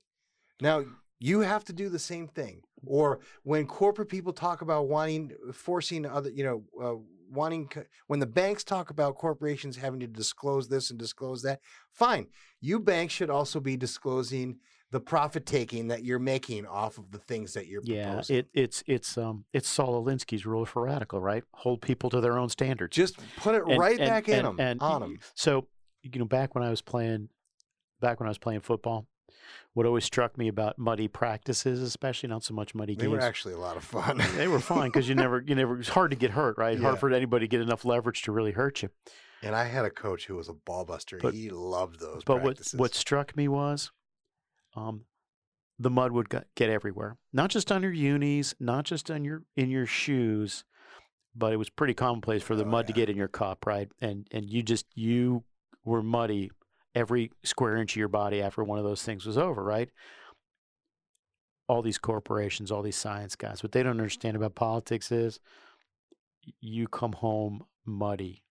Now 0.60 0.84
you 1.20 1.42
have 1.42 1.64
to 1.66 1.74
do 1.74 1.88
the 1.90 2.00
same 2.00 2.28
thing. 2.28 2.62
Or 2.86 3.20
when 3.44 3.68
corporate 3.68 4.10
people 4.10 4.34
talk 4.34 4.62
about 4.64 4.88
wanting, 4.88 5.32
forcing 5.54 6.04
other, 6.04 6.32
you 6.32 6.44
know, 6.44 6.64
uh, 6.84 6.96
wanting 7.30 7.70
when 8.08 8.20
the 8.20 8.26
banks 8.26 8.64
talk 8.64 8.90
about 8.90 9.16
corporations 9.16 9.78
having 9.78 10.00
to 10.00 10.08
disclose 10.08 10.68
this 10.68 10.90
and 10.90 10.98
disclose 10.98 11.44
that, 11.44 11.60
fine. 11.94 12.28
You 12.60 12.80
banks 12.80 13.14
should 13.14 13.30
also 13.30 13.60
be 13.60 13.78
disclosing 13.78 14.60
the 14.92 15.00
profit 15.00 15.46
taking 15.46 15.88
that 15.88 16.04
you're 16.04 16.20
making 16.20 16.66
off 16.66 16.98
of 16.98 17.12
the 17.12 17.18
things 17.18 17.54
that 17.54 17.68
you're 17.68 17.82
Yeah, 17.86 18.10
proposing. 18.10 18.36
it, 18.38 18.48
it's 18.54 18.84
it's 18.88 19.18
um 19.18 19.46
it's 19.54 19.68
Saul 19.70 20.04
Alinsky's 20.04 20.46
rule 20.46 20.66
for 20.66 20.84
radical, 20.84 21.20
right? 21.22 21.44
Hold 21.56 21.82
people 21.82 22.10
to 22.10 22.22
their 22.22 22.38
own 22.38 22.50
standards. 22.50 22.96
Just 22.96 23.18
put 23.38 23.56
it 23.56 23.64
And- 23.68 23.80
right 23.80 23.98
and- 24.00 24.08
back 24.10 24.28
in 24.30 24.36
and- 24.40 24.46
them, 24.48 24.60
and 24.60 24.82
on 24.82 25.02
them. 25.02 25.20
So 25.34 25.68
you 26.04 26.20
know, 26.20 26.26
back 26.26 26.56
when 26.56 26.64
I 26.64 26.70
was 26.70 26.82
playing, 26.82 27.30
back 28.00 28.20
when 28.20 28.28
I 28.28 28.32
was 28.32 28.38
playing 28.40 28.62
football, 28.62 29.06
what 29.74 29.86
always 29.86 30.04
struck 30.04 30.38
me 30.38 30.48
about 30.48 30.78
muddy 30.80 31.08
practices, 31.08 31.80
especially 31.82 32.28
not 32.28 32.44
so 32.44 32.54
much 32.54 32.74
muddy 32.76 32.96
They 32.96 33.04
games. 33.04 33.12
They 33.12 33.18
were 33.18 33.22
actually 33.22 33.54
a 33.54 33.60
lot 33.60 33.78
of 33.78 33.84
fun. 33.84 34.20
they 34.36 34.48
were 34.48 34.60
fine 34.60 34.90
because 34.90 35.08
you 35.08 35.16
never 35.16 35.42
you 35.46 35.56
never 35.56 35.80
it's 35.80 35.90
hard 35.90 36.12
to 36.12 36.18
get 36.18 36.32
hurt, 36.32 36.58
right? 36.58 36.76
Yeah. 36.78 36.84
Hard 36.84 37.00
for 37.00 37.10
anybody 37.12 37.46
to 37.46 37.50
get 37.50 37.62
enough 37.62 37.86
leverage 37.86 38.24
to 38.24 38.32
really 38.32 38.52
hurt 38.52 38.82
you. 38.82 38.90
and 39.44 39.56
I 39.56 39.64
had 39.66 39.86
a 39.86 39.90
coach 39.90 40.26
who 40.26 40.36
was 40.36 40.50
a 40.50 40.54
ball 40.54 40.84
buster. 40.86 41.18
But- 41.22 41.34
he 41.34 41.50
loved 41.50 42.00
those 42.02 42.24
But 42.26 42.42
what 42.44 42.60
what 42.76 42.94
struck 42.94 43.38
me 43.38 43.48
was, 43.48 43.92
um, 44.76 45.06
the 45.80 45.90
mud 45.90 46.12
would 46.12 46.30
get, 46.30 46.48
get 46.56 46.70
everywhere. 46.70 47.18
Not 47.34 47.50
just 47.50 47.72
on 47.72 47.82
your 47.82 47.92
unis, 47.92 48.54
not 48.60 48.86
just 48.86 49.10
on 49.10 49.26
your 49.26 49.44
in 49.56 49.70
your 49.70 49.86
shoes, 49.86 50.64
but 51.36 51.54
it 51.54 51.58
was 51.58 51.70
pretty 51.70 51.94
commonplace 51.94 52.44
for 52.44 52.56
the 52.56 52.64
Oh, 52.64 52.70
mud 52.70 52.88
to 52.88 52.94
get 52.94 53.10
in 53.10 53.18
your 53.18 53.28
cup, 53.28 53.66
right? 53.66 53.92
And 54.00 54.28
and 54.32 54.50
you 54.50 54.64
just 54.64 54.86
you 54.96 55.44
were 55.84 56.04
muddy 56.04 56.52
every 56.94 57.32
square 57.44 57.78
inch 57.78 57.94
of 57.94 57.98
your 57.98 58.08
body 58.08 58.42
after 58.42 58.64
one 58.64 58.78
of 58.78 58.86
those 58.86 59.04
things 59.04 59.26
was 59.26 59.38
over, 59.38 59.64
right? 59.64 59.90
All 61.68 61.82
these 61.82 61.98
corporations, 61.98 62.72
all 62.72 62.82
these 62.82 62.98
science 62.98 63.36
guys, 63.36 63.64
what 63.64 63.72
they 63.72 63.82
don't 63.82 63.92
understand 63.92 64.36
about 64.36 64.56
politics 64.56 65.12
is 65.12 65.40
you 66.60 66.88
come 66.88 67.14
home 67.14 67.64
muddy. 67.86 68.44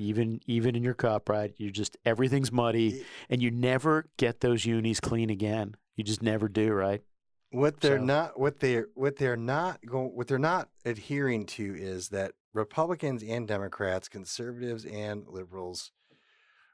Even 0.00 0.40
even 0.46 0.74
in 0.74 0.82
your 0.82 0.94
cup, 0.94 1.28
right? 1.28 1.52
You 1.58 1.70
just 1.70 1.96
everything's 2.06 2.50
muddy, 2.50 3.04
and 3.28 3.42
you 3.42 3.50
never 3.50 4.06
get 4.16 4.40
those 4.40 4.64
unis 4.64 4.98
clean 5.00 5.28
again. 5.30 5.76
You 5.96 6.04
just 6.04 6.22
never 6.22 6.48
do, 6.48 6.72
right? 6.72 7.02
What 7.50 7.80
they're 7.80 7.98
So- 7.98 8.04
not 8.04 8.40
what 8.40 8.60
they're 8.60 8.86
what 8.94 9.16
they're 9.16 9.36
not 9.36 9.84
going 9.84 10.10
what 10.14 10.26
they're 10.28 10.38
not 10.38 10.70
adhering 10.84 11.46
to 11.46 11.74
is 11.76 12.08
that 12.10 12.32
Republicans 12.54 13.22
and 13.22 13.46
Democrats, 13.46 14.08
conservatives 14.08 14.84
and 14.86 15.26
liberals, 15.28 15.92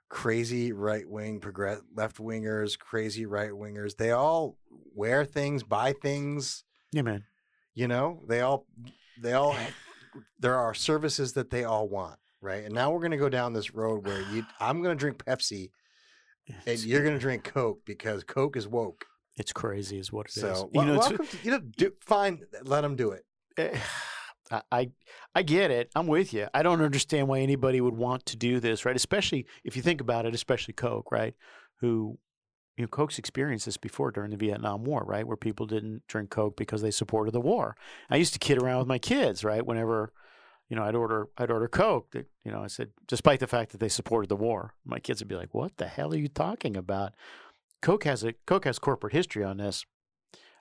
crazy 0.09 0.73
right 0.73 1.09
wing, 1.09 1.41
progress 1.41 1.81
left 1.95 2.19
wingers, 2.19 2.79
crazy 2.79 3.27
right 3.27 3.51
wingers, 3.51 3.97
they 3.97 4.13
all 4.13 4.57
wear 4.95 5.25
things, 5.25 5.63
buy 5.65 5.93
things, 5.93 6.63
Yeah, 6.93 7.03
man. 7.03 7.25
you 7.75 7.89
know, 7.89 8.23
they 8.29 8.41
all 8.41 8.67
they 9.21 9.33
all 9.33 9.57
there 10.39 10.57
are 10.57 10.75
services 10.75 11.33
that 11.33 11.51
they 11.51 11.65
all 11.65 11.89
want, 11.89 12.19
right? 12.41 12.65
And 12.65 12.75
now 12.75 12.91
we're 12.91 13.01
gonna 13.01 13.17
go 13.17 13.29
down 13.29 13.53
this 13.53 13.75
road 13.75 14.07
where 14.07 14.21
you 14.33 14.45
I'm 14.61 14.83
gonna 14.83 14.95
drink 14.95 15.25
Pepsi 15.25 15.71
and 16.67 16.79
you're 16.81 17.03
gonna 17.05 17.19
drink 17.19 17.45
Coke 17.45 17.81
because 17.85 18.25
Coke 18.25 18.57
is 18.57 18.69
woke. 18.69 19.07
It's 19.37 19.53
crazy, 19.53 19.99
is 19.99 20.13
what 20.13 20.27
it 20.27 20.37
is. 20.37 20.43
So 20.43 20.71
you 20.73 20.85
know, 20.85 20.95
it's- 20.95 21.11
welcome 21.11 21.27
to, 21.27 21.39
you 21.43 21.51
know, 21.51 21.61
do, 21.61 21.93
fine, 22.01 22.41
let 22.63 22.81
them 22.83 22.97
do 22.97 23.11
it. 23.11 23.25
Eh, 23.59 23.79
I, 24.51 24.63
I 24.71 24.91
I 25.35 25.43
get 25.43 25.71
it. 25.71 25.91
I'm 25.97 26.07
with 26.07 26.33
you. 26.33 26.47
I 26.55 26.63
don't 26.63 26.81
understand 26.81 27.29
why 27.29 27.41
anybody 27.41 27.81
would 27.81 27.97
want 27.97 28.25
to 28.27 28.37
do 28.37 28.61
this, 28.61 28.85
right? 28.85 28.97
Especially 28.97 29.47
if 29.65 29.77
you 29.77 29.83
think 29.83 30.01
about 30.01 30.25
it, 30.25 30.35
especially 30.35 30.75
Coke, 30.75 31.11
right? 31.11 31.35
Who 31.81 32.19
you 32.77 32.85
know, 32.85 32.89
Coke's 32.89 33.19
experienced 33.19 33.65
this 33.65 33.77
before 33.79 34.11
during 34.11 34.31
the 34.31 34.37
Vietnam 34.37 34.85
War, 34.85 35.03
right? 35.05 35.27
Where 35.27 35.37
people 35.37 35.67
didn't 35.67 36.03
drink 36.09 36.31
Coke 36.31 36.57
because 36.57 36.83
they 36.83 36.91
supported 36.91 37.33
the 37.33 37.41
war. 37.41 37.75
I 38.11 38.17
used 38.17 38.35
to 38.35 38.39
kid 38.39 38.63
around 38.63 38.79
with 38.81 38.87
my 38.87 38.99
kids, 38.99 39.45
right? 39.45 39.65
Whenever, 39.65 40.13
you 40.69 40.77
know, 40.77 40.83
I'd 40.85 40.95
order 40.95 41.29
I'd 41.39 41.51
order 41.51 41.69
Coke. 41.69 42.11
That 42.13 42.27
you 42.45 42.51
know, 42.53 42.63
I 42.63 42.67
said, 42.67 42.91
despite 43.07 43.41
the 43.41 43.47
fact 43.47 43.73
that 43.73 43.79
they 43.79 43.89
supported 43.89 44.29
the 44.29 44.37
war, 44.37 44.75
my 44.85 44.99
kids 44.99 45.21
would 45.21 45.29
be 45.29 45.37
like, 45.37 45.55
"What 45.55 45.77
the 45.77 45.87
hell 45.87 46.13
are 46.13 46.19
you 46.19 46.29
talking 46.29 46.77
about?" 46.77 47.15
Coke 47.83 48.05
has 48.05 48.25
a 48.25 48.33
Coke 48.47 48.65
has 48.65 48.79
corporate 48.79 49.13
history 49.13 49.45
on 49.45 49.59
this. 49.59 49.85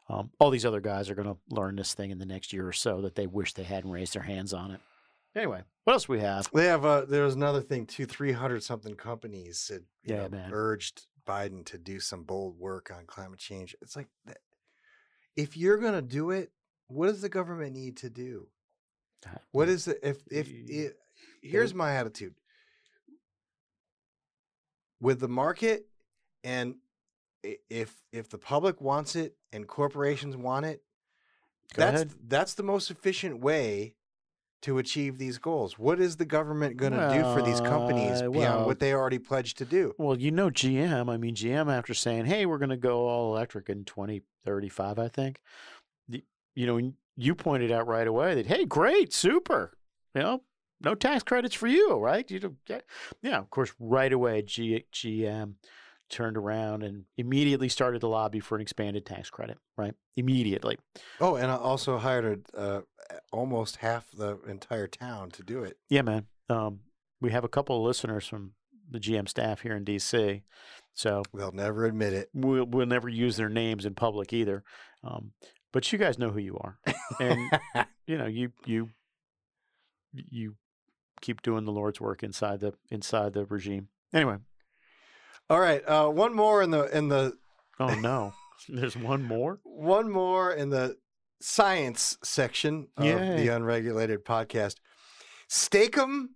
Um, 0.07 0.29
all 0.39 0.51
these 0.51 0.65
other 0.65 0.81
guys 0.81 1.09
are 1.09 1.15
going 1.15 1.27
to 1.27 1.37
learn 1.49 1.77
this 1.77 1.95
thing 1.95 2.11
in 2.11 2.19
the 2.19 2.27
next 2.27 2.53
year 2.53 2.67
or 2.67 2.71
so 2.73 3.01
that 3.01 3.15
they 3.15 3.25
wish 3.25 3.53
they 3.53 3.63
hadn't 3.63 3.89
raised 3.89 4.13
their 4.13 4.21
hands 4.21 4.53
on 4.53 4.69
it. 4.69 4.79
Anyway, 5.35 5.63
what 5.83 5.93
else 5.93 6.07
we 6.07 6.19
have? 6.19 6.47
They 6.53 6.65
have 6.65 6.85
uh 6.85 7.05
there 7.05 7.23
was 7.23 7.33
another 7.35 7.61
thing 7.61 7.85
too, 7.87 8.05
three 8.05 8.31
hundred 8.33 8.63
something 8.63 8.95
companies 8.95 9.69
had 9.73 9.83
Yeah, 10.03 10.23
know, 10.23 10.29
man. 10.29 10.49
urged 10.53 11.07
Biden 11.27 11.65
to 11.65 11.77
do 11.79 11.99
some 11.99 12.23
bold 12.23 12.59
work 12.59 12.91
on 12.95 13.05
climate 13.07 13.39
change. 13.39 13.75
It's 13.81 13.95
like 13.95 14.07
that- 14.25 14.37
if 15.35 15.57
you're 15.57 15.77
gonna 15.77 16.01
do 16.03 16.29
it, 16.29 16.51
what 16.87 17.07
does 17.07 17.21
the 17.21 17.29
government 17.29 17.73
need 17.73 17.97
to 17.97 18.09
do? 18.09 18.47
What 19.51 19.69
is 19.69 19.87
it 19.87 19.99
if 20.03 20.23
if 20.29 20.49
here's 21.41 21.73
my 21.73 21.95
attitude 21.95 22.35
with 25.01 25.19
the 25.19 25.27
market 25.27 25.87
and 26.43 26.75
if 27.69 28.01
if 28.11 28.29
the 28.29 28.37
public 28.37 28.81
wants 28.81 29.15
it 29.15 29.35
and 29.53 29.67
corporations 29.67 30.35
want 30.35 30.65
it 30.65 30.81
Go 31.73 31.81
that's 31.83 31.95
ahead. 32.03 32.13
that's 32.27 32.53
the 32.55 32.63
most 32.63 32.89
efficient 32.89 33.39
way 33.39 33.95
to 34.61 34.77
achieve 34.79 35.17
these 35.19 35.37
goals 35.37 35.77
what 35.77 35.99
is 35.99 36.17
the 36.17 36.25
government 36.25 36.77
going 36.77 36.93
to 36.93 37.09
do 37.13 37.21
for 37.35 37.41
these 37.43 37.61
companies 37.61 38.21
beyond 38.21 38.33
well- 38.35 38.65
what 38.65 38.79
they 38.79 38.93
already 38.93 39.19
pledged 39.19 39.57
to 39.59 39.65
do 39.65 39.93
Well, 39.97 40.17
you 40.19 40.31
know 40.31 40.49
GM. 40.49 41.09
I 41.09 41.17
mean, 41.17 41.35
GM 41.35 41.71
after 41.71 41.93
saying, 41.93 42.25
"Hey, 42.25 42.45
we're 42.45 42.57
going 42.57 42.69
to 42.69 42.77
go 42.77 43.07
all 43.07 43.31
electric 43.35 43.69
in 43.69 43.85
2035," 43.85 44.97
I 44.97 45.07
think. 45.07 45.39
the- 46.07 46.23
You 46.55 46.65
know, 46.67 46.91
you 47.15 47.35
pointed 47.35 47.71
out 47.71 47.87
right 47.87 48.07
away 48.07 48.35
that, 48.35 48.45
"Hey, 48.47 48.65
great, 48.65 49.13
super. 49.13 49.77
You 50.13 50.21
know, 50.21 50.41
no 50.81 50.95
tax 50.95 51.23
credits 51.23 51.55
for 51.55 51.67
you, 51.67 51.95
right?" 51.97 52.29
You 52.29 52.55
yeah, 52.67 52.81
yeah. 53.21 53.39
Of 53.39 53.49
course, 53.49 53.73
right 53.79 54.11
away, 54.11 54.41
G, 54.41 54.85
GM 54.91 55.55
turned 56.09 56.37
around 56.37 56.83
and 56.83 57.05
immediately 57.17 57.67
started 57.67 57.99
the 58.01 58.07
lobby 58.09 58.39
for 58.39 58.55
an 58.55 58.61
expanded 58.61 59.05
tax 59.05 59.29
credit. 59.29 59.57
Right, 59.77 59.93
immediately. 60.15 60.77
oh 61.19 61.35
and 61.35 61.51
i 61.51 61.55
also 61.55 61.97
hired 61.97 62.45
uh, 62.55 62.81
almost 63.31 63.77
half 63.77 64.09
the 64.11 64.37
entire 64.47 64.87
town 64.87 65.31
to 65.31 65.43
do 65.43 65.63
it 65.63 65.77
Yeah, 65.89 66.01
man. 66.03 66.27
Um, 66.49 66.81
we 67.21 67.31
have 67.31 67.43
a 67.43 67.49
couple 67.49 67.77
of 67.77 67.83
listeners 67.83 68.27
from 68.27 68.51
the 68.89 68.99
GM 68.99 69.27
staff 69.27 69.61
here 69.61 69.75
in 69.75 69.83
DC, 69.83 70.43
so 70.93 71.23
they'll 71.33 71.51
never 71.51 71.85
admit 71.85 72.13
it. 72.13 72.29
We'll 72.33 72.65
we'll 72.65 72.85
never 72.85 73.09
use 73.09 73.35
their 73.35 73.49
names 73.49 73.85
in 73.85 73.95
public 73.95 74.31
either. 74.31 74.63
Um, 75.03 75.31
but 75.75 75.91
you 75.91 75.99
guys 75.99 76.17
know 76.17 76.29
who 76.29 76.39
you 76.39 76.57
are, 76.57 76.79
and 77.19 77.51
you 78.07 78.17
know 78.17 78.27
you 78.27 78.53
you 78.65 78.89
you 80.13 80.55
keep 81.19 81.41
doing 81.41 81.65
the 81.65 81.71
Lord's 81.73 81.99
work 81.99 82.23
inside 82.23 82.61
the 82.61 82.75
inside 82.89 83.33
the 83.33 83.43
regime. 83.43 83.89
Anyway, 84.13 84.37
all 85.49 85.59
right 85.59 85.85
uh, 85.85 86.07
one 86.07 86.33
more 86.33 86.63
in 86.63 86.71
the 86.71 86.85
in 86.97 87.09
the 87.09 87.33
oh 87.77 87.93
no, 87.95 88.33
there's 88.69 88.95
one 88.95 89.21
more. 89.23 89.59
one 89.63 90.09
more 90.09 90.53
in 90.53 90.69
the 90.69 90.95
science 91.41 92.17
section 92.23 92.87
of 92.95 93.05
Yay. 93.05 93.35
the 93.35 93.49
unregulated 93.49 94.23
podcast. 94.23 94.75
Steak-umm 95.49 96.35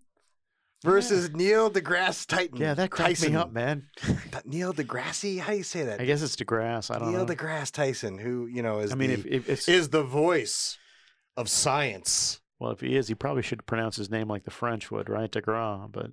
versus 0.84 1.32
Neil 1.32 1.70
deGrasse 1.70 2.26
Titan. 2.28 2.58
Yeah, 2.58 2.74
that 2.74 2.92
cracked 2.92 3.10
Tyson. 3.20 3.32
me 3.34 3.38
up, 3.38 3.52
man. 3.52 3.88
Neil 4.46 4.74
deGrasse? 4.74 5.40
How 5.40 5.52
do 5.52 5.58
you 5.58 5.64
say 5.64 5.84
that? 5.84 6.00
I 6.02 6.06
guess 6.06 6.22
it's 6.22 6.36
DeGrasse. 6.36 6.94
I 6.94 7.00
don't 7.00 7.12
Neil 7.12 7.26
know. 7.26 7.34
deGrasse 7.34 7.72
Tyson, 7.72 8.18
who 8.18 8.48
you 8.48 8.62
know 8.62 8.80
is 8.80 8.92
I 8.92 8.96
mean, 8.96 9.22
the, 9.22 9.36
if, 9.36 9.50
if 9.50 9.70
is 9.70 9.90
the 9.90 10.04
voice 10.04 10.78
of 11.38 11.50
science. 11.50 12.40
well, 12.60 12.72
if 12.72 12.82
he 12.82 12.96
is, 12.96 13.08
he 13.08 13.16
probably 13.16 13.44
should 13.44 13.66
pronounce 13.66 13.96
his 13.96 14.10
name 14.10 14.28
like 14.28 14.44
the 14.46 14.52
French 14.52 14.90
would, 14.92 15.10
right? 15.10 15.32
DeGrasse. 15.32 15.92
But 15.92 16.08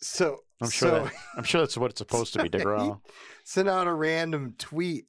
So 0.00 0.38
I'm 0.60 0.70
sure 0.70 0.88
so 0.90 1.04
that, 1.04 1.12
I'm 1.36 1.44
sure 1.44 1.60
that's 1.62 1.76
what 1.76 1.90
it's 1.90 1.98
supposed 1.98 2.32
to 2.34 2.42
be, 2.42 2.48
DeGrasse. 2.58 3.00
sent 3.44 3.68
out 3.68 3.86
a 3.86 3.92
random 3.94 4.54
tweet. 4.58 5.06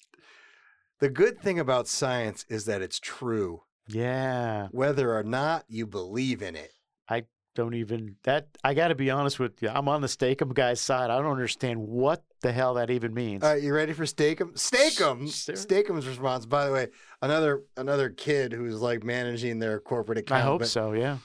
The 1.00 1.10
good 1.10 1.42
thing 1.42 1.60
about 1.60 1.88
science 1.88 2.46
is 2.50 2.66
that 2.66 2.82
it's 2.82 3.00
true, 3.00 3.64
Yeah. 3.88 4.70
whether 4.72 5.14
or 5.16 5.24
not 5.24 5.66
you 5.68 5.86
believe 5.86 6.42
in 6.42 6.56
it. 6.56 6.72
I 7.10 7.26
don't 7.56 7.74
even 7.74 8.18
that 8.24 8.50
I 8.64 8.74
got 8.74 8.90
to 8.90 8.96
be 8.96 9.10
honest 9.10 9.40
with 9.40 9.62
you. 9.64 9.70
I'm 9.70 9.88
on 9.88 10.02
the 10.02 10.08
Steak-umm 10.08 10.54
guy's 10.54 10.80
side. 10.82 11.10
I 11.10 11.18
don't 11.18 11.32
understand 11.32 11.80
what 11.80 12.24
the 12.42 12.52
hell 12.52 12.76
that 12.76 12.90
even 12.92 13.14
means. 13.14 13.44
All 13.44 13.52
right, 13.54 13.64
you 13.64 13.74
ready 13.74 13.94
for? 13.94 14.06
Steak-umm. 14.06 14.56
Sure. 14.56 15.56
Steak-umm's 15.56 16.08
response. 16.08 16.46
By 16.46 16.66
the 16.68 16.72
way, 16.74 16.88
another 17.22 17.64
another 17.78 18.10
kid 18.10 18.52
who's 18.54 18.82
like 18.82 19.04
managing 19.04 19.60
their 19.60 19.80
corporate 19.80 20.20
account. 20.20 20.42
I 20.42 20.44
hope 20.44 20.66
so. 20.66 20.92
Yeah. 20.92 21.18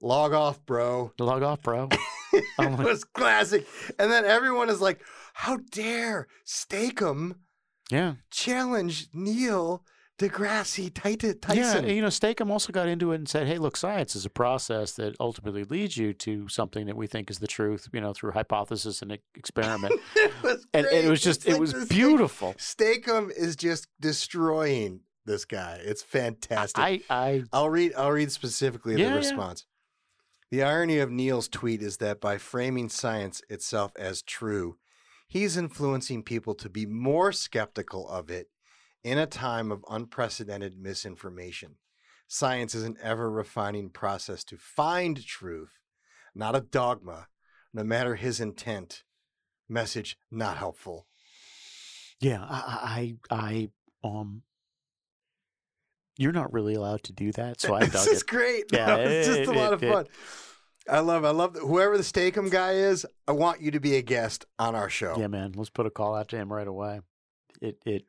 Log 0.00 0.32
off, 0.32 0.64
bro. 0.64 1.12
Log 1.18 1.42
off, 1.42 1.62
bro. 1.62 1.88
it 2.32 2.78
was 2.78 3.02
classic. 3.04 3.66
And 3.98 4.12
then 4.12 4.24
everyone 4.24 4.68
is 4.68 4.80
like, 4.80 5.00
"How 5.32 5.56
dare 5.72 6.28
Steak-umm 6.44 7.36
Yeah. 7.90 8.14
challenge 8.30 9.08
Neil 9.12 9.82
deGrasse 10.18 10.92
Tyson?" 10.94 11.56
Yeah. 11.56 11.76
And, 11.78 11.88
You 11.88 12.02
know, 12.02 12.10
Steak-umm 12.10 12.50
also 12.50 12.72
got 12.72 12.88
into 12.88 13.12
it 13.12 13.16
and 13.16 13.28
said, 13.28 13.46
"Hey, 13.46 13.58
look, 13.58 13.76
science 13.76 14.14
is 14.16 14.24
a 14.26 14.30
process 14.30 14.92
that 14.92 15.16
ultimately 15.20 15.64
leads 15.64 15.96
you 15.96 16.12
to 16.14 16.48
something 16.48 16.86
that 16.86 16.96
we 16.96 17.06
think 17.06 17.30
is 17.30 17.38
the 17.38 17.46
truth. 17.46 17.88
You 17.92 18.00
know, 18.00 18.12
through 18.12 18.32
hypothesis 18.32 19.02
and 19.02 19.18
experiment." 19.34 19.94
it 20.16 20.32
was 20.42 20.66
and, 20.74 20.86
and 20.86 21.06
it 21.06 21.10
was 21.10 21.20
just, 21.20 21.40
It's 21.46 21.48
it 21.48 21.52
like 21.52 21.60
was 21.60 21.88
beautiful. 21.88 22.54
Steak-umm 22.58 23.30
is 23.36 23.56
just 23.56 23.88
destroying 24.00 25.00
this 25.24 25.44
guy. 25.44 25.80
It's 25.84 26.02
fantastic. 26.02 26.82
I, 26.82 27.00
I, 27.10 27.44
I'll 27.52 27.70
read 27.70 27.92
I'll 27.96 28.10
read 28.12 28.32
specifically 28.32 28.94
the 28.94 29.02
Yeah, 29.02 29.08
yeah. 29.10 29.14
response. 29.16 29.66
The 30.50 30.62
irony 30.62 30.98
of 30.98 31.10
Neil's 31.10 31.46
tweet 31.46 31.82
is 31.82 31.98
that 31.98 32.20
by 32.20 32.38
framing 32.38 32.88
science 32.88 33.42
itself 33.50 33.92
as 33.96 34.22
true, 34.22 34.78
he's 35.26 35.58
influencing 35.58 36.22
people 36.22 36.54
to 36.54 36.70
be 36.70 36.86
more 36.86 37.32
skeptical 37.32 38.08
of 38.08 38.30
it 38.30 38.48
in 39.04 39.18
a 39.18 39.26
time 39.26 39.70
of 39.70 39.84
unprecedented 39.88 40.78
misinformation. 40.78 41.76
Science 42.26 42.74
is 42.74 42.82
an 42.82 42.96
ever 43.02 43.30
refining 43.30 43.88
process 43.90 44.44
to 44.44 44.56
find 44.58 45.24
truth, 45.24 45.78
not 46.34 46.54
a 46.54 46.60
dogma, 46.60 47.28
no 47.72 47.82
matter 47.84 48.16
his 48.16 48.40
intent. 48.40 49.04
Message 49.68 50.16
not 50.30 50.56
helpful. 50.56 51.06
yeah, 52.20 52.42
I, 52.42 53.16
I, 53.30 53.70
I, 54.02 54.06
um, 54.06 54.42
you're 56.16 56.32
not 56.32 56.52
really 56.52 56.74
allowed 56.74 57.02
to 57.04 57.12
do 57.12 57.32
that, 57.32 57.60
so 57.60 57.74
I 57.74 57.80
this 57.86 58.06
is 58.06 58.22
it. 58.22 58.26
great. 58.26 58.64
Yeah, 58.72 58.96
it's 58.96 59.26
just 59.28 59.50
a 59.50 59.52
lot 59.52 59.72
of 59.74 59.80
fun. 59.80 60.06
I 60.88 61.00
love, 61.00 61.24
I 61.26 61.30
love 61.30 61.54
whoever 61.56 61.98
the 61.98 62.02
Steak-umm 62.04 62.48
guy 62.48 62.72
is. 62.72 63.04
I 63.26 63.32
want 63.32 63.60
you 63.60 63.70
to 63.72 63.80
be 63.80 63.96
a 63.96 64.02
guest 64.02 64.46
on 64.58 64.74
our 64.74 64.88
show. 64.88 65.16
Yeah, 65.18 65.26
man. 65.26 65.52
Let's 65.54 65.68
put 65.70 65.84
a 65.84 65.90
call 65.90 66.14
out 66.14 66.28
to 66.28 66.36
him 66.36 66.50
right 66.50 66.66
away. 66.66 67.00
It 67.60 67.76
it, 67.84 68.04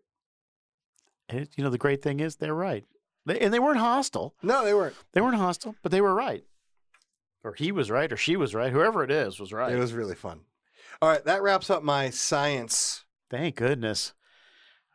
it 1.30 1.49
you 1.55 1.63
know 1.63 1.69
the 1.69 1.77
great 1.77 2.01
thing 2.01 2.19
is 2.19 2.36
they're 2.38 2.53
right. 2.55 2.86
They, 3.25 3.39
and 3.39 3.53
they 3.53 3.59
weren't 3.59 3.80
hostile. 3.80 4.34
No, 4.41 4.63
they 4.63 4.73
weren't. 4.73 4.95
They 5.13 5.21
weren't 5.21 5.36
hostile, 5.36 5.75
but 5.84 5.91
they 5.91 6.01
were 6.01 6.13
right. 6.13 6.43
Or 7.43 7.53
he 7.53 7.71
was 7.71 7.89
right, 7.89 8.11
or 8.11 8.17
she 8.17 8.36
was 8.36 8.53
right. 8.55 8.71
Whoever 8.71 9.03
it 9.03 9.11
is 9.11 9.39
was 9.39 9.53
right. 9.53 9.71
It 9.73 9.80
was 9.80 9.93
really 9.93 10.15
fun. 10.15 10.41
All 11.01 11.09
right, 11.09 11.23
that 11.25 11.41
wraps 11.41 11.69
up 11.69 11.84
my 11.84 12.09
science 12.09 13.05
Thank 13.30 13.55
goodness. 13.55 14.13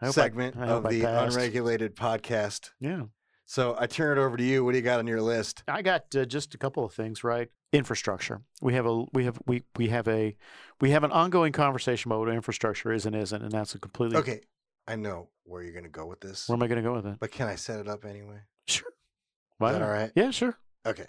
I 0.02 0.06
hope 0.06 0.18
I- 0.18 0.22
segment 0.22 0.56
I 0.56 0.66
hope 0.66 0.78
of 0.84 0.86
I 0.86 0.90
the 0.90 1.02
passed. 1.02 1.36
unregulated 1.36 1.94
podcast. 1.96 2.70
Yeah. 2.80 3.04
So 3.46 3.76
I 3.78 3.86
turn 3.86 4.18
it 4.18 4.20
over 4.20 4.36
to 4.36 4.42
you. 4.42 4.64
What 4.64 4.72
do 4.72 4.78
you 4.78 4.82
got 4.82 4.98
on 4.98 5.06
your 5.06 5.20
list? 5.22 5.62
I 5.68 5.82
got 5.82 6.14
uh, 6.16 6.24
just 6.24 6.54
a 6.54 6.58
couple 6.58 6.84
of 6.84 6.92
things, 6.92 7.22
right? 7.22 7.48
Infrastructure. 7.72 8.40
We 8.62 8.74
have 8.74 8.86
a 8.86 9.04
we 9.12 9.24
have 9.26 9.38
we 9.46 9.62
we 9.76 9.88
have 9.88 10.08
a 10.08 10.36
we 10.80 10.90
have 10.90 11.04
an 11.04 11.12
ongoing 11.12 11.52
conversation 11.52 12.10
about 12.10 12.20
what 12.20 12.28
infrastructure 12.30 12.90
is 12.92 13.06
and 13.06 13.14
isn't, 13.14 13.42
and 13.42 13.52
that's 13.52 13.74
a 13.74 13.78
completely 13.78 14.16
Okay, 14.18 14.40
I 14.86 14.96
know 14.96 15.28
where 15.44 15.62
you're 15.62 15.72
going 15.72 15.84
to 15.84 15.90
go 15.90 16.06
with 16.06 16.20
this, 16.20 16.48
Where 16.48 16.56
am 16.56 16.62
I 16.62 16.66
going 16.66 16.82
to 16.82 16.88
go 16.88 16.94
with 16.94 17.06
it? 17.06 17.16
but 17.20 17.30
can 17.30 17.48
I 17.48 17.54
set 17.54 17.80
it 17.80 17.88
up 17.88 18.04
anyway? 18.04 18.38
Sure. 18.66 18.88
Is 18.88 19.58
that 19.60 19.72
not? 19.78 19.82
all 19.82 19.88
right? 19.90 20.10
Yeah, 20.14 20.30
sure. 20.30 20.56
Okay. 20.86 21.06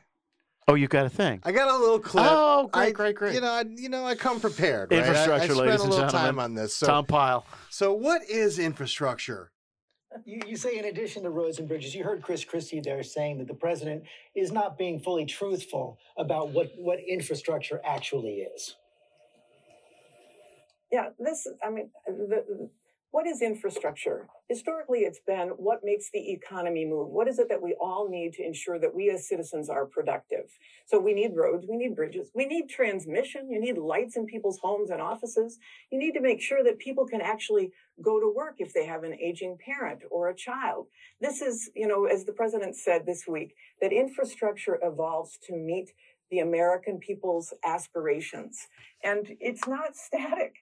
Oh, 0.67 0.73
you 0.75 0.87
got 0.87 1.05
a 1.05 1.09
thing. 1.09 1.41
I 1.43 1.51
got 1.51 1.67
a 1.69 1.77
little 1.77 1.99
clip. 1.99 2.25
Oh, 2.27 2.67
great, 2.71 2.87
I- 2.87 2.91
great, 2.91 3.15
great. 3.15 3.35
You 3.35 3.41
know, 3.41 3.51
I, 3.51 3.63
you 3.67 3.87
know, 3.89 4.03
I 4.05 4.15
come 4.15 4.39
prepared. 4.39 4.91
Right? 4.91 4.97
I- 4.97 5.07
Infrastructure, 5.07 5.33
I, 5.43 5.45
spent 5.45 5.59
ladies 5.59 5.79
a 5.81 5.83
and 5.83 5.91
little 5.91 6.05
gentlemen. 6.07 6.25
time 6.27 6.39
on 6.39 6.53
this. 6.55 6.75
So, 6.75 6.87
Tom 6.87 7.05
Pyle. 7.05 7.45
so 7.69 7.93
what 7.93 8.23
is 8.29 8.57
infrastructure? 8.59 9.51
You, 10.25 10.41
you 10.47 10.55
say, 10.55 10.77
in 10.79 10.85
addition 10.85 11.23
to 11.23 11.29
roads 11.29 11.59
and 11.59 11.67
bridges, 11.67 11.93
you 11.93 12.03
heard 12.03 12.21
Chris 12.21 12.43
Christie 12.45 12.79
there 12.79 13.03
saying 13.03 13.37
that 13.39 13.47
the 13.47 13.53
president 13.53 14.03
is 14.33 14.51
not 14.51 14.77
being 14.77 14.99
fully 14.99 15.25
truthful 15.25 15.99
about 16.17 16.49
what, 16.51 16.71
what 16.77 16.99
infrastructure 17.05 17.81
actually 17.85 18.37
is. 18.55 18.75
Yeah, 20.91 21.09
this, 21.19 21.47
I 21.65 21.69
mean, 21.69 21.89
the, 22.07 22.69
what 23.15 23.27
is 23.27 23.41
infrastructure? 23.41 24.27
Historically, 24.49 24.99
it's 24.99 25.21
been 25.25 25.47
what 25.51 25.85
makes 25.85 26.09
the 26.11 26.33
economy 26.33 26.83
move. 26.83 27.07
What 27.07 27.29
is 27.29 27.39
it 27.39 27.47
that 27.47 27.61
we 27.61 27.73
all 27.79 28.09
need 28.09 28.33
to 28.33 28.45
ensure 28.45 28.77
that 28.77 28.93
we 28.93 29.09
as 29.09 29.29
citizens 29.29 29.69
are 29.69 29.85
productive? 29.85 30.51
So 30.85 30.99
we 30.99 31.13
need 31.13 31.31
roads, 31.33 31.65
we 31.65 31.77
need 31.77 31.95
bridges, 31.95 32.29
we 32.35 32.45
need 32.45 32.67
transmission, 32.67 33.49
you 33.49 33.61
need 33.61 33.77
lights 33.77 34.17
in 34.17 34.25
people's 34.25 34.59
homes 34.61 34.89
and 34.89 35.01
offices. 35.01 35.59
You 35.93 35.97
need 35.97 36.11
to 36.15 36.19
make 36.19 36.41
sure 36.41 36.61
that 36.65 36.77
people 36.77 37.07
can 37.07 37.21
actually 37.21 37.71
go 38.01 38.19
to 38.19 38.33
work 38.35 38.55
if 38.57 38.73
they 38.73 38.85
have 38.85 39.05
an 39.05 39.13
aging 39.13 39.59
parent 39.63 40.01
or 40.11 40.27
a 40.27 40.35
child. 40.35 40.87
This 41.21 41.41
is, 41.41 41.69
you 41.73 41.87
know, 41.87 42.07
as 42.07 42.25
the 42.25 42.33
president 42.33 42.75
said 42.75 43.05
this 43.05 43.23
week, 43.25 43.55
that 43.81 43.93
infrastructure 43.93 44.77
evolves 44.83 45.39
to 45.47 45.55
meet 45.55 45.89
the 46.31 46.39
American 46.39 46.97
people's 46.99 47.53
aspirations. 47.63 48.67
And 49.05 49.37
it's 49.39 49.65
not 49.67 49.95
static. 49.95 50.55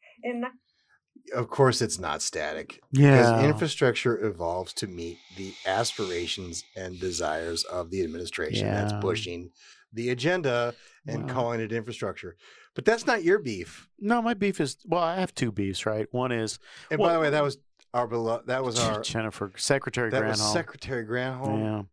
Of 1.34 1.50
course, 1.50 1.82
it's 1.82 2.00
not 2.00 2.22
static. 2.22 2.82
Yeah. 2.92 3.18
Because 3.18 3.44
infrastructure 3.46 4.24
evolves 4.26 4.74
to 4.74 4.88
meet 4.88 5.18
the 5.38 5.54
aspirations 5.66 6.64
and 6.76 7.00
desires 7.00 7.64
of 7.64 7.90
the 7.92 8.04
administration 8.04 8.68
that's 8.68 8.94
pushing 9.02 9.52
the 9.94 10.10
agenda 10.10 10.74
and 11.08 11.28
Wow. 11.28 11.34
calling 11.34 11.60
it 11.62 11.72
infrastructure. 11.72 12.36
But 12.76 12.86
that's 12.86 13.06
not 13.06 13.24
your 13.24 13.40
beef. 13.40 13.88
No, 14.00 14.22
my 14.22 14.34
beef 14.34 14.60
is 14.60 14.78
well, 14.86 15.02
I 15.02 15.20
have 15.20 15.34
two 15.34 15.52
beefs, 15.52 15.86
right? 15.86 16.08
One 16.12 16.32
is 16.32 16.60
And 16.92 17.00
well, 17.00 17.10
by 17.10 17.14
the 17.14 17.20
way, 17.20 17.30
that 17.30 17.44
was 17.44 17.58
our 17.94 18.08
belo- 18.08 18.46
that 18.48 18.64
was 18.64 18.80
our 18.80 19.02
Jennifer 19.02 19.52
Secretary 19.56 20.10
that 20.10 20.22
Granholm. 20.24 20.30
was 20.30 20.52
Secretary 20.54 21.06
Granholm. 21.06 21.88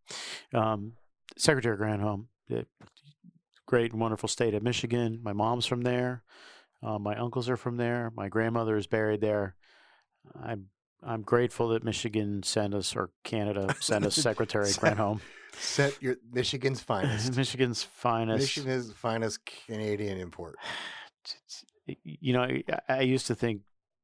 Yeah. 0.52 0.72
Um, 0.72 0.94
Secretary 1.36 1.76
Granholm, 1.76 2.26
great 3.66 3.92
and 3.92 4.00
wonderful 4.00 4.28
state 4.28 4.54
of 4.54 4.62
Michigan. 4.62 5.20
My 5.22 5.32
mom's 5.32 5.66
from 5.66 5.82
there. 5.82 6.22
Uh, 6.82 6.98
my 6.98 7.16
uncles 7.16 7.48
are 7.48 7.56
from 7.56 7.76
there. 7.76 8.10
My 8.14 8.28
grandmother 8.28 8.76
is 8.76 8.86
buried 8.86 9.20
there. 9.20 9.54
I'm 10.42 10.66
I'm 11.02 11.22
grateful 11.22 11.68
that 11.68 11.82
Michigan 11.82 12.42
sent 12.42 12.74
us 12.74 12.94
or 12.94 13.10
Canada 13.24 13.74
sent 13.80 14.04
us 14.04 14.14
Secretary 14.16 14.66
Sent- 14.66 14.98
Granholm. 14.98 15.20
Set 15.58 16.00
your 16.02 16.16
Michigan's 16.32 16.80
finest. 16.80 17.36
Michigan's 17.36 17.82
finest. 17.82 18.40
Michigan's 18.40 18.92
finest 18.92 19.40
Canadian 19.66 20.18
import. 20.18 20.56
you 22.04 22.32
know, 22.32 22.42
I, 22.42 22.62
I 22.88 23.00
used 23.00 23.26
to 23.28 23.34
think 23.34 23.62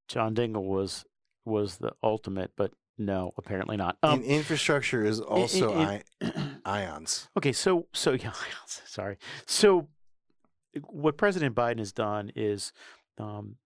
John 0.09 0.35
Dingell 0.35 0.65
was 0.65 1.05
was 1.45 1.77
the 1.77 1.93
ultimate, 2.03 2.53
but 2.57 2.73
no, 2.99 3.33
apparently 3.37 3.77
not. 3.77 3.99
and 4.03 4.25
infrastructure 4.25 5.05
is 5.05 5.21
also 5.21 5.75
in- 5.79 6.03
I- 6.23 6.57
ions. 6.65 7.29
Okay, 7.37 7.53
so 7.53 7.87
so 7.93 8.13
yeah, 8.13 8.33
sorry. 8.67 9.19
So 9.47 9.89
what 10.89 11.17
President 11.17 11.55
Biden 11.55 11.79
has 11.79 11.93
done 11.93 12.31
is 12.35 12.73
um, 13.19 13.57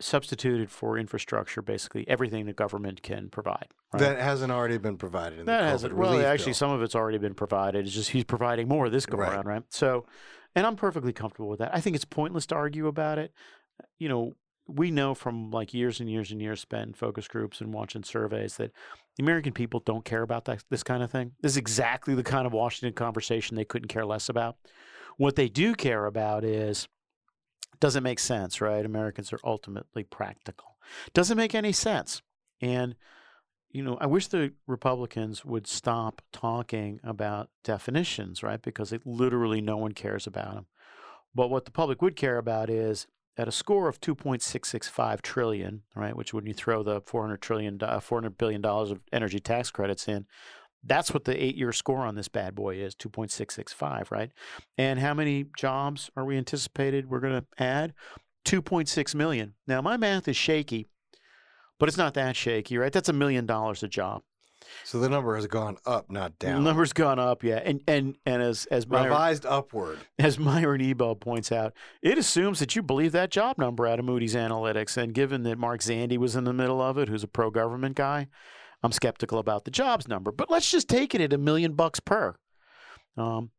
substituted 0.00 0.70
for 0.70 0.98
infrastructure 0.98 1.62
basically 1.62 2.06
everything 2.08 2.44
the 2.46 2.52
government 2.52 3.02
can 3.02 3.28
provide. 3.30 3.68
right? 3.92 4.00
That 4.00 4.18
hasn't 4.18 4.52
already 4.52 4.78
been 4.78 4.96
provided 4.98 5.38
in 5.40 5.46
that 5.46 5.62
the 5.62 5.68
hasn't. 5.68 5.94
Well, 5.96 6.18
actually, 6.24 6.46
bill. 6.50 6.54
some 6.54 6.70
of 6.70 6.82
it's 6.82 6.94
already 6.94 7.18
been 7.18 7.34
provided. 7.34 7.86
It's 7.86 7.94
just 7.94 8.10
he's 8.10 8.24
providing 8.24 8.68
more 8.68 8.90
this 8.90 9.06
go 9.06 9.16
Right. 9.18 9.32
around, 9.32 9.46
right? 9.46 9.62
So, 9.70 10.06
and 10.54 10.66
I'm 10.66 10.76
perfectly 10.76 11.12
comfortable 11.12 11.48
with 11.48 11.60
that. 11.60 11.74
I 11.74 11.80
think 11.80 11.96
it's 11.96 12.04
pointless 12.04 12.46
to 12.46 12.54
argue 12.54 12.86
about 12.88 13.18
it. 13.18 13.32
You 13.98 14.08
know, 14.08 14.32
we 14.68 14.90
know 14.90 15.14
from 15.14 15.50
like 15.50 15.72
years 15.72 16.00
and 16.00 16.10
years 16.10 16.30
and 16.30 16.42
years 16.42 16.60
spent 16.60 16.88
in 16.88 16.94
focus 16.94 17.28
groups 17.28 17.60
and 17.60 17.72
watching 17.72 18.02
surveys 18.02 18.56
that 18.56 18.72
the 19.16 19.22
American 19.22 19.52
people 19.52 19.80
don't 19.80 20.04
care 20.04 20.22
about 20.22 20.44
that, 20.46 20.62
this 20.70 20.82
kind 20.82 21.02
of 21.02 21.10
thing. 21.10 21.32
This 21.40 21.52
is 21.52 21.56
exactly 21.56 22.14
the 22.14 22.22
kind 22.24 22.46
of 22.46 22.52
Washington 22.52 22.92
conversation 22.92 23.56
they 23.56 23.64
couldn't 23.64 23.88
care 23.88 24.04
less 24.04 24.28
about. 24.28 24.56
What 25.16 25.36
they 25.36 25.48
do 25.48 25.74
care 25.74 26.06
about 26.06 26.44
is 26.44 26.88
doesn't 27.80 28.02
make 28.02 28.18
sense, 28.18 28.60
right? 28.60 28.84
Americans 28.84 29.32
are 29.32 29.40
ultimately 29.44 30.02
practical. 30.02 30.76
Doesn't 31.12 31.36
make 31.36 31.54
any 31.54 31.72
sense. 31.72 32.22
And, 32.60 32.94
you 33.70 33.82
know, 33.82 33.98
I 34.00 34.06
wish 34.06 34.28
the 34.28 34.52
Republicans 34.66 35.44
would 35.44 35.66
stop 35.66 36.22
talking 36.32 37.00
about 37.02 37.50
definitions, 37.64 38.42
right? 38.42 38.60
Because 38.60 38.92
it, 38.92 39.06
literally 39.06 39.60
no 39.60 39.76
one 39.76 39.92
cares 39.92 40.26
about 40.26 40.54
them. 40.54 40.66
But 41.34 41.50
what 41.50 41.66
the 41.66 41.70
public 41.70 42.00
would 42.00 42.16
care 42.16 42.38
about 42.38 42.70
is 42.70 43.06
at 43.36 43.48
a 43.48 43.52
score 43.52 43.88
of 43.88 44.00
2.665 44.00 45.20
trillion, 45.20 45.82
right, 45.94 46.16
which 46.16 46.32
when 46.32 46.46
you 46.46 46.54
throw 46.54 46.82
the 46.82 47.02
400 47.02 47.42
trillion, 47.42 47.78
uh, 47.82 48.00
400 48.00 48.38
billion 48.38 48.62
dollars 48.62 48.90
of 48.90 49.00
energy 49.12 49.38
tax 49.38 49.70
credits 49.70 50.08
in, 50.08 50.26
that's 50.86 51.12
what 51.12 51.24
the 51.24 51.42
eight-year 51.42 51.72
score 51.72 52.00
on 52.00 52.14
this 52.14 52.28
bad 52.28 52.54
boy 52.54 52.76
is, 52.76 52.94
2.665, 52.94 54.10
right? 54.10 54.30
And 54.78 54.98
how 54.98 55.14
many 55.14 55.46
jobs 55.56 56.10
are 56.16 56.24
we 56.24 56.36
anticipated 56.36 57.10
we're 57.10 57.20
going 57.20 57.40
to 57.40 57.46
add? 57.62 57.94
2.6 58.44 59.14
million. 59.14 59.54
Now 59.66 59.82
my 59.82 59.96
math 59.96 60.28
is 60.28 60.36
shaky, 60.36 60.86
but 61.78 61.88
it's 61.88 61.98
not 61.98 62.14
that 62.14 62.36
shaky, 62.36 62.78
right? 62.78 62.92
That's 62.92 63.08
a 63.08 63.12
million 63.12 63.44
dollars 63.44 63.82
a 63.82 63.88
job. 63.88 64.22
So 64.84 64.98
the 64.98 65.08
number 65.08 65.36
has 65.36 65.46
gone 65.46 65.76
up, 65.84 66.10
not 66.10 66.38
down. 66.38 66.56
The 66.56 66.68
number's 66.68 66.92
gone 66.92 67.18
up, 67.18 67.44
yeah, 67.44 67.60
and 67.64 67.82
and 67.86 68.16
and 68.24 68.42
as 68.42 68.66
as 68.66 68.86
Myron, 68.86 69.06
Revised 69.06 69.46
upward. 69.46 69.98
as 70.18 70.38
Myron 70.38 70.80
Ebell 70.80 71.14
points 71.14 71.52
out, 71.52 71.72
it 72.02 72.18
assumes 72.18 72.58
that 72.60 72.74
you 72.74 72.82
believe 72.82 73.12
that 73.12 73.30
job 73.30 73.58
number 73.58 73.86
out 73.86 73.98
of 73.98 74.04
Moody's 74.04 74.34
Analytics. 74.34 74.96
And 74.96 75.12
given 75.12 75.42
that 75.42 75.58
Mark 75.58 75.80
Zandi 75.80 76.16
was 76.16 76.36
in 76.36 76.44
the 76.44 76.52
middle 76.52 76.80
of 76.80 76.98
it, 76.98 77.08
who's 77.08 77.22
a 77.22 77.28
pro 77.28 77.50
government 77.50 77.96
guy, 77.96 78.28
I'm 78.82 78.92
skeptical 78.92 79.38
about 79.38 79.64
the 79.64 79.70
jobs 79.70 80.06
number. 80.08 80.30
But 80.32 80.50
let's 80.50 80.70
just 80.70 80.88
take 80.88 81.14
it 81.14 81.20
at 81.20 81.32
a 81.32 81.38
million 81.38 81.72
bucks 81.72 82.00
per. 82.00 82.36
Um, 83.16 83.50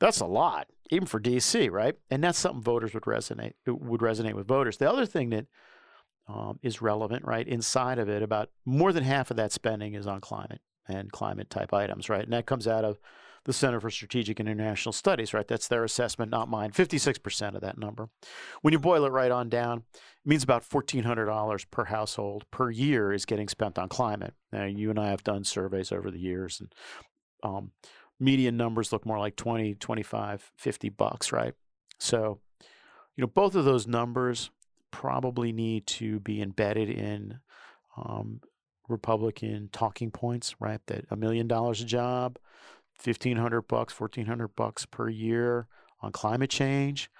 that's 0.00 0.20
a 0.20 0.26
lot, 0.26 0.66
even 0.90 1.06
for 1.06 1.20
DC, 1.20 1.70
right? 1.70 1.94
And 2.10 2.24
that's 2.24 2.38
something 2.38 2.62
voters 2.62 2.92
would 2.92 3.04
resonate 3.04 3.52
would 3.66 4.00
resonate 4.00 4.34
with 4.34 4.48
voters. 4.48 4.76
The 4.76 4.90
other 4.90 5.06
thing 5.06 5.30
that 5.30 5.46
um, 6.28 6.58
is 6.62 6.82
relevant, 6.82 7.24
right? 7.24 7.46
Inside 7.46 7.98
of 7.98 8.08
it, 8.08 8.22
about 8.22 8.50
more 8.64 8.92
than 8.92 9.04
half 9.04 9.30
of 9.30 9.36
that 9.36 9.52
spending 9.52 9.94
is 9.94 10.06
on 10.06 10.20
climate 10.20 10.60
and 10.88 11.10
climate 11.12 11.50
type 11.50 11.72
items, 11.72 12.08
right? 12.08 12.24
And 12.24 12.32
that 12.32 12.46
comes 12.46 12.66
out 12.66 12.84
of 12.84 12.98
the 13.44 13.52
Center 13.52 13.80
for 13.80 13.90
Strategic 13.90 14.38
and 14.38 14.48
International 14.48 14.92
Studies, 14.92 15.34
right? 15.34 15.46
That's 15.46 15.68
their 15.68 15.84
assessment, 15.84 16.30
not 16.30 16.48
mine. 16.48 16.70
56% 16.70 17.54
of 17.54 17.60
that 17.60 17.78
number. 17.78 18.08
When 18.60 18.72
you 18.72 18.78
boil 18.78 19.04
it 19.04 19.10
right 19.10 19.30
on 19.30 19.48
down, 19.48 19.78
it 19.78 20.28
means 20.28 20.44
about 20.44 20.68
$1,400 20.68 21.70
per 21.70 21.84
household 21.84 22.44
per 22.50 22.70
year 22.70 23.12
is 23.12 23.24
getting 23.24 23.48
spent 23.48 23.78
on 23.78 23.88
climate. 23.88 24.34
Now, 24.52 24.64
you 24.64 24.90
and 24.90 24.98
I 24.98 25.10
have 25.10 25.24
done 25.24 25.44
surveys 25.44 25.90
over 25.90 26.10
the 26.10 26.20
years, 26.20 26.60
and 26.60 26.72
um, 27.42 27.72
median 28.20 28.56
numbers 28.56 28.92
look 28.92 29.04
more 29.04 29.18
like 29.18 29.34
20, 29.34 29.74
25, 29.74 30.52
50 30.56 30.88
bucks, 30.90 31.32
right? 31.32 31.54
So, 31.98 32.40
you 33.16 33.22
know, 33.22 33.26
both 33.26 33.54
of 33.56 33.64
those 33.64 33.86
numbers 33.86 34.50
probably 34.92 35.52
need 35.52 35.86
to 35.86 36.20
be 36.20 36.40
embedded 36.40 36.88
in 36.88 37.40
um, 37.96 38.40
Republican 38.88 39.68
talking 39.72 40.10
points, 40.12 40.54
right? 40.60 40.80
That 40.86 41.06
a 41.10 41.16
million 41.16 41.48
dollars 41.48 41.80
a 41.80 41.84
job, 41.84 42.38
fifteen 43.02 43.36
hundred 43.36 43.62
bucks, 43.62 43.92
fourteen 43.92 44.26
hundred 44.26 44.54
bucks 44.54 44.86
per 44.86 45.08
year 45.08 45.66
on 46.00 46.12
climate 46.12 46.50
change, 46.50 47.10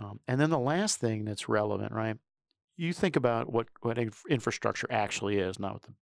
um, 0.00 0.20
and 0.28 0.40
then 0.40 0.50
the 0.50 0.58
last 0.58 1.00
thing 1.00 1.24
that's 1.24 1.48
relevant, 1.48 1.92
right? 1.92 2.16
You 2.76 2.92
think 2.92 3.16
about 3.16 3.52
what 3.52 3.66
what 3.80 3.98
inf- 3.98 4.22
infrastructure 4.30 4.86
actually 4.90 5.38
is, 5.38 5.58
not 5.58 5.74
what 5.74 5.82
the 5.82 5.92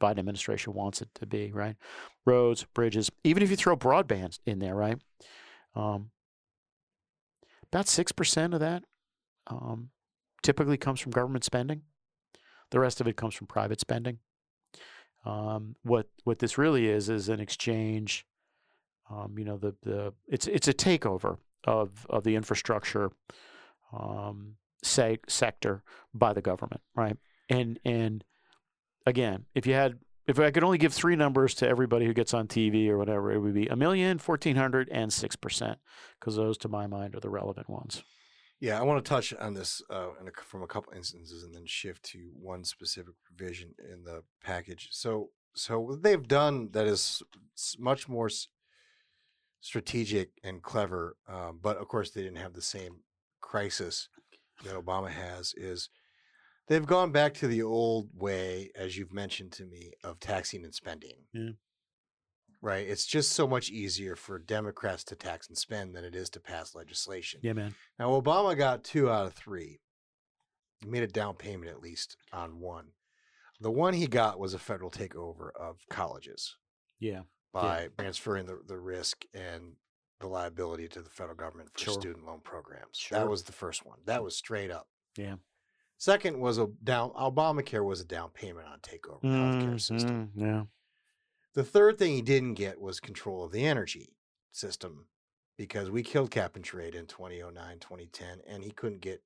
Biden 0.00 0.18
administration 0.18 0.72
wants 0.72 1.02
it 1.02 1.08
to 1.16 1.26
be, 1.26 1.52
right? 1.52 1.76
Roads, 2.24 2.64
bridges, 2.74 3.10
even 3.24 3.42
if 3.42 3.50
you 3.50 3.56
throw 3.56 3.76
broadband 3.76 4.38
in 4.46 4.58
there, 4.58 4.74
right? 4.74 4.98
Um, 5.74 6.10
about 7.72 7.88
six 7.88 8.12
percent 8.12 8.54
of 8.54 8.60
that 8.60 8.84
um, 9.48 9.90
typically 10.42 10.76
comes 10.76 11.00
from 11.00 11.12
government 11.12 11.44
spending. 11.44 11.82
The 12.70 12.80
rest 12.80 13.00
of 13.00 13.08
it 13.08 13.16
comes 13.16 13.34
from 13.34 13.46
private 13.46 13.80
spending. 13.80 14.18
Um, 15.24 15.76
what 15.82 16.06
what 16.24 16.38
this 16.38 16.56
really 16.56 16.88
is 16.88 17.08
is 17.08 17.28
an 17.28 17.40
exchange. 17.40 18.24
Um, 19.10 19.38
you 19.38 19.44
know, 19.44 19.56
the 19.56 19.74
the 19.82 20.12
it's 20.26 20.46
it's 20.46 20.68
a 20.68 20.74
takeover 20.74 21.38
of 21.64 22.06
of 22.10 22.24
the 22.24 22.34
infrastructure 22.34 23.10
um, 23.92 24.56
se- 24.82 25.20
sector 25.28 25.82
by 26.14 26.32
the 26.32 26.42
government, 26.42 26.82
right? 26.94 27.16
And 27.48 27.78
and 27.84 28.24
again, 29.04 29.46
if 29.54 29.66
you 29.66 29.74
had 29.74 29.98
if 30.26 30.40
I 30.40 30.50
could 30.50 30.64
only 30.64 30.78
give 30.78 30.92
three 30.92 31.14
numbers 31.14 31.54
to 31.54 31.68
everybody 31.68 32.04
who 32.04 32.12
gets 32.12 32.34
on 32.34 32.48
TV 32.48 32.88
or 32.88 32.98
whatever, 32.98 33.30
it 33.30 33.38
would 33.38 33.54
be 33.54 33.68
a 33.68 33.76
million, 33.76 34.18
fourteen 34.18 34.56
hundred, 34.56 34.88
and 34.90 35.12
six 35.12 35.36
percent, 35.36 35.78
because 36.18 36.36
those, 36.36 36.58
to 36.58 36.68
my 36.68 36.86
mind, 36.86 37.14
are 37.14 37.20
the 37.20 37.30
relevant 37.30 37.70
ones. 37.70 38.02
Yeah, 38.58 38.80
I 38.80 38.82
want 38.84 39.04
to 39.04 39.08
touch 39.08 39.34
on 39.34 39.54
this 39.54 39.82
uh, 39.90 40.08
a, 40.08 40.42
from 40.42 40.62
a 40.62 40.66
couple 40.66 40.92
instances 40.94 41.44
and 41.44 41.54
then 41.54 41.66
shift 41.66 42.02
to 42.04 42.30
one 42.40 42.64
specific 42.64 43.14
provision 43.22 43.74
in 43.92 44.02
the 44.04 44.22
package. 44.42 44.88
So, 44.92 45.28
so 45.54 45.78
what 45.78 46.02
they've 46.02 46.26
done 46.26 46.70
that 46.72 46.86
is 46.86 47.22
much 47.78 48.08
more 48.08 48.30
strategic 49.66 50.30
and 50.44 50.62
clever, 50.62 51.16
um, 51.28 51.58
but 51.60 51.76
of 51.78 51.88
course 51.88 52.10
they 52.10 52.22
didn't 52.22 52.38
have 52.38 52.54
the 52.54 52.62
same 52.62 53.00
crisis 53.40 54.08
that 54.64 54.74
Obama 54.74 55.10
has. 55.10 55.52
Is 55.56 55.88
they've 56.68 56.86
gone 56.86 57.10
back 57.10 57.34
to 57.34 57.48
the 57.48 57.62
old 57.62 58.10
way, 58.14 58.70
as 58.76 58.96
you've 58.96 59.12
mentioned 59.12 59.52
to 59.52 59.64
me, 59.66 59.90
of 60.04 60.20
taxing 60.20 60.64
and 60.64 60.74
spending. 60.74 61.24
Yeah. 61.32 61.50
Right. 62.62 62.88
It's 62.88 63.06
just 63.06 63.32
so 63.32 63.46
much 63.46 63.68
easier 63.70 64.16
for 64.16 64.38
Democrats 64.38 65.04
to 65.04 65.14
tax 65.14 65.48
and 65.48 65.58
spend 65.58 65.94
than 65.94 66.04
it 66.04 66.14
is 66.14 66.30
to 66.30 66.40
pass 66.40 66.74
legislation. 66.74 67.40
Yeah, 67.42 67.52
man. 67.52 67.74
Now, 67.98 68.10
Obama 68.10 68.56
got 68.56 68.82
two 68.82 69.10
out 69.10 69.26
of 69.26 69.34
three. 69.34 69.80
He 70.80 70.88
made 70.88 71.02
a 71.02 71.08
down 71.08 71.34
payment 71.34 71.70
at 71.70 71.80
least 71.80 72.16
on 72.32 72.60
one. 72.60 72.86
The 73.60 73.70
one 73.70 73.94
he 73.94 74.06
got 74.06 74.38
was 74.38 74.54
a 74.54 74.58
federal 74.58 74.90
takeover 74.90 75.48
of 75.58 75.76
colleges 75.90 76.56
Yeah. 77.00 77.22
By 77.62 77.88
transferring 77.98 78.46
the, 78.46 78.58
the 78.66 78.78
risk 78.78 79.24
and 79.34 79.72
the 80.20 80.26
liability 80.26 80.88
to 80.88 81.02
the 81.02 81.10
federal 81.10 81.36
government 81.36 81.70
for 81.72 81.78
Sure. 81.78 81.94
student 81.94 82.24
loan 82.26 82.40
programs. 82.42 82.96
Sure. 82.96 83.18
That 83.18 83.28
was 83.28 83.42
the 83.44 83.52
first 83.52 83.84
one. 83.84 83.98
That 84.06 84.22
was 84.22 84.36
straight 84.36 84.70
up. 84.70 84.88
Yeah. 85.16 85.36
Second 85.98 86.38
was 86.40 86.58
a 86.58 86.66
down 86.84 87.10
Obamacare 87.10 87.84
was 87.84 88.00
a 88.00 88.04
down 88.04 88.30
payment 88.30 88.66
on 88.68 88.78
takeover 88.80 89.16
of 89.16 89.20
the 89.22 89.28
healthcare 89.28 89.80
system. 89.80 90.30
Mhm, 90.36 90.40
Yeah. 90.40 90.64
The 91.54 91.64
third 91.64 91.98
thing 91.98 92.12
he 92.14 92.22
didn't 92.22 92.54
get 92.54 92.80
was 92.80 93.00
control 93.00 93.44
of 93.44 93.52
the 93.52 93.64
energy 93.64 94.14
system 94.52 95.06
because 95.56 95.90
we 95.90 96.02
killed 96.02 96.30
cap 96.30 96.54
and 96.54 96.64
trade 96.64 96.94
in 96.94 97.06
2009, 97.06 97.78
2010, 97.78 98.40
and 98.46 98.62
he 98.62 98.70
couldn't 98.70 99.00
get 99.00 99.22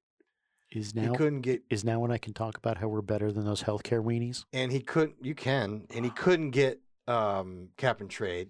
Is 0.71 0.95
now 0.95 1.11
he 1.11 1.17
couldn't 1.17 1.41
get 1.41 1.63
is 1.71 1.85
now 1.85 1.99
when 1.99 2.13
I 2.13 2.19
can 2.19 2.33
talk 2.33 2.57
about 2.57 2.79
how 2.79 2.87
we're 2.87 3.03
better 3.03 3.33
than 3.33 3.45
those 3.45 3.65
healthcare 3.65 4.03
weenies? 4.05 4.45
and 4.53 4.71
he 4.71 4.81
couldn't 4.81 5.17
you 5.25 5.35
can 5.35 5.87
and 5.91 6.05
he 6.05 6.11
couldn't 6.13 6.51
get 6.51 6.81
um 7.11 7.69
cap 7.77 8.01
and 8.01 8.11
trade 8.11 8.49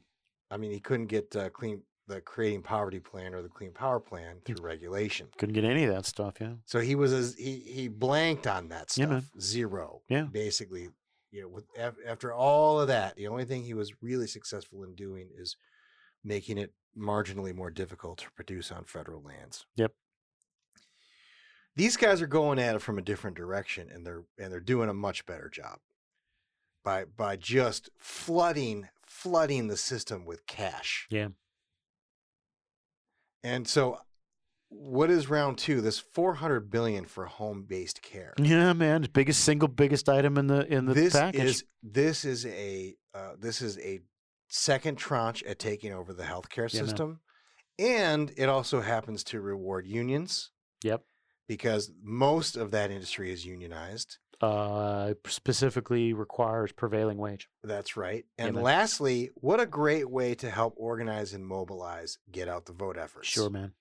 i 0.51 0.57
mean 0.57 0.71
he 0.71 0.81
couldn't 0.81 1.07
get 1.07 1.35
uh, 1.37 1.49
clean 1.51 1.83
the 2.09 2.21
creating 2.21 2.61
poverty 2.63 2.99
plan 3.01 3.35
or 3.35 3.41
the 3.43 3.49
clean 3.49 3.73
power 3.73 4.01
plan 4.01 4.37
through 4.45 4.57
regulation 4.61 5.29
Couldn't 5.39 5.55
get 5.55 5.65
any 5.65 5.85
of 5.85 5.95
that 5.95 6.07
stuff. 6.07 6.35
Yeah. 6.41 6.55
so 6.67 6.81
he 6.81 6.95
was 6.97 7.13
as 7.13 7.35
he 7.37 7.61
he 7.61 7.89
blanked 7.89 8.47
on 8.47 8.69
that 8.69 8.87
Yeah, 8.97 9.05
stuff 9.07 9.11
man. 9.11 9.41
zero 9.41 10.03
Yeah. 10.09 10.27
basically 10.31 10.89
you 11.31 11.43
know 11.43 11.49
with 11.49 11.65
after 12.07 12.33
all 12.33 12.81
of 12.81 12.89
that 12.89 13.15
the 13.17 13.29
only 13.29 13.45
thing 13.45 13.63
he 13.63 13.75
was 13.75 13.93
really 14.03 14.27
successful 14.27 14.83
in 14.83 14.95
doing 14.97 15.29
is 15.37 15.57
making 16.25 16.59
it 16.59 16.73
marginally 16.99 17.55
more 17.55 17.71
difficult 17.71 18.19
to 18.19 18.31
produce 18.33 18.73
on 18.73 18.85
federal 18.85 19.23
lands 19.23 19.65
Yep. 19.77 19.93
these 21.77 21.97
guys 21.97 22.21
are 22.21 22.27
going 22.27 22.59
at 22.59 22.75
it 22.75 22.83
from 22.83 22.99
a 22.99 23.03
different 23.03 23.37
direction 23.37 23.89
and 23.95 24.05
they're 24.05 24.25
and 24.39 24.53
they're 24.53 24.61
doing 24.75 24.89
a 24.89 24.95
much 24.95 25.25
better 25.27 25.49
job 25.49 25.79
by 26.85 27.05
by 27.05 27.37
just 27.37 27.91
flooding 27.99 28.89
flooding 29.07 29.69
the 29.69 29.77
system 29.77 30.25
with 30.25 30.47
cash 30.47 31.07
Yeah. 31.11 31.29
and 33.43 33.67
so 33.67 33.99
what 34.69 35.11
is 35.11 35.29
round 35.29 35.59
two 35.59 35.81
this 35.81 35.99
400 35.99 36.71
billion 36.71 37.05
for 37.05 37.27
home-based 37.27 38.03
care 38.03 38.35
Yeah, 38.39 38.73
man. 38.73 39.07
Biggest 39.13 39.43
single 39.45 39.69
biggest 39.69 40.09
item 40.09 40.39
in 40.39 40.47
the 40.47 40.67
in 40.73 40.87
the 40.87 40.95
this 40.95 41.13
package. 41.13 41.43
is 41.43 41.65
this 41.83 42.25
is 42.25 42.47
a 42.47 42.95
uh, 43.15 43.33
this 43.39 43.61
is 43.63 43.79
a 43.79 44.01
second 44.49 44.97
tranche 44.97 45.43
at 45.43 45.59
taking 45.59 45.93
over 45.93 46.13
the 46.13 46.23
healthcare 46.25 46.73
Yeah, 46.73 46.81
man. 46.81 46.89
system 46.89 47.21
and 47.79 48.33
it 48.37 48.49
also 48.49 48.81
happens 48.81 49.25
to 49.25 49.41
reward 49.41 49.87
unions 49.87 50.51
Yep. 50.85 51.03
because 51.49 51.91
most 52.03 52.57
of 52.57 52.71
that 52.71 52.91
industry 52.93 53.33
is 53.33 53.45
unionized 53.45 54.19
Uh, 54.41 55.13
specifically 55.27 56.15
requires 56.15 56.73
prevailing 56.73 57.19
wage. 57.19 57.49
That's 57.63 57.95
right. 57.97 58.25
And 58.39 58.57
lastly, 58.57 59.31
what 59.35 59.61
a 59.61 59.67
great 59.67 60.09
way 60.09 60.35
to 60.37 60.49
help 60.49 60.75
organize 60.79 61.35
and 61.35 61.47
mobilize 61.47 62.17
get 62.33 62.49
out 62.49 62.65
the 62.65 62.73
vote 62.73 62.97
efforts. 62.97 63.29
Sure, 63.29 63.51
man. 63.51 63.73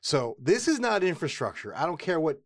So 0.00 0.36
this 0.40 0.66
is 0.66 0.78
not 0.80 1.04
infrastructure. 1.04 1.76
I 1.76 1.84
don't 1.84 1.98
care 1.98 2.18
what 2.18 2.40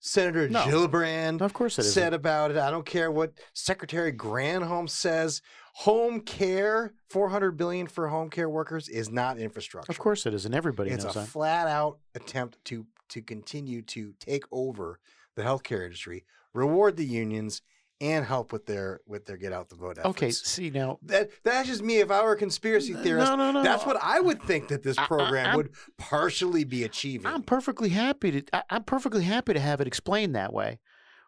Senator 0.00 0.48
No. 0.48 0.60
Gillibrand 0.64 1.40
Of 1.40 1.54
course 1.54 1.76
said 1.76 1.86
isn't. 1.86 2.14
about 2.14 2.50
it. 2.50 2.58
I 2.58 2.70
don't 2.70 2.84
care 2.84 3.10
what 3.10 3.32
Secretary 3.54 4.12
Granholm 4.12 4.88
says. 4.88 5.40
Home 5.76 6.20
care, 6.20 6.92
400 7.10 7.52
billion 7.52 7.86
for 7.86 8.08
home 8.08 8.28
care 8.28 8.48
workers 8.50 8.88
is 8.88 9.10
not 9.10 9.38
infrastructure. 9.38 9.90
Of 9.90 9.98
course 9.98 10.26
it 10.26 10.34
is, 10.34 10.44
and 10.44 10.54
everybody 10.54 10.90
it's 10.90 11.04
knows 11.04 11.16
a 11.16 11.24
flat 11.24 11.68
out 11.68 11.98
attempt 12.14 12.58
to 12.66 12.86
to 13.08 13.22
continue 13.22 13.82
to 13.82 14.12
take 14.20 14.44
over 14.52 14.98
the 15.36 15.42
healthcare 15.42 15.84
industry, 15.84 16.24
reward 16.54 16.96
the 16.96 17.04
unions, 17.04 17.60
and 18.00 18.24
help 18.24 18.52
with 18.52 18.66
their 18.66 19.00
with 19.06 19.26
their 19.26 19.36
get 19.36 19.52
out 19.52 19.68
the 19.68 19.76
vote 19.76 19.98
efforts. 19.98 20.06
Okay, 20.06 20.30
see 20.30 20.70
now 20.70 20.98
That 21.02 21.30
that's 21.44 21.68
just 21.68 21.82
me. 21.82 21.98
If 21.98 22.10
I 22.10 22.22
were 22.24 22.32
a 22.32 22.36
conspiracy 22.36 22.92
theorist, 22.94 23.30
no, 23.30 23.36
no. 23.36 23.52
no, 23.52 23.62
that's 23.62 23.84
what 23.86 23.96
I 24.02 24.20
would 24.20 24.42
think 24.42 24.68
that 24.68 24.82
this 24.82 24.98
I- 24.98 25.04
I- 25.04 25.06
program 25.06 25.46
I'm- 25.46 25.56
would 25.56 25.70
partially 25.98 26.64
be 26.64 26.82
achieving. 26.84 27.26
I'm 27.26 27.42
perfectly 27.42 27.90
happy 27.90 28.30
to 28.40 28.56
I, 28.56 28.62
I'm 28.70 28.84
perfectly 28.84 29.24
happy 29.24 29.54
to 29.54 29.60
have 29.60 29.80
it 29.80 29.86
explained 29.86 30.34
that 30.34 30.52
way. 30.52 30.80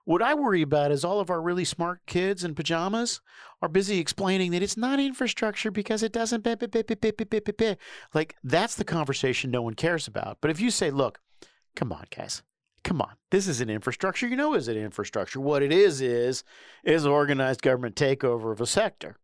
What 0.04 0.22
I 0.22 0.34
worry 0.34 0.62
about 0.62 0.92
is 0.92 1.04
all 1.04 1.18
of 1.18 1.30
our 1.30 1.42
really 1.42 1.64
smart 1.64 2.00
kids 2.06 2.44
in 2.44 2.54
pajamas 2.54 3.20
are 3.60 3.68
busy 3.68 3.98
explaining 3.98 4.52
that 4.52 4.62
it's 4.62 4.76
not 4.76 5.00
infrastructure 5.00 5.72
because 5.72 6.02
it 6.04 6.12
doesn't 6.12 6.44
blah, 6.44 6.54
blah, 6.54 6.68
blah. 6.68 7.74
like 8.14 8.36
that's 8.44 8.76
the 8.76 8.84
conversation 8.84 9.50
no 9.50 9.62
one 9.62 9.74
cares 9.74 10.06
about. 10.06 10.38
But 10.40 10.52
if 10.52 10.60
you 10.60 10.70
say, 10.70 10.90
look, 10.92 11.18
come 11.74 11.92
on, 11.92 12.04
guys. 12.16 12.42
Come 12.86 13.00
on. 13.02 13.14
This 13.32 13.48
isn't 13.48 13.68
infrastructure. 13.68 14.28
You 14.28 14.36
know 14.36 14.54
is 14.54 14.68
it 14.68 14.76
infrastructure. 14.76 15.40
What 15.40 15.60
it 15.60 15.72
is 15.72 16.00
is 16.00 16.44
is 16.84 17.04
organized 17.04 17.60
government 17.60 17.96
takeover 17.96 18.52
of 18.52 18.60
a 18.60 18.66
sector. 18.66 19.16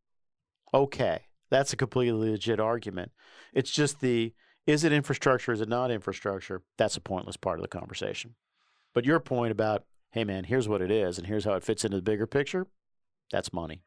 Okay. 0.75 1.27
That's 1.49 1.73
a 1.73 1.77
completely 1.77 2.31
legit 2.31 2.59
argument. 2.59 3.13
It's 3.55 3.71
just 3.71 4.01
the 4.01 4.35
is 4.67 4.83
it 4.83 4.93
infrastructure? 4.93 5.53
Is 5.53 5.61
it 5.61 5.69
not 5.69 5.93
infrastructure? 5.93 6.63
That's 6.77 6.97
a 6.97 7.01
pointless 7.01 7.37
part 7.37 7.61
of 7.61 7.63
the 7.63 7.69
conversation. 7.69 8.35
But 8.95 9.05
your 9.05 9.21
point 9.21 9.53
about, 9.53 9.85
hey 10.11 10.25
man, 10.25 10.43
here's 10.43 10.69
what 10.69 10.83
it 10.83 10.91
is 10.91 11.17
and 11.17 11.29
here's 11.29 11.45
how 11.45 11.55
it 11.55 11.63
fits 11.63 11.85
into 11.85 11.99
the 11.99 12.03
bigger 12.03 12.27
picture, 12.27 12.67
that's 13.31 13.53
money. 13.53 13.83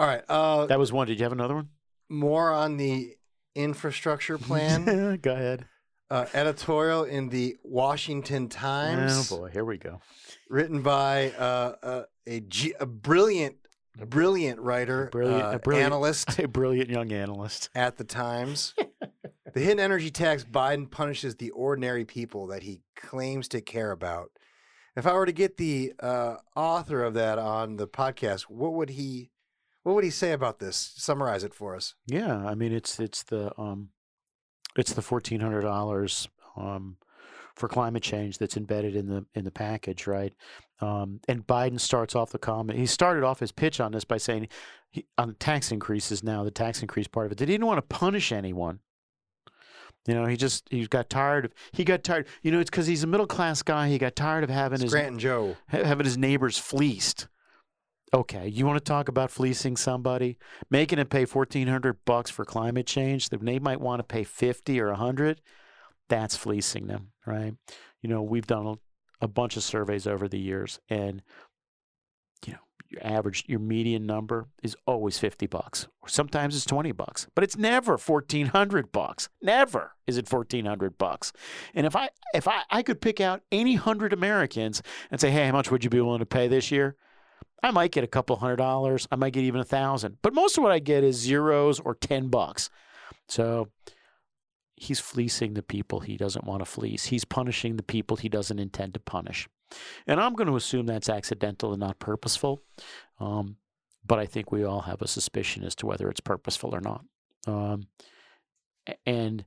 All 0.00 0.06
right. 0.06 0.24
Uh, 0.28 0.66
That 0.66 0.80
was 0.80 0.92
one. 0.92 1.06
Did 1.06 1.20
you 1.20 1.24
have 1.24 1.32
another 1.32 1.54
one? 1.54 1.68
more 2.08 2.50
on 2.50 2.76
the 2.76 3.14
infrastructure 3.54 4.36
plan. 4.38 5.16
Go 5.22 5.32
ahead. 5.32 5.66
Uh, 6.10 6.26
editorial 6.32 7.04
in 7.04 7.28
the 7.28 7.56
Washington 7.62 8.48
Times, 8.48 9.30
Oh 9.32 9.36
boy, 9.38 9.48
here 9.50 9.64
we 9.64 9.76
go. 9.78 10.00
written 10.48 10.82
by 10.82 11.30
uh, 11.38 11.74
uh, 11.82 12.02
a, 12.28 12.42
a 12.80 12.86
brilliant, 12.86 13.56
brilliant 14.06 14.60
writer, 14.60 15.08
Brilliant, 15.12 15.42
uh, 15.42 15.50
a 15.54 15.58
brilliant 15.58 15.86
analyst 15.92 16.38
a 16.38 16.48
brilliant 16.48 16.90
young 16.90 17.12
analyst. 17.12 17.68
at 17.74 17.96
the 17.96 18.04
Times. 18.04 18.74
the 19.54 19.60
hidden 19.60 19.80
energy 19.80 20.10
tax 20.10 20.44
Biden 20.44 20.90
punishes 20.90 21.36
the 21.36 21.50
ordinary 21.50 22.04
people 22.04 22.46
that 22.48 22.62
he 22.62 22.80
claims 22.96 23.48
to 23.48 23.60
care 23.60 23.90
about. 23.90 24.30
If 24.96 25.06
I 25.06 25.12
were 25.12 25.26
to 25.26 25.32
get 25.32 25.56
the 25.58 25.92
uh, 26.00 26.36
author 26.56 27.04
of 27.04 27.14
that 27.14 27.38
on 27.38 27.76
the 27.76 27.86
podcast, 27.86 28.42
what 28.42 28.72
would 28.74 28.90
he 28.90 29.30
what 29.84 29.94
would 29.94 30.04
he 30.04 30.10
say 30.10 30.32
about 30.32 30.58
this? 30.58 30.92
Summarize 30.96 31.44
it 31.44 31.54
for 31.54 31.76
us. 31.76 31.94
Yeah, 32.06 32.36
I 32.46 32.54
mean 32.54 32.72
it's 32.72 32.98
it's 32.98 33.22
the 33.22 33.52
um, 33.58 33.90
it's 34.78 34.94
the 34.94 35.02
fourteen 35.02 35.40
hundred 35.40 35.62
dollars 35.62 36.28
um 36.56 36.96
for 37.54 37.68
climate 37.68 38.02
change 38.02 38.38
that's 38.38 38.56
embedded 38.56 38.94
in 38.96 39.08
the 39.08 39.26
in 39.34 39.44
the 39.44 39.50
package, 39.50 40.06
right? 40.06 40.32
Um, 40.80 41.20
and 41.28 41.46
Biden 41.46 41.80
starts 41.80 42.14
off 42.14 42.30
the 42.30 42.38
comment. 42.38 42.78
He 42.78 42.86
started 42.86 43.24
off 43.24 43.40
his 43.40 43.50
pitch 43.50 43.80
on 43.80 43.90
this 43.90 44.04
by 44.04 44.16
saying, 44.16 44.46
he, 44.90 45.06
on 45.18 45.34
tax 45.40 45.72
increases 45.72 46.22
now, 46.22 46.44
the 46.44 46.52
tax 46.52 46.82
increase 46.82 47.08
part 47.08 47.26
of 47.26 47.32
it, 47.32 47.38
that 47.38 47.48
he 47.48 47.54
didn't 47.54 47.66
want 47.66 47.78
to 47.78 47.96
punish 47.96 48.30
anyone. 48.30 48.78
You 50.06 50.14
know, 50.14 50.24
he 50.26 50.36
just 50.36 50.68
he 50.70 50.86
got 50.86 51.10
tired 51.10 51.46
of 51.46 51.52
he 51.72 51.84
got 51.84 52.04
tired. 52.04 52.26
You 52.42 52.52
know, 52.52 52.60
it's 52.60 52.70
because 52.70 52.86
he's 52.86 53.02
a 53.02 53.06
middle 53.06 53.26
class 53.26 53.62
guy. 53.62 53.88
He 53.88 53.98
got 53.98 54.16
tired 54.16 54.44
of 54.44 54.50
having 54.50 54.80
his 54.80 54.90
Scranton 54.90 55.18
Joe. 55.18 55.56
ha- 55.68 55.84
having 55.84 56.06
his 56.06 56.16
neighbors 56.16 56.56
fleeced. 56.56 57.26
Okay, 58.14 58.48
you 58.48 58.64
want 58.64 58.78
to 58.78 58.84
talk 58.84 59.08
about 59.08 59.30
fleecing 59.30 59.76
somebody, 59.76 60.38
making 60.70 60.96
them 60.96 61.08
pay 61.08 61.26
fourteen 61.26 61.68
hundred 61.68 62.04
bucks 62.06 62.30
for 62.30 62.44
climate 62.44 62.86
change? 62.86 63.28
That 63.28 63.44
they 63.44 63.58
might 63.58 63.80
want 63.80 64.00
to 64.00 64.04
pay 64.04 64.24
fifty 64.24 64.80
or 64.80 64.88
a 64.88 64.96
hundred. 64.96 65.42
That's 66.08 66.36
fleecing 66.36 66.86
them, 66.86 67.08
right? 67.26 67.54
You 68.00 68.08
know, 68.08 68.22
we've 68.22 68.46
done 68.46 68.78
a, 69.20 69.28
bunch 69.28 69.58
of 69.58 69.62
surveys 69.62 70.06
over 70.06 70.26
the 70.26 70.38
years, 70.38 70.80
and 70.88 71.22
you 72.46 72.54
know, 72.54 72.60
your 72.88 73.04
average, 73.04 73.44
your 73.46 73.58
median 73.58 74.06
number 74.06 74.46
is 74.62 74.74
always 74.86 75.18
fifty 75.18 75.46
bucks, 75.46 75.86
or 76.00 76.08
sometimes 76.08 76.56
it's 76.56 76.64
twenty 76.64 76.92
bucks, 76.92 77.26
but 77.34 77.44
it's 77.44 77.58
never 77.58 77.98
fourteen 77.98 78.46
hundred 78.46 78.90
bucks. 78.90 79.28
Never 79.42 79.96
is 80.06 80.16
it 80.16 80.28
fourteen 80.28 80.64
hundred 80.64 80.96
bucks. 80.96 81.30
And 81.74 81.84
if 81.84 81.94
I 81.94 82.08
if 82.32 82.48
I, 82.48 82.62
I 82.70 82.82
could 82.82 83.02
pick 83.02 83.20
out 83.20 83.42
any 83.52 83.74
hundred 83.74 84.14
Americans 84.14 84.82
and 85.10 85.20
say, 85.20 85.30
hey, 85.30 85.44
how 85.44 85.52
much 85.52 85.70
would 85.70 85.84
you 85.84 85.90
be 85.90 86.00
willing 86.00 86.20
to 86.20 86.26
pay 86.26 86.48
this 86.48 86.70
year? 86.70 86.96
I 87.62 87.70
might 87.70 87.92
get 87.92 88.04
a 88.04 88.08
couple 88.08 88.36
hundred 88.36 88.56
dollars. 88.56 89.08
I 89.10 89.16
might 89.16 89.32
get 89.32 89.44
even 89.44 89.60
a 89.60 89.64
thousand. 89.64 90.18
But 90.22 90.34
most 90.34 90.56
of 90.56 90.62
what 90.62 90.72
I 90.72 90.78
get 90.78 91.04
is 91.04 91.16
zeros 91.16 91.80
or 91.80 91.94
10 91.94 92.28
bucks. 92.28 92.70
So 93.28 93.68
he's 94.76 95.00
fleecing 95.00 95.54
the 95.54 95.62
people 95.62 96.00
he 96.00 96.16
doesn't 96.16 96.44
want 96.44 96.60
to 96.60 96.64
fleece. 96.64 97.06
He's 97.06 97.24
punishing 97.24 97.76
the 97.76 97.82
people 97.82 98.16
he 98.16 98.28
doesn't 98.28 98.58
intend 98.58 98.94
to 98.94 99.00
punish. 99.00 99.48
And 100.06 100.20
I'm 100.20 100.34
going 100.34 100.48
to 100.48 100.56
assume 100.56 100.86
that's 100.86 101.08
accidental 101.08 101.72
and 101.72 101.80
not 101.80 101.98
purposeful. 101.98 102.62
Um, 103.18 103.56
but 104.06 104.18
I 104.18 104.26
think 104.26 104.50
we 104.50 104.64
all 104.64 104.82
have 104.82 105.02
a 105.02 105.08
suspicion 105.08 105.64
as 105.64 105.74
to 105.76 105.86
whether 105.86 106.08
it's 106.08 106.20
purposeful 106.20 106.74
or 106.74 106.80
not. 106.80 107.04
Um, 107.46 107.88
and 109.04 109.44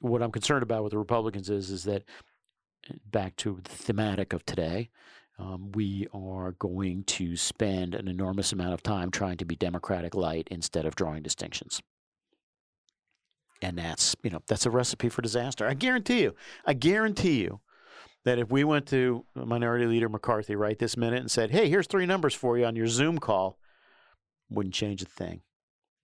what 0.00 0.22
I'm 0.22 0.32
concerned 0.32 0.62
about 0.62 0.84
with 0.84 0.92
the 0.92 0.98
Republicans 0.98 1.50
is 1.50 1.70
is 1.70 1.84
that 1.84 2.04
eh, 2.88 2.94
back 3.04 3.36
to 3.36 3.60
the 3.62 3.70
thematic 3.70 4.32
of 4.32 4.46
today, 4.46 4.90
um, 5.38 5.70
we 5.72 6.08
are 6.12 6.52
going 6.52 7.04
to 7.04 7.36
spend 7.36 7.94
an 7.94 8.08
enormous 8.08 8.52
amount 8.52 8.74
of 8.74 8.82
time 8.82 9.10
trying 9.10 9.36
to 9.36 9.44
be 9.44 9.54
Democratic 9.54 10.14
light 10.14 10.48
instead 10.50 10.84
of 10.84 10.96
drawing 10.96 11.22
distinctions. 11.22 11.80
And 13.62 13.78
that's 13.78 14.14
you 14.22 14.30
know 14.30 14.42
that's 14.46 14.66
a 14.66 14.70
recipe 14.70 15.08
for 15.08 15.22
disaster. 15.22 15.66
I 15.66 15.74
guarantee 15.74 16.22
you. 16.22 16.34
I 16.64 16.74
guarantee 16.74 17.40
you 17.42 17.60
that 18.24 18.38
if 18.38 18.50
we 18.50 18.62
went 18.62 18.86
to 18.88 19.24
Minority 19.34 19.86
Leader 19.86 20.08
McCarthy 20.08 20.54
right 20.54 20.78
this 20.78 20.96
minute 20.96 21.20
and 21.20 21.30
said, 21.30 21.50
"Hey, 21.50 21.68
here's 21.68 21.88
three 21.88 22.06
numbers 22.06 22.34
for 22.34 22.56
you 22.56 22.64
on 22.64 22.76
your 22.76 22.86
Zoom 22.86 23.18
call," 23.18 23.58
wouldn't 24.48 24.74
change 24.74 25.02
a 25.02 25.06
thing 25.06 25.42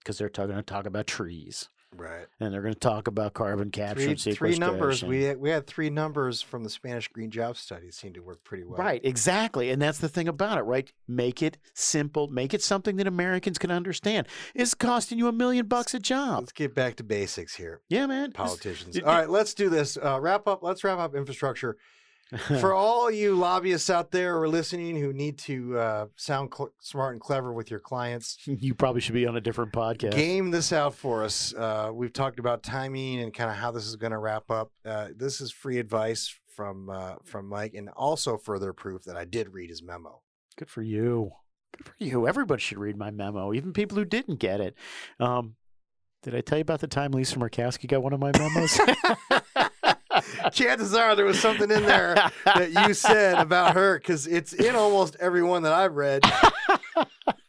because 0.01 0.18
they're 0.18 0.28
going 0.28 0.51
to 0.57 0.62
talk 0.62 0.87
about 0.87 1.07
trees. 1.07 1.68
Right. 1.97 2.26
And 2.40 2.53
they're 2.53 2.62
going 2.62 2.74
to 2.74 2.80
talk 2.80 3.07
about 3.09 3.34
carbon 3.34 3.70
capture 3.70 4.14
Three, 4.14 4.30
and 4.30 4.36
three 4.36 4.57
numbers. 4.57 5.03
We 5.05 5.24
had, 5.24 5.38
we 5.38 5.51
had 5.51 5.66
three 5.66 5.90
numbers 5.90 6.42
from 6.42 6.64
the 6.64 6.70
Spanish 6.70 7.09
Green 7.09 7.30
Job 7.30 7.57
Study. 7.57 7.90
Seemed 7.90 8.14
to 8.14 8.20
work 8.20 8.42
pretty 8.45 8.64
well. 8.64 8.78
Right, 8.78 9.01
exactly. 9.05 9.70
And 9.70 9.80
that's 9.80 9.99
the 9.99 10.09
thing 10.09 10.28
about 10.28 10.59
it, 10.59 10.62
right? 10.62 10.92
Make 11.07 11.42
it 11.42 11.59
simple, 11.74 12.28
make 12.28 12.55
it 12.55 12.62
something 12.62 12.97
that 12.97 13.07
Americans 13.07 13.59
can 13.59 13.70
understand. 13.70 14.26
It's 14.55 14.74
costing 14.74 15.18
you 15.18 15.28
a 15.28 15.32
million 15.32 15.66
bucks 15.66 15.95
a 15.95 15.99
job. 16.01 16.40
Let's 16.40 16.53
get 16.53 16.74
back 16.74 16.97
to 16.97 17.05
basics 17.05 17.55
here. 17.55 17.80
Yeah, 17.88 18.07
man. 18.07 18.32
Politicians. 18.32 18.97
It- 18.97 19.05
All 19.05 19.14
right, 19.14 19.30
let's 19.30 19.55
do 19.55 19.68
this. 19.68 19.97
Uh, 19.97 20.18
wrap 20.20 20.47
up. 20.47 20.62
Let's 20.62 20.82
wrap 20.84 20.99
up 20.99 21.14
infrastructure. 21.14 21.76
For 22.37 22.72
all 22.74 23.11
you 23.11 23.35
lobbyists 23.35 23.91
out 23.91 24.11
there 24.11 24.35
who 24.35 24.41
are 24.41 24.49
listening 24.49 24.97
who 24.97 25.12
need 25.12 25.39
to 25.39 25.78
uh, 25.78 26.07
sound 26.16 26.53
cl- 26.55 26.72
smart 26.80 27.12
and 27.12 27.20
clever 27.20 27.53
with 27.53 27.70
your 27.70 27.80
clients, 27.80 28.39
you 28.47 28.74
probably 28.74 29.01
should 29.01 29.14
be 29.14 29.26
on 29.26 29.37
a 29.37 29.41
different 29.41 29.72
podcast. 29.72 30.12
game 30.12 30.51
this 30.51 30.72
out 30.72 30.95
for 30.95 31.24
us. 31.24 31.55
Uh, 31.55 31.91
we've 31.93 32.12
talked 32.12 32.39
about 32.39 32.62
timing 32.62 33.20
and 33.20 33.32
kind 33.32 33.51
of 33.51 33.57
how 33.57 33.70
this 33.70 33.87
is 33.87 33.97
going 33.97 34.12
to 34.12 34.18
wrap 34.18 34.51
up. 34.51 34.72
Uh, 34.85 35.09
this 35.16 35.41
is 35.41 35.51
free 35.51 35.78
advice 35.78 36.35
from 36.55 36.89
uh, 36.89 37.14
from 37.24 37.49
Mike, 37.49 37.74
and 37.74 37.89
also 37.91 38.37
further 38.37 38.72
proof 38.72 39.05
that 39.05 39.16
I 39.16 39.24
did 39.24 39.53
read 39.53 39.70
his 39.70 39.82
memo. 39.82 40.22
Good 40.57 40.70
for 40.70 40.82
you. 40.82 41.32
Good 41.76 41.87
for 41.87 41.95
you. 41.99 42.28
Everybody 42.28 42.61
should 42.61 42.78
read 42.78 42.97
my 42.97 43.11
memo, 43.11 43.53
even 43.53 43.72
people 43.72 43.99
who 43.99 44.05
didn't 44.05 44.37
get 44.37 44.61
it. 44.61 44.76
Um, 45.18 45.57
did 46.22 46.35
I 46.35 46.41
tell 46.41 46.59
you 46.59 46.62
about 46.62 46.80
the 46.80 46.87
time 46.87 47.12
Lisa 47.12 47.37
Murkowski 47.37 47.87
got 47.87 48.03
one 48.03 48.12
of 48.12 48.20
my 48.20 48.32
memos? 48.39 48.80
Chances 50.53 50.95
are 50.95 51.16
there 51.16 51.24
was 51.24 51.39
something 51.39 51.70
in 51.70 51.85
there 51.85 52.14
that 52.45 52.70
you 52.70 52.95
said 52.95 53.39
about 53.39 53.74
her 53.74 53.99
because 53.99 54.26
it's 54.26 54.53
in 54.53 54.74
almost 54.74 55.16
every 55.20 55.43
one 55.43 55.62
that 55.62 55.72
I've 55.72 55.95
read. 55.95 56.22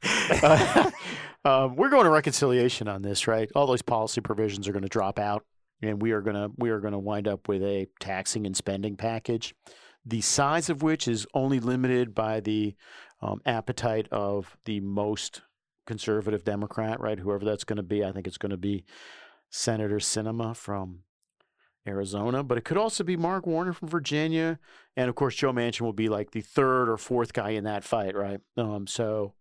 Uh, 0.08 0.92
um, 1.46 1.76
we're 1.76 1.90
going 1.90 2.06
to 2.06 2.10
reconciliation 2.10 2.88
on 2.88 3.02
this, 3.02 3.28
right? 3.28 3.50
All 3.56 3.68
those 3.68 3.82
policy 3.82 4.22
provisions 4.22 4.68
are 4.68 4.72
going 4.72 4.84
to 4.84 4.90
drop 4.90 5.20
out, 5.20 5.46
and 5.82 6.02
we 6.02 6.12
are 6.12 6.22
going 6.22 6.36
to 6.36 6.52
we 6.58 6.70
are 6.70 6.80
going 6.80 6.94
to 6.94 7.00
wind 7.00 7.28
up 7.28 7.48
with 7.48 7.64
a 7.64 7.88
taxing 8.00 8.46
and 8.46 8.56
spending 8.56 8.96
package, 8.96 9.56
the 10.06 10.22
size 10.22 10.70
of 10.70 10.84
which 10.84 11.08
is 11.08 11.26
only 11.34 11.60
limited 11.60 12.14
by 12.14 12.40
the 12.40 12.76
um, 13.22 13.42
appetite 13.46 14.08
of 14.12 14.58
the 14.66 14.80
most 14.80 15.42
conservative 15.88 16.44
Democrat, 16.44 17.00
right? 17.00 17.20
Whoever 17.20 17.46
that's 17.46 17.64
going 17.64 17.78
to 17.78 17.84
be, 17.84 18.04
I 18.04 18.12
think 18.12 18.28
it's 18.28 18.38
going 18.38 18.52
to 18.52 18.58
be 18.58 18.86
Senator 19.50 19.98
Sinema 19.98 20.56
from 20.56 21.00
Arizona, 21.88 22.44
but 22.44 22.58
it 22.58 22.66
could 22.66 22.78
also 22.78 23.04
be 23.04 23.16
Mark 23.16 23.46
Warner 23.46 23.74
from 23.74 23.90
Virginia, 23.90 24.60
and 24.98 25.10
of 25.10 25.16
course 25.16 25.36
Joe 25.36 25.54
Manchin 25.54 25.82
will 25.82 25.94
be 25.94 26.10
like 26.10 26.32
the 26.32 26.42
third 26.42 26.90
or 26.90 26.98
fourth 26.98 27.34
guy 27.34 27.52
in 27.52 27.64
that 27.66 27.84
fight, 27.84 28.16
right? 28.16 28.42
Um, 28.58 28.88
so 28.88 29.34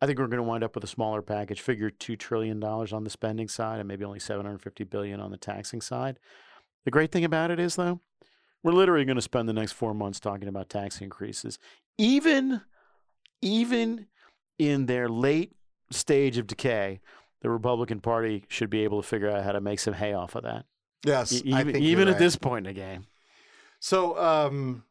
I 0.00 0.06
think 0.06 0.18
we're 0.18 0.26
going 0.26 0.38
to 0.38 0.42
wind 0.42 0.64
up 0.64 0.74
with 0.74 0.84
a 0.84 0.88
smaller 0.88 1.22
package. 1.22 1.60
Figure 1.60 1.90
two 1.90 2.16
trillion 2.16 2.58
dollars 2.58 2.92
on 2.92 3.04
the 3.04 3.10
spending 3.10 3.48
side, 3.48 3.78
and 3.78 3.86
maybe 3.86 4.04
only 4.04 4.20
seven 4.20 4.46
hundred 4.46 4.62
fifty 4.62 4.84
billion 4.84 5.20
on 5.20 5.30
the 5.30 5.36
taxing 5.36 5.80
side. 5.80 6.18
The 6.84 6.90
great 6.90 7.12
thing 7.12 7.24
about 7.24 7.50
it 7.50 7.60
is, 7.60 7.76
though, 7.76 8.00
we're 8.62 8.72
literally 8.72 9.04
going 9.04 9.16
to 9.16 9.22
spend 9.22 9.48
the 9.48 9.52
next 9.52 9.72
four 9.72 9.94
months 9.94 10.18
talking 10.18 10.48
about 10.48 10.68
tax 10.68 11.00
increases, 11.00 11.58
even 11.98 12.62
even 13.40 14.06
in 14.58 14.86
their 14.86 15.08
late 15.08 15.52
stage 15.90 16.38
of 16.38 16.46
decay. 16.46 17.00
The 17.42 17.50
Republican 17.50 18.00
Party 18.00 18.44
should 18.48 18.70
be 18.70 18.84
able 18.84 19.02
to 19.02 19.06
figure 19.06 19.28
out 19.28 19.44
how 19.44 19.52
to 19.52 19.60
make 19.60 19.80
some 19.80 19.94
hay 19.94 20.14
off 20.14 20.36
of 20.36 20.44
that. 20.44 20.64
Yes, 21.04 21.32
E- 21.44 21.52
I 21.52 21.60
even, 21.60 21.76
even 21.76 22.08
at 22.08 22.12
right. 22.12 22.18
this 22.18 22.36
point 22.36 22.66
in 22.66 22.74
the 22.74 22.80
game. 22.80 23.06
So, 23.80 24.16
um, 24.18 24.84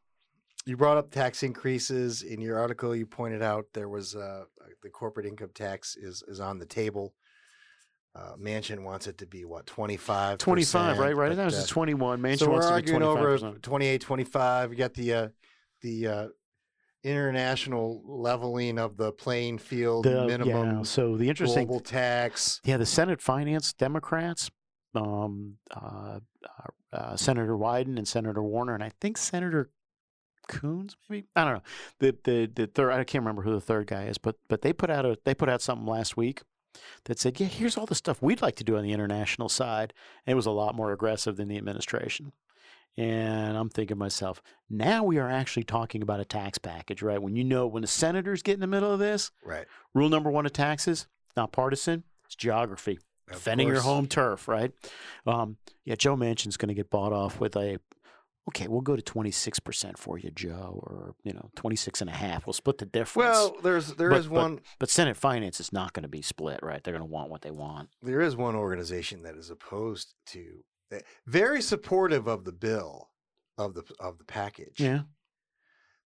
you 0.66 0.78
brought 0.78 0.98
up 0.98 1.12
tax 1.12 1.44
increases 1.44 2.22
in 2.22 2.42
your 2.42 2.60
article. 2.60 2.96
You 2.96 3.06
pointed 3.06 3.42
out 3.42 3.66
there 3.74 3.90
was 3.90 4.16
uh, 4.16 4.44
the 4.84 4.90
corporate 4.90 5.26
income 5.26 5.52
tax 5.54 5.96
is 5.96 6.24
is 6.28 6.40
on 6.40 6.60
the 6.60 6.66
table. 6.66 7.14
Uh, 8.14 8.34
Manchin 8.38 8.84
wants 8.84 9.08
it 9.08 9.18
to 9.20 9.26
be 9.26 9.46
what 9.46 9.66
25 9.66 10.38
25, 10.38 11.00
right? 11.00 11.16
Right. 11.16 11.38
Was 11.38 11.54
just 11.56 11.70
21. 11.70 12.22
Manchin 12.22 12.40
so 12.40 12.48
we're 12.48 12.54
wants 12.54 12.68
to 12.68 12.72
be 12.74 12.76
arguing 12.76 13.04
over 13.04 13.38
25%. 13.38 13.62
28 13.62 14.02
25 14.02 14.70
we 14.70 14.76
got 14.76 14.94
the 14.94 15.14
uh, 15.14 15.28
the 15.82 16.08
uh, 16.08 16.28
international 17.04 18.02
leveling 18.06 18.78
of 18.78 18.98
the 18.98 19.12
playing 19.14 19.58
field 19.58 20.06
The- 20.06 20.26
minimum 20.28 20.78
yeah, 20.78 20.84
so 20.84 21.18
the 21.18 21.30
interesting 21.30 21.68
global 21.68 21.80
tax 21.80 22.60
Yeah, 22.64 22.78
the 22.78 22.86
Senate 22.86 23.22
Finance 23.22 23.74
Democrats, 23.74 24.52
um, 24.96 25.58
uh, 25.72 26.20
uh, 26.46 26.96
uh, 26.96 27.16
Senator 27.16 27.58
Wyden 27.58 27.98
and 27.98 28.08
Senator 28.08 28.44
Warner, 28.44 28.74
and 28.74 28.84
I 28.84 28.92
think 29.00 29.18
Senator 29.18 29.72
Coons, 30.48 30.98
maybe 31.10 31.28
I 31.36 31.46
don't 31.46 31.54
know. 31.56 31.64
The 32.00 32.18
the 32.24 32.52
the 32.54 32.68
third, 32.68 32.92
I 32.92 33.04
can't 33.04 33.22
remember 33.24 33.44
who 33.44 33.54
the 33.54 33.62
third 33.62 33.88
guy 33.88 34.06
is, 34.06 34.18
but 34.18 34.36
but 34.50 34.62
they 34.62 34.74
put 34.74 34.90
out 34.90 35.06
a 35.06 35.18
they 35.24 35.34
put 35.34 35.50
out 35.50 35.62
something 35.62 35.88
last 35.88 36.18
week 36.18 36.42
that 37.06 37.20
said, 37.20 37.40
yeah, 37.40 37.48
here's 37.48 37.78
all 37.78 37.86
the 37.86 37.96
stuff 37.96 38.22
we'd 38.22 38.42
like 38.42 38.56
to 38.56 38.64
do 38.64 38.78
on 38.78 38.84
the 38.84 38.94
international 38.94 39.50
side. 39.50 39.94
And 40.26 40.34
it 40.34 40.36
was 40.36 40.46
a 40.46 40.52
lot 40.52 40.76
more 40.76 40.92
aggressive 40.92 41.38
than 41.38 41.48
the 41.48 41.58
administration. 41.58 42.32
And 42.98 43.58
I'm 43.58 43.70
thinking 43.70 43.96
to 43.96 44.00
myself, 44.00 44.42
now 44.70 45.04
we 45.04 45.18
are 45.18 45.30
actually 45.30 45.64
talking 45.64 46.02
about 46.02 46.20
a 46.20 46.26
tax 46.26 46.58
package, 46.58 47.02
right? 47.02 47.22
When 47.22 47.36
you 47.36 47.44
know 47.44 47.66
when 47.66 47.82
the 47.82 47.88
senators 47.88 48.42
get 48.42 48.56
in 48.56 48.60
the 48.60 48.68
middle 48.68 48.92
of 48.92 49.00
this, 49.00 49.32
right 49.46 49.66
Rule 49.94 50.10
number 50.10 50.30
one 50.30 50.46
of 50.46 50.54
taxes, 50.54 51.08
not 51.38 51.52
partisan, 51.52 52.04
it's 52.26 52.36
geography. 52.36 53.00
Of 53.34 53.38
Defending 53.40 53.68
your 53.68 53.82
home 53.82 54.08
turf, 54.08 54.48
right? 54.48 54.72
Um, 55.26 55.58
yeah, 55.86 55.96
Joe 55.96 56.16
Manchin's 56.16 56.58
going 56.58 56.70
to 56.70 56.74
get 56.74 56.90
bought 56.90 57.14
off 57.14 57.40
with 57.40 57.56
a, 57.56 57.78
okay, 58.50 58.68
we'll 58.68 58.82
go 58.82 58.96
to 58.96 59.02
26% 59.02 59.98
for 59.98 60.18
you, 60.18 60.32
Joe, 60.32 60.82
or, 60.86 61.16
you 61.24 61.34
know, 61.34 61.50
26 61.56 62.02
and 62.02 62.10
a 62.10 62.14
half. 62.14 62.46
We'll 62.46 62.54
split 62.54 62.78
the 62.80 62.86
difference. 62.86 63.16
well 63.30 63.56
there's 63.64 63.94
there 63.96 64.10
But- 64.10 64.20
is 64.20 64.28
but- 64.28 64.34
one 64.36 64.60
But 64.80 64.90
Senate 64.90 65.18
Finance 65.18 65.60
is 65.60 65.72
not 65.74 65.94
going 65.94 66.04
to 66.04 66.10
be 66.10 66.22
split, 66.22 66.60
right? 66.62 66.84
They're 66.84 66.94
going 66.98 67.08
to 67.08 67.12
want 67.12 67.30
what 67.30 67.42
they 67.42 67.52
want. 67.52 67.90
there 68.02 68.22
is 68.22 68.36
one 68.36 68.56
organization 68.56 69.24
that 69.24 69.36
is 69.36 69.50
opposed 69.50 70.14
to 70.28 70.64
very 71.26 71.62
supportive 71.62 72.28
of 72.28 72.44
the 72.44 72.52
bill 72.52 73.10
of 73.58 73.74
the 73.76 73.84
of 74.00 74.18
the 74.18 74.26
package 74.26 74.80
Yeah. 74.80 75.02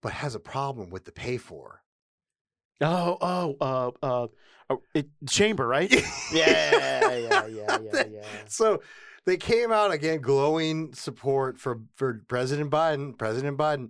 but 0.02 0.12
has 0.14 0.34
a 0.34 0.40
problem 0.40 0.90
with 0.90 1.06
the 1.06 1.12
pay 1.12 1.38
for 1.38 1.84
Oh, 2.82 3.18
oh, 3.22 3.58
uh, 3.62 3.92
uh, 4.04 4.28
oh, 4.70 4.82
it, 4.94 5.08
Chamber, 5.30 5.68
right? 5.68 5.92
yeah, 6.34 6.72
yeah, 6.72 7.18
yeah, 7.18 7.48
yeah, 7.48 8.04
yeah. 8.12 8.24
so 8.48 8.82
they 9.26 9.38
came 9.38 9.72
out 9.72 9.92
again 9.92 10.22
glowing 10.22 10.94
support 10.94 11.60
for 11.60 11.80
for 11.96 12.22
President 12.28 12.72
Biden 12.72 13.18
President 13.18 13.58
Biden 13.58 13.90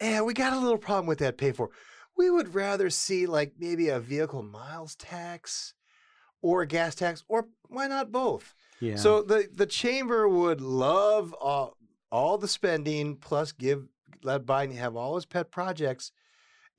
and 0.00 0.24
we 0.26 0.34
got 0.34 0.52
a 0.52 0.58
little 0.58 0.78
problem 0.78 1.06
with 1.06 1.18
that 1.18 1.38
pay 1.38 1.52
for 1.52 1.70
we 2.16 2.30
would 2.30 2.54
rather 2.54 2.90
see 2.90 3.26
like 3.26 3.54
maybe 3.58 3.88
a 3.88 4.00
vehicle 4.00 4.42
miles 4.42 4.94
tax 4.94 5.74
or 6.42 6.62
a 6.62 6.66
gas 6.66 6.94
tax 6.94 7.24
or 7.28 7.48
why 7.68 7.86
not 7.86 8.12
both 8.12 8.54
Yeah. 8.80 8.96
So 8.96 9.22
the 9.22 9.48
the 9.52 9.66
chamber 9.66 10.28
would 10.28 10.60
love 10.60 11.32
all, 11.34 11.76
all 12.12 12.38
the 12.38 12.48
spending 12.48 13.16
plus 13.16 13.52
give 13.52 13.88
let 14.22 14.46
Biden 14.46 14.76
have 14.76 14.96
all 14.96 15.14
his 15.14 15.26
pet 15.26 15.50
projects, 15.50 16.10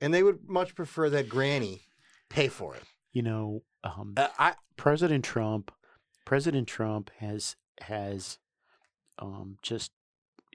and 0.00 0.12
they 0.12 0.22
would 0.22 0.48
much 0.48 0.74
prefer 0.74 1.10
that 1.10 1.28
Granny 1.28 1.82
pay 2.28 2.48
for 2.48 2.74
it. 2.74 2.82
you 3.12 3.22
know, 3.22 3.62
um, 3.84 4.14
Uh, 4.16 4.28
I 4.38 4.54
President 4.76 5.24
Trump, 5.24 5.72
President 6.24 6.68
Trump 6.68 7.10
has 7.18 7.56
has 7.82 8.38
um, 9.18 9.56
just 9.62 9.92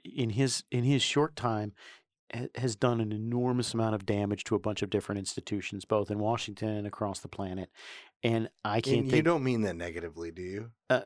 in 0.04 0.30
his 0.30 0.64
in 0.70 0.84
his 0.84 1.02
short 1.02 1.34
time 1.36 1.72
has 2.56 2.74
done 2.76 3.00
an 3.00 3.12
enormous 3.12 3.74
amount 3.74 3.94
of 3.94 4.04
damage 4.06 4.44
to 4.44 4.54
a 4.54 4.58
bunch 4.58 4.82
of 4.82 4.90
different 4.90 5.18
institutions, 5.18 5.84
both 5.84 6.10
in 6.10 6.18
Washington 6.18 6.68
and 6.70 6.86
across 6.86 7.20
the 7.20 7.28
planet. 7.28 7.70
And 8.22 8.48
I 8.64 8.80
can't 8.80 8.96
And 8.96 9.04
you 9.06 9.10
think. 9.12 9.24
don't 9.26 9.44
mean 9.44 9.62
that 9.62 9.76
negatively, 9.76 10.30
do 10.30 10.40
you? 10.42 10.70
Uh, 10.88 11.02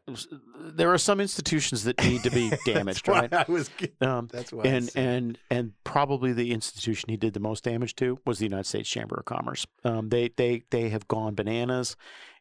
there 0.56 0.92
are 0.92 0.98
some 0.98 1.20
institutions 1.20 1.82
that 1.84 2.00
need 2.04 2.22
to 2.22 2.30
be 2.30 2.52
damaged, 2.64 3.08
right? 3.08 3.32
I 3.32 3.44
was 3.48 3.68
Um, 4.00 4.28
that's 4.32 4.52
why 4.52 4.62
I 4.64 4.66
and 4.68 4.90
and 4.94 5.38
and 5.50 5.72
probably 5.84 6.32
the 6.32 6.52
institution 6.52 7.08
he 7.08 7.16
did 7.16 7.34
the 7.34 7.40
most 7.40 7.64
damage 7.64 7.96
to 7.96 8.18
was 8.24 8.38
the 8.38 8.44
United 8.46 8.66
States 8.66 8.88
Chamber 8.88 9.16
of 9.16 9.24
Commerce. 9.24 9.66
Um, 9.84 10.10
they 10.10 10.28
they 10.36 10.62
they 10.70 10.90
have 10.90 11.08
gone 11.08 11.34
bananas 11.34 11.96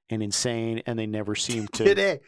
and 0.09 0.23
insane, 0.23 0.81
and 0.85 0.97
they 0.97 1.05
never 1.05 1.35
seem 1.35 1.67
to 1.67 1.83
Today, 1.83 2.19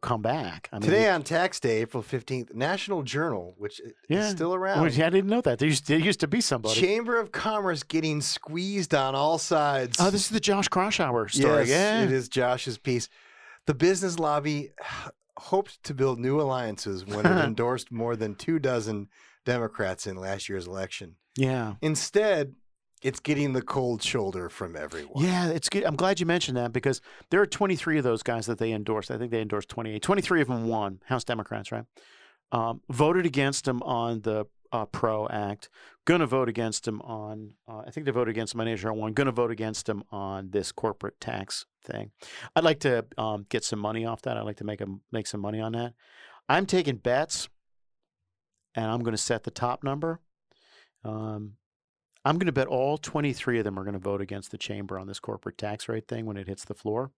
come 0.00 0.22
back. 0.22 0.68
I 0.72 0.76
mean, 0.76 0.82
today 0.82 1.08
on 1.08 1.22
tax 1.22 1.60
day, 1.60 1.80
April 1.82 2.02
fifteenth, 2.02 2.54
National 2.54 3.02
Journal, 3.02 3.54
which 3.58 3.80
yeah, 4.08 4.26
is 4.26 4.30
still 4.30 4.54
around. 4.54 4.82
Well, 4.82 4.90
I 4.90 5.10
didn't 5.10 5.26
know 5.26 5.40
that. 5.40 5.58
There 5.58 5.68
used, 5.68 5.86
there 5.88 5.98
used 5.98 6.20
to 6.20 6.28
be 6.28 6.40
somebody. 6.40 6.80
Chamber 6.80 7.18
of 7.18 7.32
Commerce 7.32 7.82
getting 7.82 8.20
squeezed 8.20 8.94
on 8.94 9.14
all 9.14 9.38
sides. 9.38 9.98
oh, 10.00 10.10
this 10.10 10.22
is 10.22 10.30
the 10.30 10.40
Josh 10.40 10.68
Kraushaar 10.68 11.30
story. 11.30 11.60
Yes, 11.60 11.68
yeah, 11.68 12.02
it 12.04 12.12
is 12.12 12.28
Josh's 12.28 12.78
piece. 12.78 13.08
The 13.66 13.74
business 13.74 14.18
lobby 14.18 14.70
hoped 15.36 15.82
to 15.84 15.94
build 15.94 16.18
new 16.18 16.40
alliances 16.40 17.04
when 17.04 17.26
it 17.26 17.44
endorsed 17.44 17.92
more 17.92 18.16
than 18.16 18.34
two 18.34 18.58
dozen 18.58 19.08
Democrats 19.44 20.06
in 20.06 20.16
last 20.16 20.48
year's 20.48 20.66
election. 20.66 21.16
yeah. 21.36 21.74
Instead, 21.80 22.54
it's 23.02 23.20
getting 23.20 23.52
the 23.52 23.62
cold 23.62 24.02
shoulder 24.02 24.48
from 24.48 24.76
everyone. 24.76 25.22
Yeah, 25.22 25.48
it's 25.48 25.68
good. 25.68 25.84
I'm 25.84 25.96
glad 25.96 26.20
you 26.20 26.26
mentioned 26.26 26.56
that 26.56 26.72
because 26.72 27.00
there 27.30 27.40
are 27.40 27.46
23 27.46 27.98
of 27.98 28.04
those 28.04 28.22
guys 28.22 28.46
that 28.46 28.58
they 28.58 28.72
endorsed. 28.72 29.10
I 29.10 29.18
think 29.18 29.30
they 29.30 29.40
endorsed 29.40 29.68
28. 29.68 30.02
23 30.02 30.42
of 30.42 30.48
them 30.48 30.68
won, 30.68 31.00
House 31.06 31.24
Democrats, 31.24 31.70
right? 31.72 31.84
Um, 32.50 32.80
voted 32.90 33.26
against 33.26 33.68
him 33.68 33.82
on 33.82 34.22
the 34.22 34.46
uh, 34.72 34.86
PRO 34.86 35.28
Act. 35.28 35.68
Going 36.04 36.20
to 36.20 36.26
vote 36.26 36.48
against 36.48 36.88
him 36.88 37.00
on, 37.02 37.54
uh, 37.68 37.82
I 37.86 37.90
think 37.90 38.06
they 38.06 38.12
voted 38.12 38.32
against 38.32 38.54
him 38.54 38.60
on 38.60 38.66
1. 38.66 39.12
Going 39.12 39.26
to 39.26 39.32
vote 39.32 39.50
against 39.50 39.88
him 39.88 40.02
on 40.10 40.50
this 40.50 40.72
corporate 40.72 41.20
tax 41.20 41.66
thing. 41.84 42.10
I'd 42.56 42.64
like 42.64 42.80
to 42.80 43.04
um, 43.16 43.46
get 43.48 43.64
some 43.64 43.78
money 43.78 44.06
off 44.06 44.22
that. 44.22 44.36
I'd 44.36 44.42
like 44.42 44.56
to 44.56 44.64
make, 44.64 44.80
a, 44.80 44.86
make 45.12 45.26
some 45.26 45.40
money 45.40 45.60
on 45.60 45.72
that. 45.72 45.92
I'm 46.48 46.66
taking 46.66 46.96
bets 46.96 47.48
and 48.74 48.86
I'm 48.86 49.00
going 49.00 49.12
to 49.12 49.22
set 49.22 49.44
the 49.44 49.50
top 49.50 49.84
number. 49.84 50.20
Um, 51.04 51.54
I'm 52.24 52.36
going 52.36 52.46
to 52.46 52.52
bet 52.52 52.66
all 52.66 52.98
23 52.98 53.58
of 53.58 53.64
them 53.64 53.78
are 53.78 53.84
going 53.84 53.94
to 53.94 53.98
vote 53.98 54.20
against 54.20 54.50
the 54.50 54.58
chamber 54.58 54.98
on 54.98 55.06
this 55.06 55.20
corporate 55.20 55.58
tax 55.58 55.88
rate 55.88 56.08
thing 56.08 56.26
when 56.26 56.36
it 56.36 56.48
hits 56.48 56.64
the 56.64 56.74
floor. 56.74 57.10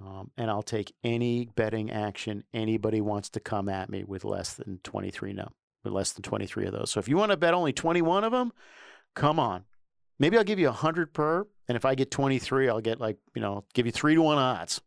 Um, 0.00 0.30
and 0.36 0.50
I'll 0.50 0.62
take 0.62 0.94
any 1.02 1.46
betting 1.56 1.90
action 1.90 2.44
anybody 2.54 3.00
wants 3.00 3.30
to 3.30 3.40
come 3.40 3.68
at 3.68 3.90
me 3.90 4.04
with 4.04 4.24
less 4.24 4.54
than 4.54 4.78
23 4.84 5.32
no, 5.32 5.48
with 5.82 5.92
less 5.92 6.12
than 6.12 6.22
23 6.22 6.66
of 6.66 6.72
those. 6.72 6.90
So 6.90 7.00
if 7.00 7.08
you 7.08 7.16
want 7.16 7.32
to 7.32 7.36
bet 7.36 7.54
only 7.54 7.72
21 7.72 8.24
of 8.24 8.32
them, 8.32 8.52
come 9.14 9.40
on. 9.40 9.64
Maybe 10.18 10.36
I'll 10.36 10.44
give 10.44 10.58
you 10.58 10.66
100 10.66 11.12
per. 11.12 11.46
And 11.68 11.76
if 11.76 11.84
I 11.84 11.94
get 11.94 12.10
23, 12.10 12.68
I'll 12.68 12.80
get 12.80 13.00
like, 13.00 13.18
you 13.34 13.42
know, 13.42 13.64
give 13.74 13.86
you 13.86 13.92
three 13.92 14.14
to 14.14 14.22
one 14.22 14.38
odds 14.38 14.80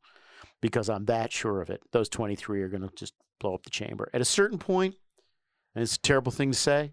because 0.62 0.90
I'm 0.90 1.06
that 1.06 1.32
sure 1.32 1.62
of 1.62 1.70
it. 1.70 1.82
Those 1.92 2.10
23 2.10 2.62
are 2.62 2.70
going 2.70 2.88
to 2.88 2.96
just 2.96 3.14
blow 3.40 3.54
up 3.54 3.64
the 3.64 3.70
chamber. 3.70 4.10
At 4.14 4.22
a 4.22 4.26
certain 4.26 4.58
point, 4.58 4.96
and 5.76 5.82
it's 5.82 5.96
a 5.96 6.02
terrible 6.02 6.32
thing 6.32 6.52
to 6.52 6.58
say, 6.58 6.92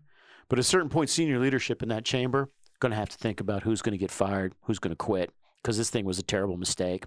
but 0.49 0.59
at 0.59 0.61
a 0.61 0.65
certain 0.65 0.89
point, 0.89 1.11
senior 1.11 1.39
leadership 1.39 1.83
in 1.83 1.89
that 1.91 2.05
chamber 2.05 2.51
going 2.81 2.91
to 2.91 2.97
have 2.97 3.09
to 3.09 3.17
think 3.19 3.41
about 3.41 3.65
who's 3.65 3.83
going 3.83 3.93
to 3.93 3.99
get 3.99 4.11
fired, 4.11 4.55
who's 4.63 4.79
going 4.79 4.91
to 4.93 4.97
quit, 4.97 5.33
because 5.63 5.77
this 5.77 5.91
thing 5.91 6.05
was 6.05 6.19
a 6.19 6.23
terrible 6.23 6.57
mistake. 6.57 7.05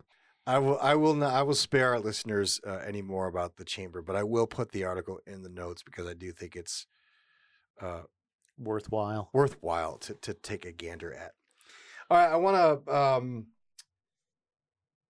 I 0.47 0.57
will. 0.57 0.79
I 0.79 0.95
will 0.95 1.13
not. 1.13 1.33
I 1.33 1.43
will 1.43 1.55
spare 1.55 1.91
our 1.91 1.99
listeners 1.99 2.59
uh, 2.65 2.79
any 2.85 3.01
more 3.01 3.27
about 3.27 3.57
the 3.57 3.63
chamber, 3.65 4.01
but 4.01 4.15
I 4.15 4.23
will 4.23 4.47
put 4.47 4.71
the 4.71 4.83
article 4.85 5.19
in 5.27 5.43
the 5.43 5.49
notes 5.49 5.83
because 5.83 6.07
I 6.07 6.13
do 6.13 6.31
think 6.31 6.55
it's 6.55 6.87
uh, 7.79 8.01
Worthwhile. 8.57 9.29
worthwhile 9.33 9.97
to 9.99 10.15
to 10.15 10.33
take 10.33 10.65
a 10.65 10.71
gander 10.71 11.13
at. 11.13 11.33
All 12.09 12.17
right, 12.17 12.31
I 12.31 12.35
want 12.37 12.85
to 12.85 12.95
um, 12.95 13.47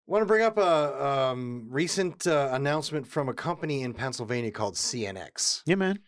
want 0.06 0.22
to 0.22 0.26
bring 0.26 0.44
up 0.44 0.58
a 0.58 1.06
um, 1.06 1.68
recent 1.70 2.28
uh, 2.28 2.50
announcement 2.52 3.08
from 3.08 3.30
a 3.30 3.34
company 3.34 3.82
in 3.84 3.94
Pennsylvania 3.94 4.52
called 4.52 4.76
CNX. 4.76 5.64
Yeah, 5.66 5.76
man. 5.76 6.00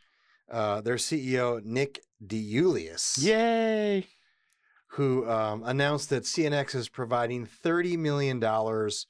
Uh, 0.52 0.82
their 0.82 0.96
CEO 0.96 1.64
Nick 1.64 2.02
DeIuliis, 2.26 3.24
Yay. 3.24 4.06
who 4.88 5.30
um, 5.30 5.64
announced 5.66 6.10
that 6.10 6.24
CNX 6.24 6.76
is 6.76 6.90
providing 6.90 7.46
thirty 7.46 7.98
million 7.98 8.40
dollars 8.40 9.08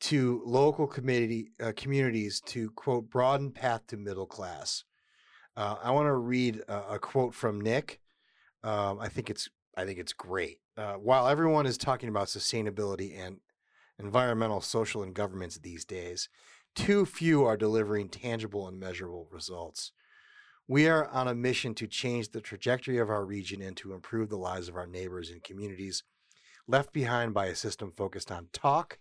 to 0.00 0.42
local 0.44 0.86
community 0.86 1.50
uh, 1.62 1.72
communities 1.76 2.40
to 2.46 2.70
quote 2.70 3.08
broaden 3.10 3.50
path 3.50 3.86
to 3.88 3.96
middle 3.96 4.26
class. 4.26 4.84
Uh, 5.56 5.76
I 5.82 5.90
want 5.90 6.06
to 6.06 6.12
read 6.14 6.62
a, 6.68 6.94
a 6.94 6.98
quote 6.98 7.34
from 7.34 7.60
Nick. 7.60 8.00
Um, 8.62 8.98
I 9.00 9.08
think 9.08 9.30
it's 9.30 9.48
I 9.76 9.84
think 9.84 9.98
it's 9.98 10.12
great. 10.12 10.58
Uh, 10.76 10.94
while 10.94 11.28
everyone 11.28 11.66
is 11.66 11.78
talking 11.78 12.08
about 12.08 12.26
sustainability 12.28 13.18
and 13.18 13.38
environmental, 13.98 14.60
social, 14.60 15.02
and 15.02 15.14
governments 15.14 15.58
these 15.58 15.84
days, 15.84 16.28
too 16.74 17.06
few 17.06 17.44
are 17.44 17.56
delivering 17.56 18.08
tangible 18.08 18.68
and 18.68 18.78
measurable 18.78 19.28
results. 19.30 19.92
We 20.68 20.88
are 20.88 21.06
on 21.08 21.28
a 21.28 21.34
mission 21.34 21.74
to 21.76 21.86
change 21.86 22.30
the 22.30 22.40
trajectory 22.40 22.98
of 22.98 23.08
our 23.08 23.24
region 23.24 23.62
and 23.62 23.76
to 23.76 23.92
improve 23.92 24.30
the 24.30 24.36
lives 24.36 24.68
of 24.68 24.74
our 24.74 24.86
neighbors 24.86 25.30
and 25.30 25.42
communities 25.42 26.02
left 26.66 26.92
behind 26.92 27.34
by 27.34 27.46
a 27.46 27.54
system 27.54 27.92
focused 27.96 28.32
on 28.32 28.48
talk 28.52 28.98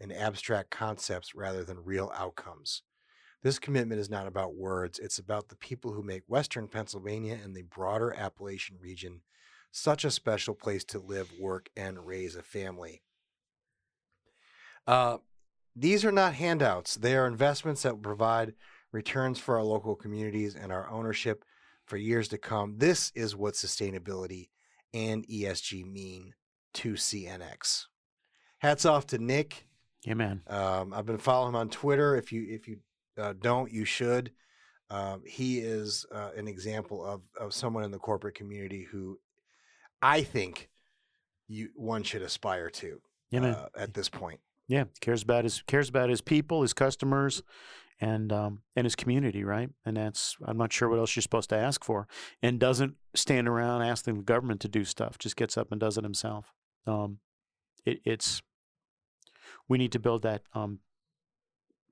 and 0.00 0.12
abstract 0.12 0.70
concepts 0.70 1.34
rather 1.34 1.64
than 1.64 1.84
real 1.84 2.12
outcomes. 2.14 2.82
This 3.42 3.58
commitment 3.58 4.00
is 4.00 4.08
not 4.08 4.28
about 4.28 4.54
words, 4.54 5.00
it's 5.00 5.18
about 5.18 5.48
the 5.48 5.56
people 5.56 5.92
who 5.92 6.02
make 6.04 6.22
Western 6.28 6.68
Pennsylvania 6.68 7.36
and 7.42 7.54
the 7.54 7.62
broader 7.62 8.14
Appalachian 8.16 8.76
region 8.80 9.22
such 9.72 10.04
a 10.04 10.10
special 10.12 10.54
place 10.54 10.84
to 10.84 11.00
live, 11.00 11.32
work, 11.38 11.68
and 11.76 12.06
raise 12.06 12.36
a 12.36 12.42
family. 12.42 13.02
Uh, 14.86 15.18
these 15.74 16.04
are 16.04 16.12
not 16.12 16.34
handouts, 16.34 16.94
they 16.94 17.16
are 17.16 17.26
investments 17.26 17.82
that 17.82 17.94
will 17.94 18.02
provide 18.02 18.54
returns 18.92 19.38
for 19.38 19.56
our 19.56 19.64
local 19.64 19.94
communities 19.94 20.54
and 20.54 20.72
our 20.72 20.88
ownership 20.90 21.44
for 21.86 21.96
years 21.96 22.28
to 22.28 22.38
come. 22.38 22.78
This 22.78 23.12
is 23.14 23.36
what 23.36 23.54
sustainability 23.54 24.48
and 24.94 25.26
ESG 25.26 25.90
mean 25.90 26.34
to 26.74 26.94
CNX. 26.94 27.86
Hats 28.58 28.84
off 28.84 29.06
to 29.08 29.18
Nick. 29.18 29.66
Yeah, 30.04 30.14
man. 30.14 30.42
Um, 30.46 30.92
I've 30.94 31.06
been 31.06 31.18
following 31.18 31.50
him 31.50 31.56
on 31.56 31.68
Twitter. 31.70 32.16
If 32.16 32.32
you 32.32 32.46
if 32.48 32.68
you 32.68 32.78
uh, 33.16 33.34
don't, 33.40 33.72
you 33.72 33.84
should. 33.84 34.32
Um, 34.90 35.22
he 35.26 35.58
is 35.58 36.06
uh, 36.12 36.30
an 36.36 36.48
example 36.48 37.04
of 37.04 37.22
of 37.38 37.52
someone 37.52 37.84
in 37.84 37.90
the 37.90 37.98
corporate 37.98 38.34
community 38.34 38.86
who 38.90 39.18
I 40.00 40.22
think 40.22 40.70
you 41.46 41.68
one 41.74 42.02
should 42.02 42.22
aspire 42.22 42.70
to. 42.70 43.00
Yeah, 43.30 43.46
uh, 43.46 43.68
at 43.76 43.94
this 43.94 44.08
point. 44.08 44.40
Yeah, 44.68 44.84
cares 45.00 45.22
about 45.22 45.44
his 45.44 45.62
cares 45.66 45.88
about 45.88 46.10
his 46.10 46.20
people, 46.20 46.62
his 46.62 46.72
customers, 46.72 47.42
and 48.00 48.32
um, 48.32 48.62
and 48.76 48.84
his 48.84 48.96
community, 48.96 49.44
right? 49.44 49.70
And 49.84 49.96
that's 49.96 50.36
I'm 50.44 50.56
not 50.56 50.72
sure 50.72 50.88
what 50.88 50.98
else 50.98 51.14
you're 51.16 51.22
supposed 51.22 51.50
to 51.50 51.56
ask 51.56 51.84
for, 51.84 52.06
and 52.42 52.58
doesn't 52.58 52.94
stand 53.14 53.48
around 53.48 53.82
asking 53.82 54.16
the 54.16 54.22
government 54.22 54.60
to 54.60 54.68
do 54.68 54.84
stuff. 54.84 55.18
Just 55.18 55.36
gets 55.36 55.56
up 55.56 55.72
and 55.72 55.80
does 55.80 55.98
it 55.98 56.04
himself. 56.04 56.52
Um, 56.86 57.18
it, 57.84 58.00
it's 58.04 58.42
we 59.68 59.78
need 59.78 59.92
to 59.92 59.98
build 59.98 60.22
that 60.22 60.42
um, 60.54 60.80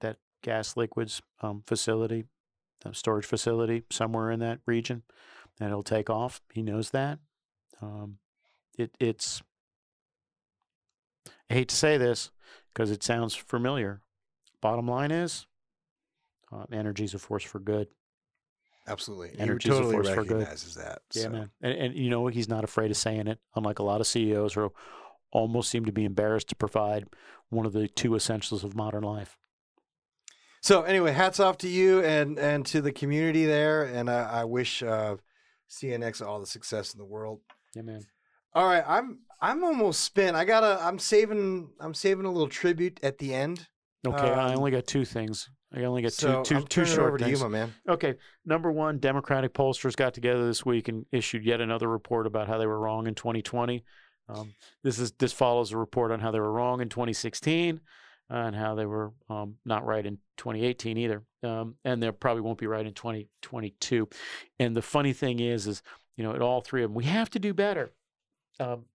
that 0.00 0.18
gas 0.42 0.76
liquids 0.76 1.22
um, 1.40 1.62
facility, 1.66 2.24
uh, 2.84 2.92
storage 2.92 3.26
facility 3.26 3.82
somewhere 3.90 4.30
in 4.30 4.40
that 4.40 4.60
region, 4.66 5.02
and 5.60 5.70
it'll 5.70 5.82
take 5.82 6.08
off. 6.08 6.40
He 6.52 6.62
knows 6.62 6.90
that. 6.90 7.18
Um, 7.82 8.18
it 8.78 8.94
it's 9.00 9.42
I 11.50 11.54
hate 11.54 11.68
to 11.68 11.76
say 11.76 11.96
this 11.96 12.30
because 12.72 12.90
it 12.90 13.02
sounds 13.02 13.34
familiar. 13.34 14.00
Bottom 14.60 14.88
line 14.88 15.10
is, 15.10 15.46
uh, 16.52 16.64
energy 16.72 17.04
is 17.04 17.14
a 17.14 17.18
force 17.18 17.44
for 17.44 17.58
good. 17.58 17.88
Absolutely, 18.88 19.32
Energy 19.40 19.68
is 19.68 19.78
a 19.78 19.82
force 19.82 20.08
for 20.08 20.22
good. 20.22 20.36
recognizes 20.38 20.74
that. 20.76 21.00
Yeah, 21.12 21.22
so. 21.22 21.30
man. 21.30 21.50
And, 21.60 21.72
and 21.72 21.94
you 21.96 22.08
know 22.08 22.28
he's 22.28 22.48
not 22.48 22.62
afraid 22.62 22.90
of 22.92 22.96
saying 22.96 23.26
it. 23.26 23.40
Unlike 23.56 23.80
a 23.80 23.82
lot 23.82 24.00
of 24.00 24.06
CEOs 24.06 24.54
who 24.54 24.72
almost 25.32 25.70
seem 25.70 25.84
to 25.86 25.92
be 25.92 26.04
embarrassed 26.04 26.48
to 26.50 26.56
provide 26.56 27.08
one 27.50 27.66
of 27.66 27.72
the 27.72 27.88
two 27.88 28.14
essentials 28.14 28.62
of 28.62 28.76
modern 28.76 29.02
life. 29.02 29.38
So 30.62 30.82
anyway, 30.82 31.12
hats 31.12 31.40
off 31.40 31.58
to 31.58 31.68
you 31.68 32.00
and 32.02 32.38
and 32.38 32.64
to 32.66 32.80
the 32.80 32.92
community 32.92 33.44
there, 33.44 33.82
and 33.82 34.08
I, 34.08 34.40
I 34.40 34.44
wish 34.44 34.82
uh, 34.82 35.16
CNX 35.68 36.24
all 36.24 36.38
the 36.40 36.46
success 36.46 36.94
in 36.94 36.98
the 36.98 37.04
world. 37.04 37.40
Yeah, 37.74 37.82
man. 37.82 38.06
All 38.54 38.66
right, 38.66 38.84
I'm 38.86 39.18
I'm 39.40 39.64
almost 39.64 40.02
spent. 40.02 40.36
I 40.36 40.44
gotta. 40.44 40.78
I'm 40.80 40.98
saving. 40.98 41.70
I'm 41.80 41.94
saving 41.94 42.24
a 42.24 42.30
little 42.30 42.48
tribute 42.48 43.00
at 43.02 43.18
the 43.18 43.34
end. 43.34 43.66
Okay, 44.06 44.30
I 44.30 44.52
Um, 44.52 44.58
only 44.58 44.70
got 44.70 44.86
two 44.86 45.04
things. 45.04 45.50
I 45.76 45.84
only 45.84 46.00
got 46.00 46.12
so 46.12 46.42
two, 46.42 46.54
two, 46.54 46.56
I'm 46.56 46.66
two 46.66 46.84
short 46.86 47.08
over 47.08 47.18
to 47.18 47.28
you, 47.28 47.36
things. 47.36 47.50
man. 47.50 47.74
Okay, 47.86 48.14
number 48.46 48.72
one, 48.72 48.98
Democratic 48.98 49.52
pollsters 49.52 49.94
got 49.94 50.14
together 50.14 50.46
this 50.46 50.64
week 50.64 50.88
and 50.88 51.04
issued 51.12 51.44
yet 51.44 51.60
another 51.60 51.88
report 51.88 52.26
about 52.26 52.48
how 52.48 52.56
they 52.56 52.66
were 52.66 52.80
wrong 52.80 53.06
in 53.06 53.14
2020. 53.14 53.84
Um, 54.28 54.54
this 54.82 54.98
is 54.98 55.12
this 55.12 55.32
follows 55.32 55.72
a 55.72 55.76
report 55.76 56.12
on 56.12 56.20
how 56.20 56.30
they 56.30 56.40
were 56.40 56.50
wrong 56.50 56.80
in 56.80 56.88
2016, 56.88 57.80
and 58.30 58.56
how 58.56 58.74
they 58.74 58.86
were 58.86 59.12
um, 59.28 59.56
not 59.66 59.84
right 59.84 60.04
in 60.04 60.18
2018 60.38 60.96
either, 60.96 61.22
um, 61.42 61.74
and 61.84 62.02
they 62.02 62.10
probably 62.10 62.40
won't 62.40 62.58
be 62.58 62.66
right 62.66 62.86
in 62.86 62.94
2022. 62.94 64.08
And 64.58 64.74
the 64.74 64.82
funny 64.82 65.12
thing 65.12 65.40
is, 65.40 65.66
is 65.66 65.82
you 66.16 66.24
know, 66.24 66.34
at 66.34 66.40
all 66.40 66.62
three 66.62 66.82
of 66.82 66.90
them, 66.90 66.96
we 66.96 67.04
have 67.04 67.28
to 67.30 67.38
do 67.38 67.52
better. 67.52 67.92
Um, 68.58 68.86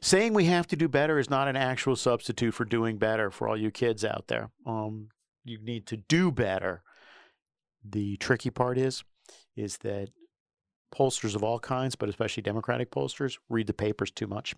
saying 0.00 0.34
we 0.34 0.46
have 0.46 0.66
to 0.66 0.76
do 0.76 0.88
better 0.88 1.20
is 1.20 1.30
not 1.30 1.46
an 1.46 1.54
actual 1.54 1.94
substitute 1.94 2.52
for 2.52 2.64
doing 2.64 2.98
better 2.98 3.30
for 3.30 3.46
all 3.46 3.56
you 3.56 3.70
kids 3.70 4.04
out 4.04 4.24
there. 4.26 4.50
Um, 4.66 5.08
you 5.44 5.58
need 5.58 5.86
to 5.86 5.96
do 5.96 6.30
better. 6.30 6.82
The 7.84 8.16
tricky 8.18 8.50
part 8.50 8.78
is, 8.78 9.02
is 9.56 9.78
that 9.78 10.10
pollsters 10.94 11.34
of 11.34 11.42
all 11.42 11.58
kinds, 11.58 11.96
but 11.96 12.08
especially 12.08 12.42
Democratic 12.42 12.90
pollsters, 12.90 13.38
read 13.48 13.66
the 13.66 13.72
papers 13.72 14.10
too 14.10 14.26
much. 14.26 14.54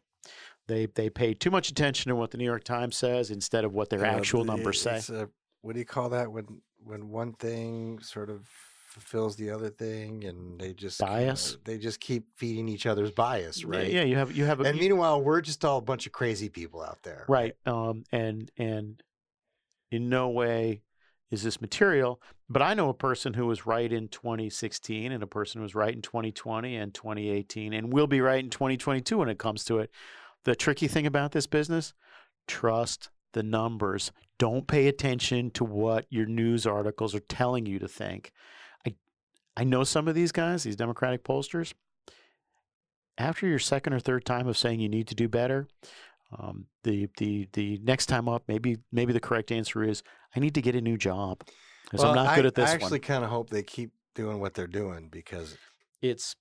They 0.67 0.87
they 0.87 1.11
pay 1.11 1.35
too 1.35 1.51
much 1.51 1.69
attention 1.69 2.09
to 2.09 2.17
what 2.17 2.31
the 2.31 2.39
New 2.39 2.45
York 2.45 2.65
Times 2.65 2.97
says 2.97 3.31
instead 3.31 3.65
of 3.65 3.75
what 3.75 3.91
their 3.91 4.05
actual 4.05 4.45
numbers 4.45 4.81
say. 4.81 5.01
a- 5.15 5.29
what 5.61 5.75
do 5.75 5.79
you 5.79 5.85
call 5.85 6.11
that 6.11 6.31
when 6.31 6.47
when 6.83 7.09
one 7.09 7.33
thing 7.35 7.99
sort 8.01 8.31
of 8.31 8.49
fulfills 8.95 9.37
the 9.37 9.51
other 9.51 9.69
thing, 9.69 10.25
and 10.25 10.59
they 10.59 10.73
just 10.73 11.01
Bias? 11.01 11.59
they 11.65 11.79
just 11.79 12.01
keep 12.01 12.27
feeding 12.37 12.69
each 12.69 12.87
other's 12.87 13.11
bias, 13.11 13.65
right? 13.65 13.91
Yeah, 13.91 14.05
you 14.05 14.17
have 14.17 14.33
you 14.33 14.45
have 14.45 14.61
a 14.61 14.65
and 14.65 14.79
meanwhile, 14.79 15.21
we're 15.21 15.41
just 15.41 15.65
all 15.65 15.79
a 15.79 15.83
bunch 15.83 16.07
of 16.07 16.13
crazy 16.13 16.49
people 16.49 16.83
out 16.83 17.03
there. 17.03 17.25
right. 17.29 17.55
Um, 17.67 18.05
and 18.13 18.51
and 18.57 19.03
in 19.95 20.09
no 20.09 20.29
way 20.29 20.83
is 21.31 21.43
this 21.43 21.61
material. 21.61 22.21
But 22.49 22.63
I 22.63 22.75
know 22.75 22.89
a 22.89 22.95
person 22.95 23.35
who 23.35 23.47
was 23.47 23.67
right 23.67 23.91
in 23.91 24.09
2016, 24.09 25.13
and 25.13 25.23
a 25.23 25.27
person 25.27 25.59
who 25.59 25.63
was 25.63 25.75
right 25.75 25.95
in 25.95 26.03
2020 26.03 26.77
and 26.77 26.95
2018, 26.95 27.73
and 27.73 27.93
will 27.93 28.07
be 28.07 28.21
right 28.21 28.43
in 28.43 28.51
2022 28.51 29.19
when 29.19 29.29
it 29.29 29.39
comes 29.39 29.65
to 29.65 29.79
it. 29.79 29.91
The 30.45 30.55
tricky 30.55 30.89
thing 30.89 31.07
about 31.07 31.33
this 31.33 31.47
business: 31.47 31.95
trust 32.47 33.11
the 33.33 33.43
numbers. 33.43 34.13
Don't 34.39 34.67
pay 34.67 34.89
attention 34.89 35.51
to 35.53 35.65
what 35.65 36.07
your 36.11 36.27
news 36.27 36.67
articles 36.67 37.15
are 37.15 37.21
telling 37.21 37.67
you 37.67 37.79
to 37.79 37.89
think. 37.89 38.33
I 38.87 38.95
I 39.57 39.65
know 39.65 39.85
some 39.85 40.09
of 40.09 40.15
these 40.15 40.33
guys, 40.33 40.63
these 40.63 40.77
Democratic 40.77 41.25
pollsters. 41.25 41.73
After 43.17 43.47
your 43.47 43.61
second 43.61 43.93
or 43.93 44.01
third 44.01 44.25
time 44.25 44.49
of 44.49 44.59
saying 44.59 44.81
you 44.81 44.89
need 44.89 45.07
to 45.09 45.15
do 45.15 45.29
better, 45.29 45.69
um, 46.39 46.67
the 46.83 47.09
the 47.19 47.49
the 47.53 47.79
next 47.83 48.07
time 48.07 48.29
up, 48.29 48.45
maybe 48.49 48.79
maybe 48.93 49.13
the 49.13 49.21
correct 49.21 49.53
answer 49.53 49.83
is 49.83 50.03
I 50.35 50.41
need 50.41 50.55
to 50.55 50.63
get 50.63 50.75
a 50.75 50.81
new 50.81 50.97
job 50.97 51.43
because 51.85 52.03
I'm 52.05 52.13
Well, 52.13 52.25
not 52.25 52.35
good 52.37 52.47
at 52.47 52.55
this 52.55 52.71
I 52.71 52.73
actually 52.73 52.99
kind 53.01 53.25
of 53.25 53.31
hope 53.31 53.51
they 53.51 53.63
keep 53.63 53.93
doing 54.15 54.41
what 54.41 54.55
they're 54.55 54.67
doing 54.67 55.09
because 55.11 55.57
it's 56.03 56.37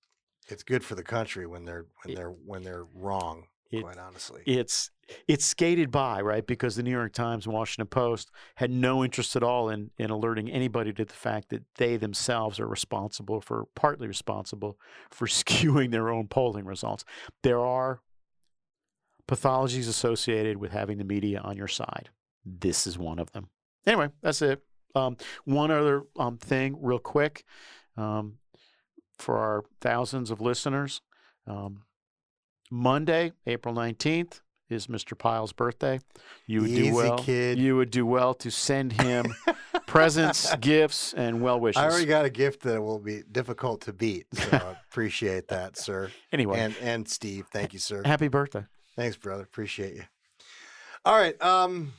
it's 0.48 0.64
good 0.64 0.84
for 0.84 0.96
the 0.96 1.04
country 1.04 1.46
when 1.48 1.66
they're 1.66 1.86
when 2.04 2.16
they're 2.16 2.30
when 2.30 2.64
they're 2.64 2.86
wrong. 2.94 3.48
It- 3.72 3.82
quite 3.82 3.98
honestly, 3.98 4.42
It's 4.46 4.92
it's 5.28 5.46
skated 5.46 5.90
by 5.92 6.22
right 6.22 6.46
because 6.46 6.76
the 6.76 6.84
New 6.84 6.92
York 6.92 7.14
Times 7.14 7.46
and 7.46 7.54
Washington 7.54 7.88
Post 7.88 8.30
had 8.56 8.72
no 8.72 9.04
interest 9.04 9.36
at 9.36 9.44
all 9.44 9.70
in 9.70 9.92
in 9.98 10.10
alerting 10.12 10.50
anybody 10.50 10.94
to 10.94 11.06
the 11.06 11.14
fact 11.14 11.50
that 11.50 11.64
they 11.76 11.98
themselves 11.98 12.60
are 12.60 12.68
responsible 12.68 13.42
for 13.42 13.66
partly 13.76 14.08
responsible 14.08 14.78
for 15.12 15.28
skewing 15.40 15.92
their 15.92 16.10
own 16.10 16.28
polling 16.28 16.66
results. 16.66 17.04
There 17.42 17.60
are 17.62 18.02
pathologies 19.28 19.88
associated 19.88 20.58
with 20.58 20.72
having 20.72 20.98
the 20.98 21.04
media 21.04 21.40
on 21.40 21.58
your 21.58 21.68
side. 21.68 22.10
This 22.46 22.86
is 22.86 22.98
one 22.98 23.20
of 23.20 23.32
them. 23.32 23.50
Anyway, 23.86 24.10
that's 24.22 24.42
it. 24.42 24.62
Um, 24.96 25.18
one 25.46 25.72
other 25.72 26.04
um, 26.18 26.38
thing, 26.38 26.78
real 26.80 27.00
quick, 27.00 27.44
um, 27.98 28.36
for 29.18 29.38
our 29.38 29.64
thousands 29.82 30.30
of 30.30 30.42
listeners. 30.42 31.02
Um, 31.48 31.84
Monday, 32.70 33.34
April 33.46 33.74
19th, 33.74 34.42
is 34.70 34.88
Mr. 34.88 35.18
Pyle's 35.18 35.54
birthday. 35.54 36.00
You 36.48 36.62
would 36.62 36.70
Easy, 36.70 36.90
do 36.90 36.96
well. 36.96 37.18
kid. 37.20 37.60
You 37.60 37.76
would 37.78 37.92
do 37.92 38.06
well 38.06 38.34
to 38.36 38.52
send 38.52 38.94
him 39.02 39.34
presents, 39.86 40.54
gifts, 40.56 41.14
and 41.14 41.42
well 41.42 41.60
wishes. 41.60 41.82
I 41.82 41.86
already 41.86 42.06
got 42.06 42.26
a 42.26 42.30
gift 42.30 42.64
that 42.64 42.82
will 42.82 43.00
be 43.00 43.24
difficult 43.32 43.82
to 43.82 43.94
beat. 43.94 44.26
So 44.34 44.50
I 44.52 44.78
appreciate 44.90 45.48
that, 45.50 45.78
sir. 45.78 46.12
Anyway. 46.32 46.60
and 46.60 46.76
and 46.82 47.08
Steve, 47.08 47.46
thank 47.52 47.74
you, 47.74 47.80
sir. 47.80 48.02
Happy 48.06 48.28
birthday. 48.28 48.66
Thanks, 48.96 49.18
brother. 49.18 49.44
Appreciate 49.44 49.96
you. 49.96 50.04
All 51.06 51.18
right. 51.18 51.42
Um, 51.42 51.94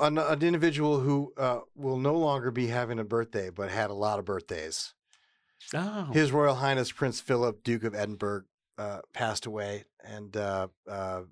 an, 0.00 0.18
an 0.18 0.42
individual 0.42 1.00
who 1.00 1.32
uh, 1.36 1.60
will 1.74 1.98
no 1.98 2.14
longer 2.14 2.50
be 2.50 2.68
having 2.68 2.98
a 2.98 3.04
birthday, 3.04 3.50
but 3.50 3.70
had 3.70 3.90
a 3.90 3.94
lot 3.94 4.18
of 4.18 4.24
birthdays. 4.24 4.94
Oh. 5.74 6.10
His 6.12 6.32
Royal 6.32 6.54
Highness 6.54 6.92
Prince 6.92 7.20
Philip, 7.20 7.62
Duke 7.62 7.84
of 7.84 7.94
Edinburgh, 7.94 8.44
uh, 8.78 9.00
passed 9.12 9.46
away, 9.46 9.84
and 10.04 10.34
uh, 10.36 10.68
uh, 10.88 11.22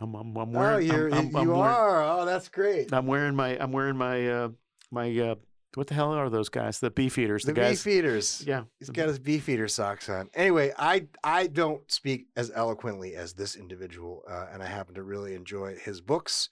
I'm, 0.00 0.14
I'm, 0.14 0.36
I'm 0.36 0.56
oh, 0.56 0.58
wearing. 0.58 0.86
you're, 0.86 1.08
I'm, 1.08 1.18
I'm, 1.18 1.30
you 1.30 1.38
I'm 1.38 1.48
wearing, 1.48 1.60
are. 1.60 2.20
Oh, 2.20 2.24
that's 2.24 2.48
great. 2.48 2.92
I'm 2.92 3.06
wearing 3.06 3.36
my. 3.36 3.56
I'm 3.62 3.72
wearing 3.72 3.96
my. 3.96 4.28
Uh, 4.28 4.48
my. 4.90 5.36
What 5.74 5.86
the 5.86 5.94
hell 5.94 6.12
are 6.12 6.28
those 6.28 6.48
guys? 6.48 6.80
The 6.80 6.90
beef 6.90 7.16
eaters. 7.16 7.44
The, 7.44 7.52
The, 7.52 7.60
guys. 7.60 7.84
beef 7.84 7.94
eaters. 7.98 8.42
Yeah. 8.46 8.64
He's 8.78 8.90
got 8.90 9.06
his 9.08 9.18
beef 9.20 9.48
eater 9.48 9.68
socks 9.68 10.08
on. 10.08 10.28
Anyway, 10.34 10.72
I 10.76 11.06
I 11.22 11.46
don't 11.46 11.88
speak 11.90 12.26
as 12.36 12.50
eloquently 12.54 13.14
as 13.14 13.34
this 13.34 13.54
individual, 13.54 14.22
uh, 14.28 14.46
and 14.52 14.62
I 14.62 14.66
happen 14.66 14.94
to 14.96 15.02
really 15.02 15.34
enjoy 15.34 15.76
his 15.76 16.00
books. 16.00 16.48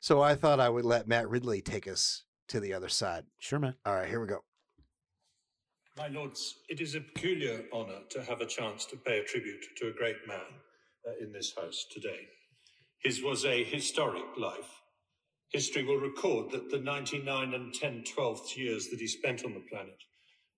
So 0.00 0.22
I 0.22 0.34
thought 0.34 0.58
I 0.58 0.68
would 0.70 0.84
let 0.86 1.06
Matt 1.06 1.28
Ridley 1.28 1.60
take 1.60 1.86
us 1.86 2.24
to 2.48 2.60
the 2.60 2.72
other 2.72 2.88
side. 2.88 3.24
Sure, 3.38 3.58
man. 3.58 3.74
All 3.84 3.94
right, 3.94 4.08
here 4.08 4.20
we 4.20 4.26
go. 4.26 4.40
My 5.98 6.08
lords, 6.08 6.54
it 6.70 6.80
is 6.80 6.94
a 6.94 7.00
peculiar 7.02 7.64
honour 7.72 8.00
to 8.10 8.22
have 8.24 8.40
a 8.40 8.46
chance 8.46 8.86
to 8.86 8.96
pay 8.96 9.18
a 9.18 9.24
tribute 9.24 9.62
to 9.76 9.88
a 9.88 9.92
great 9.92 10.16
man 10.26 10.40
uh, 11.06 11.12
in 11.24 11.32
this 11.32 11.52
house 11.54 11.84
today. 11.92 12.20
His 13.02 13.22
was 13.22 13.44
a 13.44 13.62
historic 13.62 14.24
life. 14.38 14.80
History 15.52 15.84
will 15.84 15.98
record 15.98 16.50
that 16.52 16.70
the 16.70 16.78
99 16.78 17.54
and 17.54 17.74
10 17.74 18.04
twelfths 18.04 18.56
years 18.56 18.88
that 18.88 19.00
he 19.00 19.06
spent 19.06 19.44
on 19.44 19.54
the 19.54 19.60
planet 19.60 20.02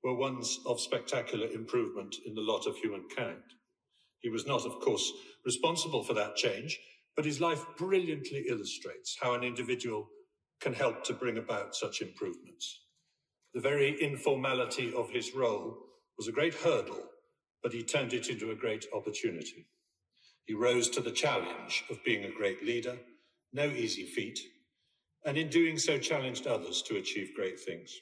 were 0.05 0.15
ones 0.15 0.61
of 0.67 0.81
spectacular 0.81 1.49
improvement 1.49 2.17
in 2.27 2.35
the 2.35 2.41
lot 2.41 2.67
of 2.67 2.77
humankind. 2.77 3.43
He 4.21 4.31
was 4.31 4.47
not, 4.47 4.65
of 4.67 4.81
course, 4.81 5.13
responsible 5.45 6.05
for 6.05 6.15
that 6.15 6.37
change, 6.37 6.79
but 7.17 7.25
his 7.25 7.41
life 7.41 7.65
brilliantly 7.77 8.47
illustrates 8.49 9.17
how 9.21 9.35
an 9.35 9.45
individual 9.45 10.09
can 10.61 10.75
help 10.75 11.05
to 11.05 11.13
bring 11.15 11.39
about 11.39 11.75
such 11.75 12.01
improvements. 12.01 12.81
The 13.55 13.61
very 13.61 14.01
informality 14.03 14.93
of 14.95 15.11
his 15.11 15.35
role 15.35 15.77
was 16.19 16.29
a 16.29 16.33
great 16.33 16.55
hurdle, 16.55 17.03
but 17.63 17.73
he 17.73 17.83
turned 17.83 18.13
it 18.13 18.29
into 18.29 18.51
a 18.53 18.57
great 18.57 18.87
opportunity. 18.95 19.67
He 20.47 20.55
rose 20.55 20.89
to 20.91 21.01
the 21.01 21.13
challenge 21.13 21.85
of 21.91 22.05
being 22.05 22.25
a 22.25 22.31
great 22.37 22.65
leader, 22.65 22.99
no 23.53 23.67
easy 23.67 24.05
feat, 24.05 24.41
and 25.25 25.39
in 25.39 25.49
doing 25.49 25.79
so 25.79 25.99
challenged 25.99 26.47
others 26.47 26.83
to 26.83 26.97
achieve 26.97 27.35
great 27.35 27.59
things. 27.61 28.01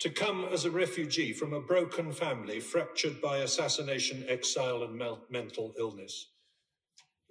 To 0.00 0.10
come 0.10 0.46
as 0.52 0.64
a 0.64 0.70
refugee 0.70 1.32
from 1.32 1.52
a 1.54 1.60
broken 1.60 2.12
family 2.12 2.60
fractured 2.60 3.20
by 3.22 3.38
assassination, 3.38 4.24
exile, 4.28 4.82
and 4.82 4.96
mental 5.30 5.74
illness, 5.78 6.28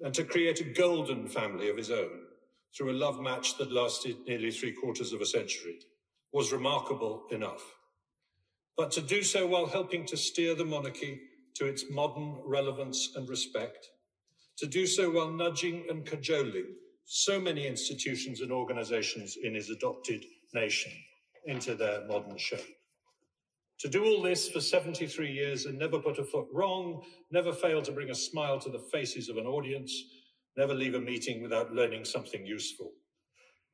and 0.02 0.14
to 0.16 0.24
create 0.24 0.62
a 0.62 0.66
golden 0.66 1.28
family 1.28 1.70
of 1.70 1.78
his 1.78 1.92
own 1.92 2.22
through 2.76 2.92
a 2.92 2.94
love 2.94 3.20
match 3.22 3.58
that 3.58 3.72
lasted 3.72 4.18
nearly 4.28 4.52
three 4.52 4.72
quarters 4.74 5.14
of 5.14 5.22
a 5.22 5.26
century 5.26 5.80
was 6.34 6.54
remarkable 6.54 7.24
enough. 7.32 7.76
But 8.78 8.92
to 8.92 9.02
do 9.02 9.24
so 9.24 9.48
while 9.48 9.68
helping 9.68 10.06
to 10.08 10.18
steer 10.18 10.56
the 10.56 10.66
monarchy 10.66 11.22
to 11.56 11.66
its 11.68 11.86
modern 11.92 12.38
relevance 12.46 13.12
and 13.16 13.30
respect, 13.30 13.90
to 14.58 14.68
do 14.68 14.88
so 14.88 15.12
while 15.12 15.32
nudging 15.32 15.86
and 15.90 16.06
cajoling 16.06 16.76
so 17.06 17.40
many 17.40 17.68
institutions 17.68 18.42
and 18.42 18.52
organizations 18.52 19.38
in 19.42 19.56
his 19.56 19.70
adopted 19.70 20.26
nation 20.54 20.92
into 21.46 21.76
their 21.76 22.06
modern 22.08 22.38
shape. 22.38 22.78
To 23.80 23.90
do 23.90 24.06
all 24.06 24.22
this 24.22 24.48
for 24.48 24.62
73 24.62 25.32
years 25.32 25.66
and 25.66 25.80
never 25.80 25.98
put 25.98 26.20
a 26.20 26.24
foot 26.24 26.48
wrong, 26.54 27.02
never 27.32 27.52
fail 27.52 27.82
to 27.82 27.92
bring 27.92 28.12
a 28.12 28.16
smile 28.16 28.60
to 28.60 28.70
the 28.70 28.86
faces 28.92 29.28
of 29.28 29.38
an 29.38 29.48
audience, 29.48 29.92
never 30.56 30.74
leave 30.74 30.94
a 30.94 31.00
meeting 31.00 31.42
without 31.42 31.74
learning 31.74 32.06
something 32.06 32.46
useful. 32.46 32.92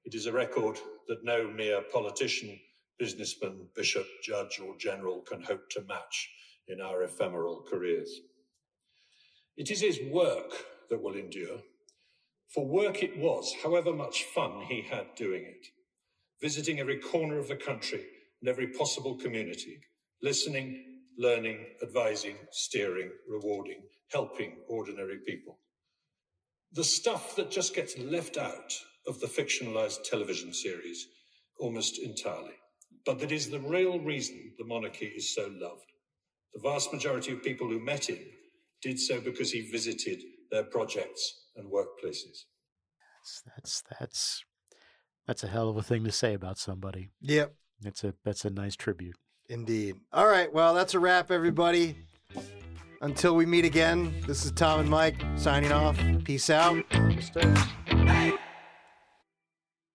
It 0.06 0.16
is 0.16 0.26
a 0.26 0.32
record 0.32 0.80
that 1.10 1.26
no 1.26 1.50
mere 1.50 1.82
politician, 1.92 2.58
businessman, 2.98 3.68
bishop, 3.76 4.08
judge, 4.24 4.62
or 4.66 4.78
general 4.78 5.20
can 5.22 5.42
hope 5.42 5.70
to 5.72 5.82
match 5.82 6.30
in 6.70 6.80
our 6.80 7.04
ephemeral 7.04 7.66
careers. 7.70 8.22
It 9.58 9.72
is 9.72 9.82
his 9.82 10.00
work 10.10 10.54
that 10.90 11.02
will 11.02 11.16
endure. 11.16 11.60
For 12.54 12.66
work 12.68 13.04
it 13.04 13.18
was, 13.18 13.54
however 13.64 13.94
much 13.94 14.24
fun 14.26 14.64
he 14.70 14.82
had 14.82 15.16
doing 15.16 15.44
it, 15.46 15.68
visiting 16.42 16.80
every 16.80 17.00
corner 17.00 17.40
of 17.40 17.48
the 17.48 17.56
country 17.58 18.06
and 18.42 18.50
every 18.50 18.68
possible 18.68 19.18
community, 19.18 19.80
listening, 20.22 21.02
learning, 21.18 21.66
advising, 21.84 22.38
steering, 22.52 23.12
rewarding, 23.30 23.82
helping 24.12 24.58
ordinary 24.70 25.20
people. 25.28 25.60
The 26.74 26.84
stuff 26.84 27.36
that 27.38 27.52
just 27.52 27.76
gets 27.76 27.98
left 27.98 28.38
out 28.38 28.74
of 29.08 29.20
the 29.22 29.28
fictionalized 29.28 30.04
television 30.04 30.54
series 30.54 31.08
almost 31.60 32.00
entirely, 32.00 32.56
but 33.06 33.20
that 33.20 33.32
is 33.32 33.50
the 33.50 33.60
real 33.62 34.00
reason 34.00 34.54
the 34.60 34.66
monarchy 34.66 35.08
is 35.08 35.34
so 35.36 35.50
loved. 35.60 35.92
The 36.54 36.62
vast 36.62 36.94
majority 36.94 37.34
of 37.34 37.44
people 37.44 37.68
who 37.70 37.80
met 37.80 38.10
him 38.10 38.20
did 38.82 39.00
so 39.00 39.22
because 39.22 39.52
he 39.52 39.72
visited 39.72 40.22
their 40.52 40.64
projects 40.66 41.47
and 41.58 41.68
workplaces. 41.72 42.46
That's 43.24 43.44
that's 43.56 43.84
that's 44.00 44.46
that's 45.26 45.44
a 45.44 45.48
hell 45.48 45.70
of 45.70 45.78
a 45.78 45.84
thing 45.84 46.04
to 46.06 46.12
say 46.12 46.34
about 46.34 46.58
somebody. 46.58 47.10
Yep. 47.22 47.54
That's 47.82 48.04
a 48.04 48.14
that's 48.24 48.46
a 48.46 48.50
nice 48.50 48.76
tribute. 48.76 49.16
Indeed. 49.50 49.96
All 50.14 50.28
right. 50.28 50.52
Well, 50.52 50.74
that's 50.74 50.94
a 50.94 51.00
wrap, 51.00 51.32
everybody. 51.32 51.96
Until 53.02 53.36
we 53.36 53.46
meet 53.46 53.66
again, 53.66 54.14
this 54.26 54.44
is 54.44 54.52
Tom 54.52 54.80
and 54.80 54.90
Mike 54.90 55.24
signing 55.36 55.72
off. 55.72 56.00
Peace 56.24 56.50
out. 56.50 56.84
Stay. 57.20 58.34